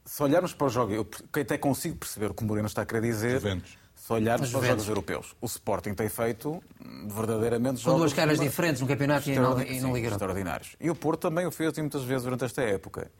[0.04, 1.08] se olharmos para o jogo, eu
[1.40, 3.40] até consigo perceber o que o Moreno está a querer dizer.
[3.40, 6.62] Juventus se olharmos para os jogos europeus, o Sporting tem feito
[7.08, 7.92] verdadeiramente jogos...
[7.94, 10.76] Com duas caras diferentes no campeonato e no, e no Liga Extraordinários.
[10.78, 13.10] E o Porto também o fez muitas vezes durante esta época.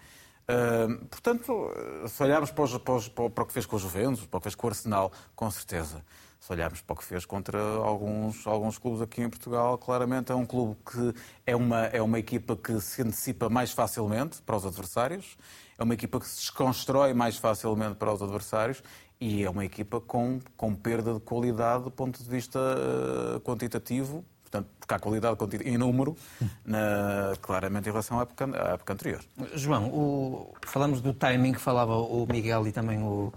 [0.42, 1.72] Uh, portanto,
[2.06, 4.40] se olharmos para, os, para, os, para, o que fez com os Juventus, para o
[4.42, 6.04] que fez com o Arsenal, com certeza.
[6.38, 10.34] Se olharmos para o que fez contra alguns, alguns clubes aqui em Portugal, claramente é
[10.34, 11.14] um clube que
[11.46, 15.38] é uma, é uma equipa que se antecipa mais facilmente para os adversários,
[15.78, 18.82] é uma equipa que se desconstrói mais facilmente para os adversários
[19.20, 24.24] e é uma equipa com, com perda de qualidade do ponto de vista uh, quantitativo,
[24.54, 26.16] Portanto, porque há qualidade em número,
[26.64, 29.20] na, claramente em relação à época, à época anterior.
[29.54, 33.32] João, o, falamos do timing que falava o Miguel e também o,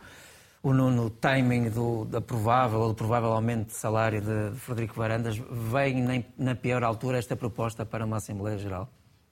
[0.62, 4.94] o Nuno, timing do, da provável ou do provável aumento de salário de, de Frederico
[4.96, 5.38] Varandas.
[5.38, 8.88] Vem nem, na pior altura esta proposta para uma Assembleia Geral?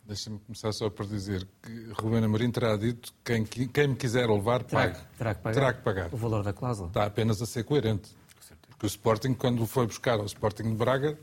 [0.06, 4.30] Deixa-me começar só por dizer que Rubén Amorim terá dito que quem, quem me quiser
[4.30, 5.00] levar, terá, pague.
[5.18, 6.14] Terá que, pagar terá que pagar.
[6.14, 6.90] O valor da cláusula.
[6.90, 8.16] Está apenas a ser coerente.
[8.70, 11.18] Porque o Sporting, quando foi buscar ao Sporting de Braga,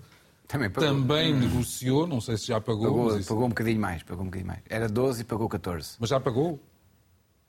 [0.49, 2.87] também, também negociou, não sei se já pagou.
[2.87, 3.29] Pagou, isso...
[3.29, 4.63] pagou um bocadinho mais, pagou um bocadinho mais.
[4.69, 5.97] Era 12 e pagou 14.
[6.01, 6.61] Mas já pagou?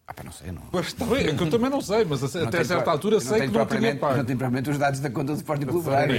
[0.05, 0.61] Ah, não sei, não.
[0.63, 0.93] Pois,
[1.25, 3.95] é que eu também não sei, mas não até certa altura sei que não tinha
[3.95, 4.17] pago.
[4.17, 6.13] Não tenho propriamente os dados da conta do Sporting Clube Braga,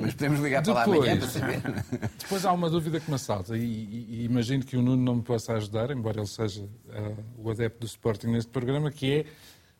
[0.00, 1.62] mas podemos ligar para lá amanhã para saber.
[2.20, 5.16] Depois há uma dúvida que me assalta, e, e, e, imagino que o Nuno não
[5.16, 9.26] me possa ajudar, embora ele seja uh, o adepto do Sporting neste programa, que é,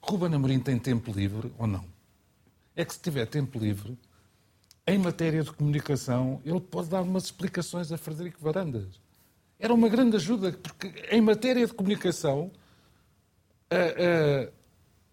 [0.00, 1.84] Ruben Amorim tem tempo livre ou não?
[2.74, 3.98] É que se tiver tempo livre,
[4.86, 8.98] em matéria de comunicação, ele pode dar umas explicações a Frederico Varandas.
[9.58, 12.50] Era uma grande ajuda, porque em matéria de comunicação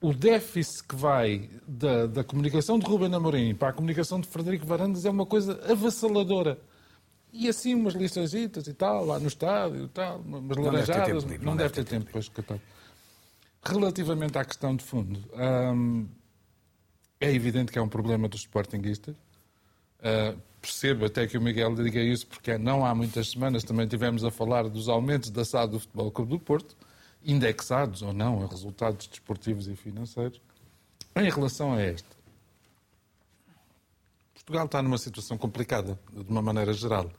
[0.01, 4.65] o déficit que vai da, da comunicação de Ruben Amorim para a comunicação de Frederico
[4.65, 6.59] Varandas é uma coisa avassaladora.
[7.31, 11.23] E assim umas lições e tal, lá no estádio e tal, umas não laranjadas.
[11.23, 12.61] Deve tempo, não, não, deve ter, ter tempo, tempo pois,
[13.63, 15.19] Relativamente à questão de fundo,
[15.73, 16.07] hum,
[17.19, 19.15] é evidente que é um problema dos sportinguistas.
[19.99, 24.23] Uh, percebo até que o Miguel diga isso, porque não há muitas semanas também tivemos
[24.23, 26.75] a falar dos aumentos da SAD do Futebol Clube do Porto
[27.23, 30.41] indexados ou não a resultados desportivos e financeiros.
[31.15, 32.15] Em relação a esta,
[34.33, 37.11] Portugal está numa situação complicada, de uma maneira geral.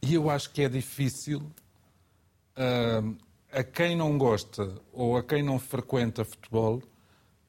[0.00, 1.40] E eu acho que é difícil
[2.56, 3.16] uh,
[3.52, 6.82] a quem não gosta ou a quem não frequenta futebol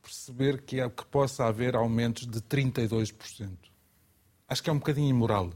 [0.02, 3.49] perceber que, é, que possa haver aumentos de 32%.
[4.48, 5.52] Acho que é um bocadinho imoral.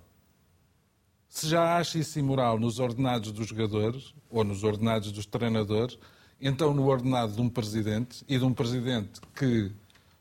[1.38, 5.96] Se já acha isso imoral nos ordenados dos jogadores ou nos ordenados dos treinadores,
[6.42, 9.72] então no ordenado de um presidente e de um presidente que,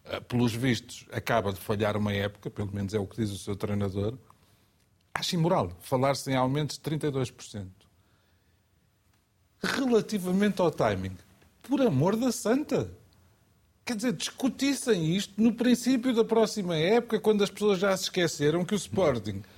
[0.04, 3.38] eh, pelos vistos, acaba de falhar uma época, pelo menos é o que diz o
[3.38, 4.12] seu treinador,
[5.14, 7.66] acho imoral falar-se em aumentos de 32%.
[9.62, 11.16] Relativamente ao timing,
[11.62, 12.90] por amor da santa!
[13.86, 18.66] Quer dizer, discutissem isto no princípio da próxima época, quando as pessoas já se esqueceram
[18.66, 19.55] que o Sporting não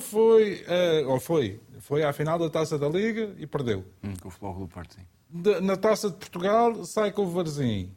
[0.00, 3.84] foi, uh, ou foi, foi à final da Taça da Liga e perdeu.
[4.04, 5.06] Hum, com o Futebol do Porto, sim.
[5.28, 7.92] De, na Taça de Portugal sai com o Varzim.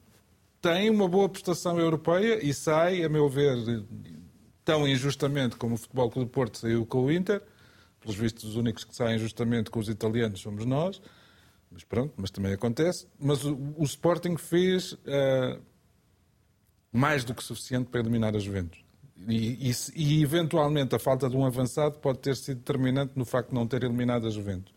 [0.60, 3.86] Tem uma boa prestação europeia e sai, a meu ver,
[4.66, 7.44] tão injustamente como o Futebol Clube do Porto saiu com o Inter.
[8.00, 11.00] Pelos vistos, os únicos que saem justamente com os italianos somos nós.
[11.72, 13.08] Mas pronto, mas também acontece.
[13.20, 15.62] Mas o, o Sporting fez uh,
[16.92, 18.87] mais do que suficiente para eliminar a Juventus.
[19.26, 23.50] E, e, e, eventualmente a falta de um avançado pode ter sido determinante no facto
[23.50, 24.74] de não ter eliminado a Juventus.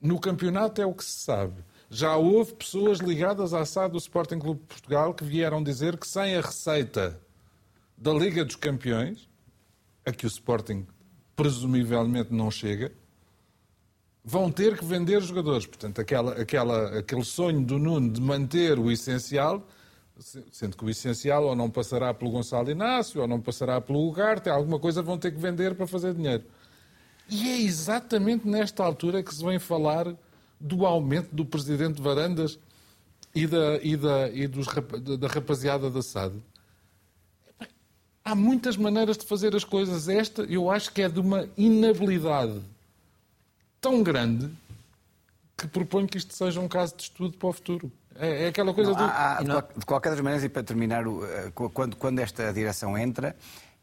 [0.00, 1.64] No campeonato é o que se sabe.
[1.90, 6.06] Já houve pessoas ligadas à SAD do Sporting Clube de Portugal que vieram dizer que
[6.06, 7.20] sem a receita
[7.96, 9.28] da Liga dos Campeões,
[10.06, 10.86] a que o Sporting
[11.34, 12.92] presumivelmente não chega,
[14.24, 15.66] vão ter que vender jogadores.
[15.66, 19.66] Portanto, aquela, aquela, aquele sonho do Nuno de manter o essencial
[20.18, 24.48] sendo que o essencial ou não passará pelo Gonçalo Inácio, ou não passará pelo Ugarte,
[24.48, 26.44] alguma coisa vão ter que vender para fazer dinheiro.
[27.28, 30.14] E é exatamente nesta altura que se vem falar
[30.58, 32.58] do aumento do presidente Varandas
[33.34, 34.66] e da, e da, e dos,
[35.18, 36.34] da rapaziada da SAD.
[38.24, 40.08] Há muitas maneiras de fazer as coisas.
[40.08, 42.60] Esta, eu acho que é de uma inabilidade
[43.80, 44.50] tão grande
[45.56, 47.92] que proponho que isto seja um caso de estudo para o futuro.
[48.18, 49.04] É, é aquela coisa não, do...
[49.04, 49.42] há, há,
[49.76, 53.36] De qualquer das maneiras, e para terminar, eh, quando, quando esta direção entra,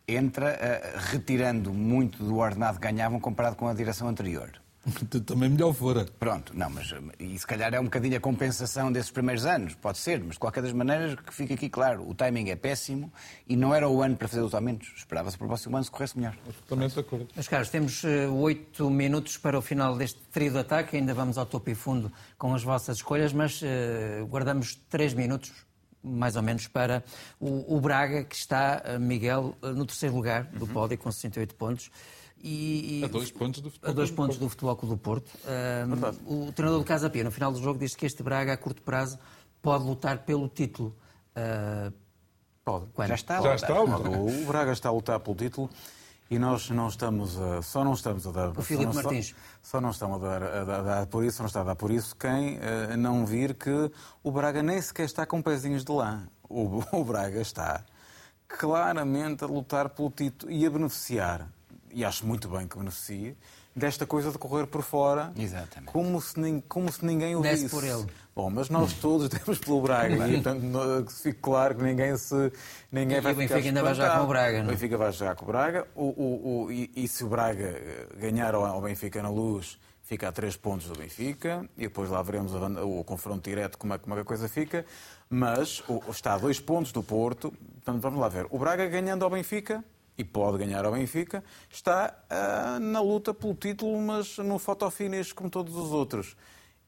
[0.07, 4.52] entra uh, retirando muito do ordenado que ganhavam comparado com a direção anterior.
[5.26, 6.06] Também melhor fora.
[6.20, 9.98] Pronto, não, mas e se calhar é um bocadinho a compensação desses primeiros anos, pode
[9.98, 13.12] ser, mas de qualquer das maneiras que fique aqui claro, o timing é péssimo
[13.48, 14.94] e não era o ano para fazer os aumentos.
[14.95, 16.36] Esperava-se para o próximo ano se corresse melhor.
[16.48, 17.28] Absolutamente de acordo.
[17.36, 21.38] Mas, caros, temos eh, oito minutos para o final deste trio de ataque, ainda vamos
[21.38, 25.52] ao topo e fundo com as vossas escolhas, mas uh, guardamos três minutos
[26.03, 27.03] mais ou menos, para
[27.40, 30.72] o, o Braga, que está, Miguel, no terceiro lugar do uhum.
[30.72, 31.90] pódio, com 68 pontos.
[32.48, 35.32] E, a dois pontos do Futebol, a dois pontos do futebol Clube do Porto.
[36.28, 38.58] Um, o treinador do Casa Pia, no final do jogo, diz que este Braga, a
[38.58, 39.18] curto prazo,
[39.64, 40.96] pode lutar pelo título.
[41.36, 41.92] Uh,
[42.64, 42.86] pode.
[42.94, 43.08] Quando?
[43.08, 43.42] Já está.
[43.42, 43.82] Já está.
[43.82, 45.72] O Braga está a lutar pelo título
[46.30, 48.50] e nós não estamos a, só não estamos a dar.
[48.50, 49.34] O Filipe Martins.
[49.64, 51.76] Só, não estamos a dar, a, dar, a dar, por isso, não está a dar
[51.76, 53.92] por isso quem uh, não vir que
[54.24, 56.28] o Braga nem sequer está com pezinhos de lã.
[56.48, 57.84] O, o Braga está
[58.48, 61.55] claramente a lutar pelo título e a beneficiar
[61.96, 63.36] e acho muito bem que beneficie,
[63.76, 65.92] desta coisa de correr por fora, Exatamente.
[65.92, 66.36] Como, se,
[66.68, 67.76] como se ninguém o Desce visse.
[67.76, 68.06] por ele.
[68.36, 72.52] Bom, mas nós todos temos pelo Braga, e portanto fique claro que ninguém se
[72.92, 74.28] ninguém E vai o Benfica ficar ainda vai jogar com o.
[74.28, 74.68] Braga, não é?
[74.68, 77.64] O Benfica vai jogar com o Braga, o, o, o- e, e se o Braga
[77.64, 82.10] eh, ganhar ao, ao Benfica na luz, fica a três pontos do Benfica, e depois
[82.10, 84.86] lá veremos o, o confronto direto, como é, como é que a coisa fica,
[85.30, 87.52] mas o, está a dois pontos do Porto,
[87.84, 88.46] portanto vamos lá ver.
[88.52, 89.84] O Braga ganhando ao Benfica,
[90.18, 95.50] e pode ganhar ao Benfica, está ah, na luta pelo título, mas no fotofinish como
[95.50, 96.36] todos os outros.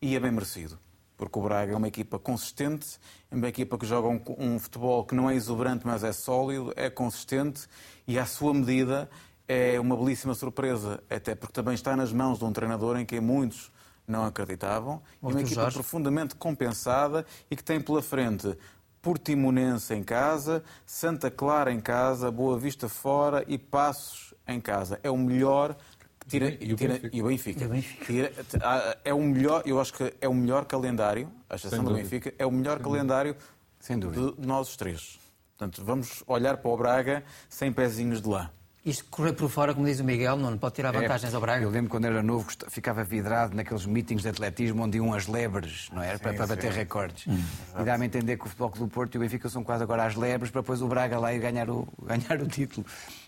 [0.02, 0.80] E é bem merecido.
[1.18, 3.00] Porque o Braga é uma equipa consistente,
[3.32, 6.72] é uma equipa que joga um, um futebol que não é exuberante, mas é sólido,
[6.76, 7.68] é consistente
[8.08, 9.10] e, à sua medida,
[9.48, 11.04] é uma belíssima surpresa.
[11.10, 13.72] Até porque também está nas mãos de um treinador em quem muitos
[14.08, 15.02] não acreditavam.
[15.22, 15.74] E uma equipa Jorge.
[15.74, 18.56] profundamente compensada e que tem pela frente
[19.02, 25.00] Portimonense em casa, Santa Clara em casa, Boa Vista fora e Passos em casa.
[25.04, 25.76] É o melhor.
[26.20, 27.16] que Tira, E o tira- Benfica.
[27.18, 27.64] e o Benfica.
[27.64, 28.06] E o Benfica.
[28.06, 31.94] Tira- ah, é o melhor, eu acho que é o melhor calendário, a exceção do.
[31.94, 33.36] Benfica, é o melhor calendário
[33.80, 34.34] Sem dúvida.
[34.34, 35.18] de nós os três.
[35.58, 38.50] Portanto, vamos olhar para o Braga sem pezinhos de lã.
[38.88, 41.62] Isto correr por fora, como diz o Miguel, não pode tirar vantagens ao Braga.
[41.62, 45.28] É, Eu lembro quando era novo, ficava vidrado naqueles meetings de atletismo onde iam as
[45.28, 46.18] lebres, não era?
[46.18, 47.26] para, para bater recordes.
[47.28, 49.84] e dá-me a entender que o Futebol Clube do Porto e o Benfica são quase
[49.84, 52.86] agora as lebres para depois o Braga lá ir ganhar o, ganhar o título.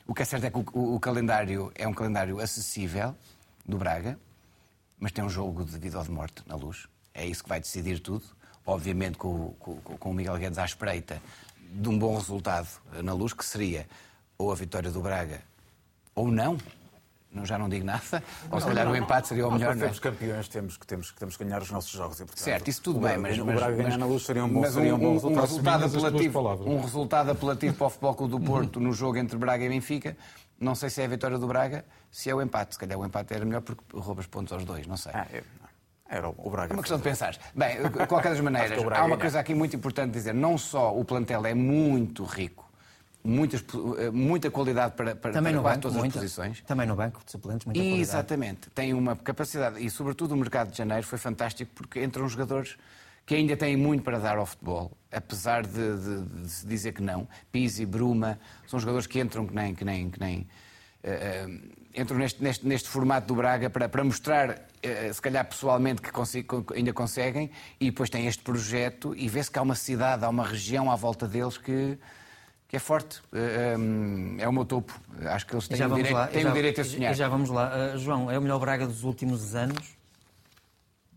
[0.07, 3.14] O que é certo é que o, o- o calendário é um calendário acessível
[3.65, 4.18] do Braga,
[4.98, 6.88] mas tem um jogo de vida ou de morte na luz.
[7.14, 8.23] É isso que vai decidir tudo.
[8.65, 11.22] Obviamente com, com, com o Miguel Guedes à espreita
[11.69, 12.68] de um bom resultado
[13.03, 13.86] na luz, que seria
[14.38, 15.41] ou a vitória do Braga
[16.20, 16.58] ou não.
[17.32, 18.24] Não, já não digo nada.
[18.50, 19.70] Ou se calhar o empate seria o Nós, melhor.
[19.70, 19.86] para não é?
[19.94, 22.20] sermos campeões, temos que, temos, que- temos que ganhar os nossos jogos.
[22.20, 24.50] E, portanto, Certo, isso tudo o bem, mas, o Braga ganhar na luz seria um
[24.50, 25.41] bom, mas seria um bom resultado.
[25.41, 29.18] resultado as tuas apelativo, um resultado apelativo para o Futebol Clube do Porto no jogo
[29.18, 30.18] entre Braga e Benfica.
[30.60, 32.74] Não sei se é a vitória do Braga, se é o empate.
[32.74, 35.12] Se calhar o empate era melhor porque roubas pontos aos dois, não sei.
[35.14, 35.44] Ah, é-
[36.10, 36.74] era o Braga.
[36.74, 37.38] É uma questão de pensar.
[37.54, 40.34] Bem, de qualquer das maneiras, o Braga há uma coisa aqui muito importante dizer.
[40.34, 42.68] Não só o plantel é muito rico,
[43.24, 43.64] muitas,
[43.98, 46.20] eh, muita qualidade para, para, Também para no banco, todas as muita.
[46.20, 46.62] posições.
[46.62, 48.02] Também no banco de suplentes, muita qualidade.
[48.02, 48.70] Exatamente.
[48.72, 49.84] Tem uma capacidade.
[49.84, 52.78] E, sobretudo, o mercado de janeiro foi fantástico porque entram jogadores
[53.26, 57.02] que ainda têm muito para dar ao futebol, apesar de, de- de se dizer que
[57.02, 57.28] não.
[57.52, 59.76] Pizzi, Bruma, são jogadores que entram que nem.
[59.76, 60.48] Que nem, que nem
[61.04, 61.48] eh,
[61.96, 66.12] entram neste, neste, neste formato do Braga para, para mostrar, eh, se calhar pessoalmente, que
[66.12, 70.30] consi- ainda conseguem, e depois tem este projeto e vê-se que há uma cidade, há
[70.30, 71.98] uma região à volta deles que,
[72.70, 73.20] que é forte.
[73.34, 73.76] Eh,
[74.40, 74.94] eh, é o meu topo.
[75.26, 76.28] Acho que eles têm, já o direito, lá.
[76.28, 77.16] têm já, o direito a sonhar.
[77.16, 77.72] Já vamos lá.
[77.74, 79.98] Ah, João, é o melhor Braga dos últimos anos?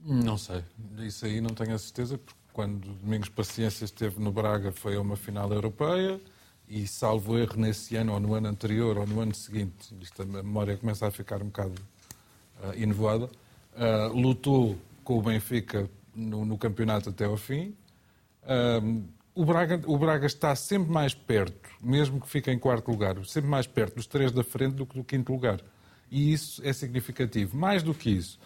[0.03, 0.65] Não sei.
[1.01, 5.01] Isso aí não tenho a certeza, porque quando Domingos Paciência esteve no Braga foi a
[5.01, 6.19] uma final europeia
[6.67, 10.25] e, salvo erro, nesse ano, ou no ano anterior, ou no ano seguinte, isto, a
[10.25, 11.75] memória começa a ficar um bocado
[12.63, 13.29] ah, enevoada,
[13.77, 17.77] ah, lutou com o Benfica no, no campeonato até ao fim.
[18.45, 19.03] Ahm,
[19.35, 23.49] o, Braga, o Braga está sempre mais perto, mesmo que fique em quarto lugar, sempre
[23.49, 25.61] mais perto dos três da frente do que do quinto lugar.
[26.11, 27.57] E isso é significativo.
[27.57, 28.39] Mais do que isso,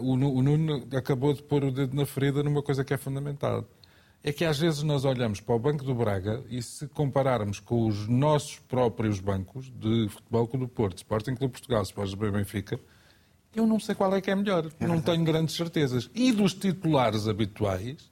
[0.00, 3.64] o, o Nuno acabou de pôr o dedo na ferida numa coisa que é fundamental.
[4.22, 7.86] É que às vezes nós olhamos para o Banco do Braga e se compararmos com
[7.86, 12.80] os nossos próprios bancos de Futebol Clube do Porto, Sporting Clube Portugal, Sporting Clube Benfica,
[13.54, 14.70] eu não sei qual é que é melhor.
[14.80, 16.10] Não tenho grandes certezas.
[16.14, 18.10] E dos titulares habituais,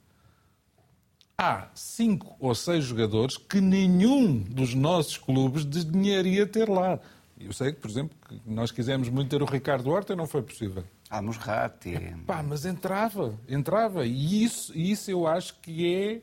[1.37, 6.99] há cinco ou seis jogadores que nenhum dos nossos clubes desdenharia ter lá.
[7.39, 10.27] Eu sei que, por exemplo, que nós quisemos muito ter o Ricardo Horta e não
[10.27, 10.83] foi possível.
[11.09, 12.15] Ah, Musrati.
[12.25, 14.05] Pá, mas entrava, entrava.
[14.05, 16.21] E isso, isso eu acho que é,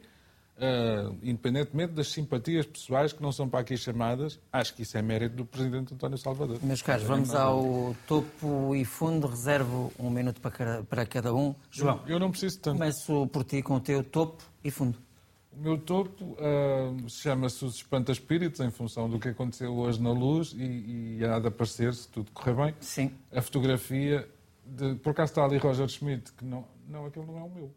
[0.61, 5.03] ah, independentemente das simpatias pessoais que não são para aqui chamadas, acho que isso é
[5.03, 6.59] mérito do Presidente António Salvador.
[6.62, 9.27] Meus caros, vamos ao topo e fundo.
[9.27, 11.55] Reservo um minuto para cada, para cada um.
[11.70, 12.78] João, Eu não preciso tanto.
[12.78, 14.99] começo por ti com o teu topo e fundo.
[15.53, 20.53] O meu topo ah, chama-se os espanta-espíritos, em função do que aconteceu hoje na luz,
[20.57, 23.11] e, e há de aparecer, se tudo correr bem, Sim.
[23.32, 24.28] a fotografia
[24.65, 24.95] de.
[24.97, 26.65] Por acaso está ali Roger Schmidt, que não.
[26.87, 27.74] Não, aquele não é o meu.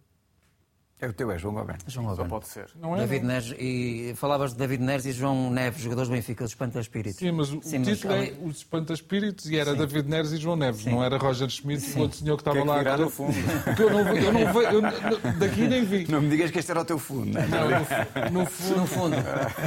[1.04, 1.82] É o teu, é João Goberno.
[1.86, 2.30] João Só Albano.
[2.30, 2.68] pode ser.
[2.80, 3.00] Não é?
[3.00, 3.28] David não.
[3.34, 7.20] Neres, e falavas de David Neres e João Neves, jogadores do Benfica, os espanta-espíritos.
[7.20, 10.38] Sim, mas o, Sim, mas título ali- é Os Espanta-Espíritos e era David Neres e
[10.38, 12.78] João Neves, não era Roger Schmidt e o outro senhor que estava que lá.
[12.78, 13.34] virá a no correr.
[13.34, 13.82] fundo?
[13.82, 16.08] Eu não, eu não vejo, daqui nem vi.
[16.10, 17.34] Não me digas que este era o teu fundo.
[17.34, 17.48] não é?
[17.48, 19.16] Não, no, no fundo, No fundo,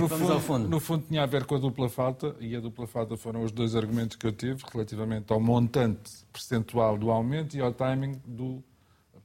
[0.01, 0.69] no vamos ao fundo.
[0.69, 3.53] No fundo tinha a ver com a dupla falta e a dupla falta foram os
[3.53, 8.63] dois argumentos que eu tive relativamente ao montante percentual do aumento e ao timing do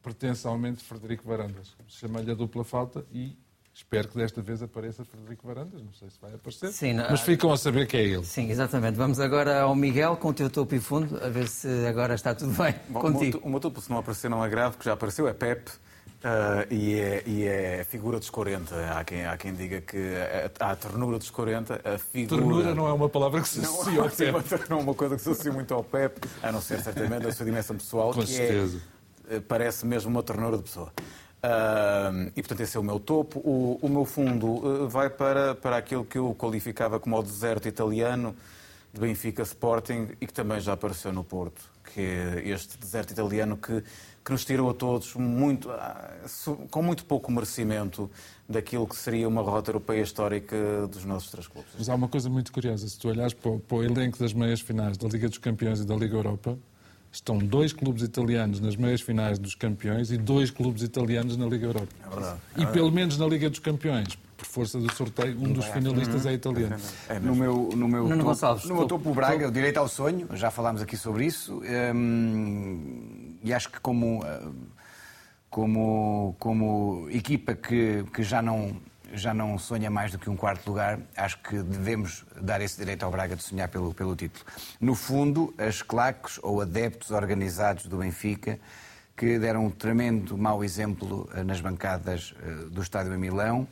[0.02, 1.76] pertence ao de Frederico Varandas.
[1.88, 3.38] Chamei-lhe a dupla falta e
[3.73, 7.10] Espero que desta vez apareça Frederico Varandas, não sei se vai aparecer, Sim, não...
[7.10, 8.26] mas ficam a saber que é ele.
[8.26, 8.95] Sim, exatamente.
[8.95, 12.36] Vamos agora ao Miguel com o teu topo e fundo, a ver se agora está
[12.36, 13.40] tudo bem Bom, contigo.
[13.41, 15.72] O meu topo, se não aparecer, não é grave, porque já apareceu, é Pep.
[16.22, 18.76] Uh, e, é, e é figura dos 40.
[18.91, 19.98] Há quem, há quem diga que
[20.60, 22.41] há a ternura dos 40, a figura.
[22.41, 24.69] Ternura não é uma palavra que se associa ao Pep.
[24.69, 27.32] Não é uma coisa que se associa muito ao Pep, a não ser certamente a
[27.32, 28.78] sua dimensão pessoal, Com que é, certeza.
[28.78, 29.01] É,
[29.48, 30.91] parece mesmo uma ternura de pessoa.
[31.43, 33.39] Uh, e portanto esse é o meu topo.
[33.39, 37.68] O, o meu fundo uh, vai para, para aquilo que eu qualificava como o deserto
[37.68, 38.35] italiano
[38.93, 41.61] de Benfica Sporting e que também já apareceu no Porto,
[41.93, 43.84] que é este deserto italiano que
[44.23, 46.11] que nos tirou a todos muito, ah,
[46.69, 48.10] com muito pouco merecimento
[48.48, 50.56] daquilo que seria uma rota europeia histórica
[50.88, 51.72] dos nossos três clubes.
[51.77, 54.61] Mas há uma coisa muito curiosa, se tu olhares para para o elenco das meias
[54.61, 56.57] finais da Liga dos Campeões e da Liga Europa,
[57.12, 61.68] estão dois clubes italianos nas meias finais dos campeões e dois clubes italianos na Liga
[61.68, 61.88] Europa.
[62.06, 62.40] É verdade.
[62.58, 66.34] E pelo menos na Liga dos Campeões, por força do sorteio, um dos finalistas é
[66.34, 66.78] italiano.
[67.10, 69.78] É no meu, no meu Nuno topo, Gonçalves, no meu topo, o Braga, o direito
[69.78, 71.62] ao sonho, já falámos aqui sobre isso,
[71.94, 74.24] hum, e acho que como,
[75.50, 78.78] como, como equipa que, que já não
[79.14, 83.04] já não sonha mais do que um quarto lugar, acho que devemos dar esse direito
[83.04, 84.46] ao Braga de sonhar pelo, pelo título.
[84.80, 88.60] No fundo, as claques ou adeptos organizados do Benfica,
[89.16, 93.68] que deram um tremendo mau exemplo eh, nas bancadas eh, do estádio em Milão,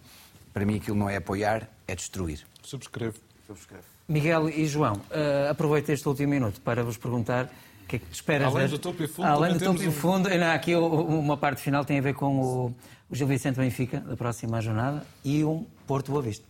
[0.54, 2.46] para mim aquilo não é apoiar, é destruir.
[2.62, 3.18] Subscrevo.
[3.48, 3.84] Subscrevo.
[4.08, 7.48] Miguel e João, uh, aproveito este último minuto para vos perguntar
[7.90, 8.48] que é que esperas...
[8.48, 9.26] Além do topo e fundo...
[9.26, 12.76] Além do topo e fundo, não, aqui uma parte final tem a ver com o,
[13.10, 16.46] o Gil Vicente Benfica, da próxima jornada, e um Porto Boa Vista.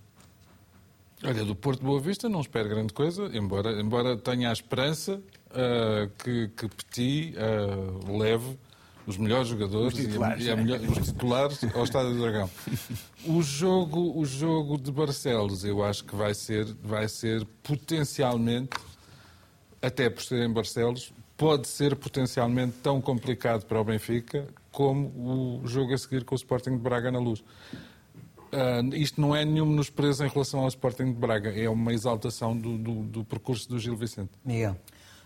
[1.23, 6.09] Olha, do Porto Boa Vista não espero grande coisa, embora, embora tenha a esperança uh,
[6.23, 8.57] que, que Petit uh, leve
[9.07, 12.21] os melhores jogadores os titulares, e, a, e a melhor, os titulares ao Estádio do
[12.21, 12.49] Dragão.
[13.25, 18.77] O jogo, o jogo de Barcelos, eu acho que vai ser, vai ser potencialmente,
[19.81, 25.65] até por ser em Barcelos, pode ser potencialmente tão complicado para o Benfica como o
[25.65, 27.39] jogo a seguir com o Sporting de Braga na luz.
[27.39, 32.57] Uh, isto não é nenhum menosprezo em relação ao Sporting de Braga, é uma exaltação
[32.57, 34.31] do, do, do percurso do Gil Vicente.
[34.43, 34.75] Miguel.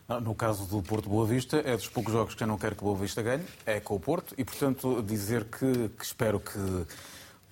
[0.08, 2.76] Ah, no caso do Porto Boa Vista, é dos poucos jogos que eu não quero
[2.76, 6.40] que o Boa Vista ganhe, é com o Porto, e portanto dizer que, que espero
[6.40, 6.60] que,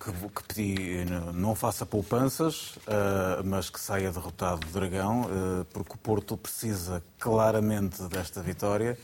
[0.02, 5.94] que, que pedi, não faça poupanças, uh, mas que saia derrotado do Dragão, uh, porque
[5.94, 8.98] o Porto precisa claramente desta vitória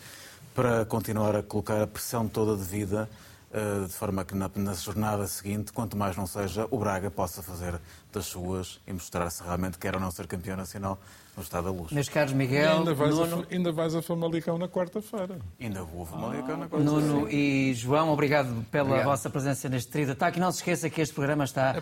[0.55, 3.09] para continuar a colocar a pressão toda de vida
[3.53, 7.43] uh, de forma que na, na, jornada seguinte, quanto mais não seja, o Braga possa
[7.43, 7.81] fazer
[8.13, 10.99] das suas e mostrar-se realmente quer ou não ser campeão nacional
[11.39, 11.93] no Estado da Luz.
[11.93, 13.47] Meus caros Miguel, ainda vais, Nuno...
[13.49, 15.39] a, ainda vais a Famalicão na quarta-feira.
[15.61, 17.01] Ainda vou a Famalicão ah, na quarta-feira.
[17.01, 19.07] Nuno e João, obrigado pela obrigado.
[19.07, 20.39] vossa presença neste trio de ataque.
[20.39, 21.77] Não se esqueça que este programa está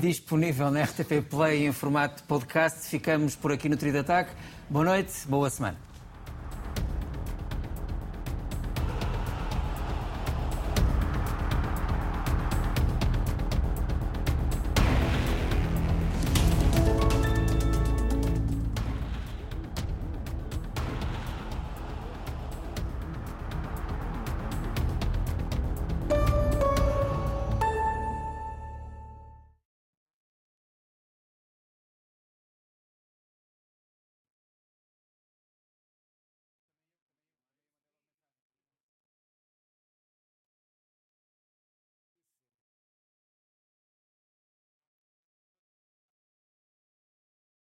[0.00, 2.88] disponível na RTP Play em formato de podcast.
[2.88, 4.32] Ficamos por aqui no trio de ataque.
[4.68, 5.78] Boa noite, boa semana.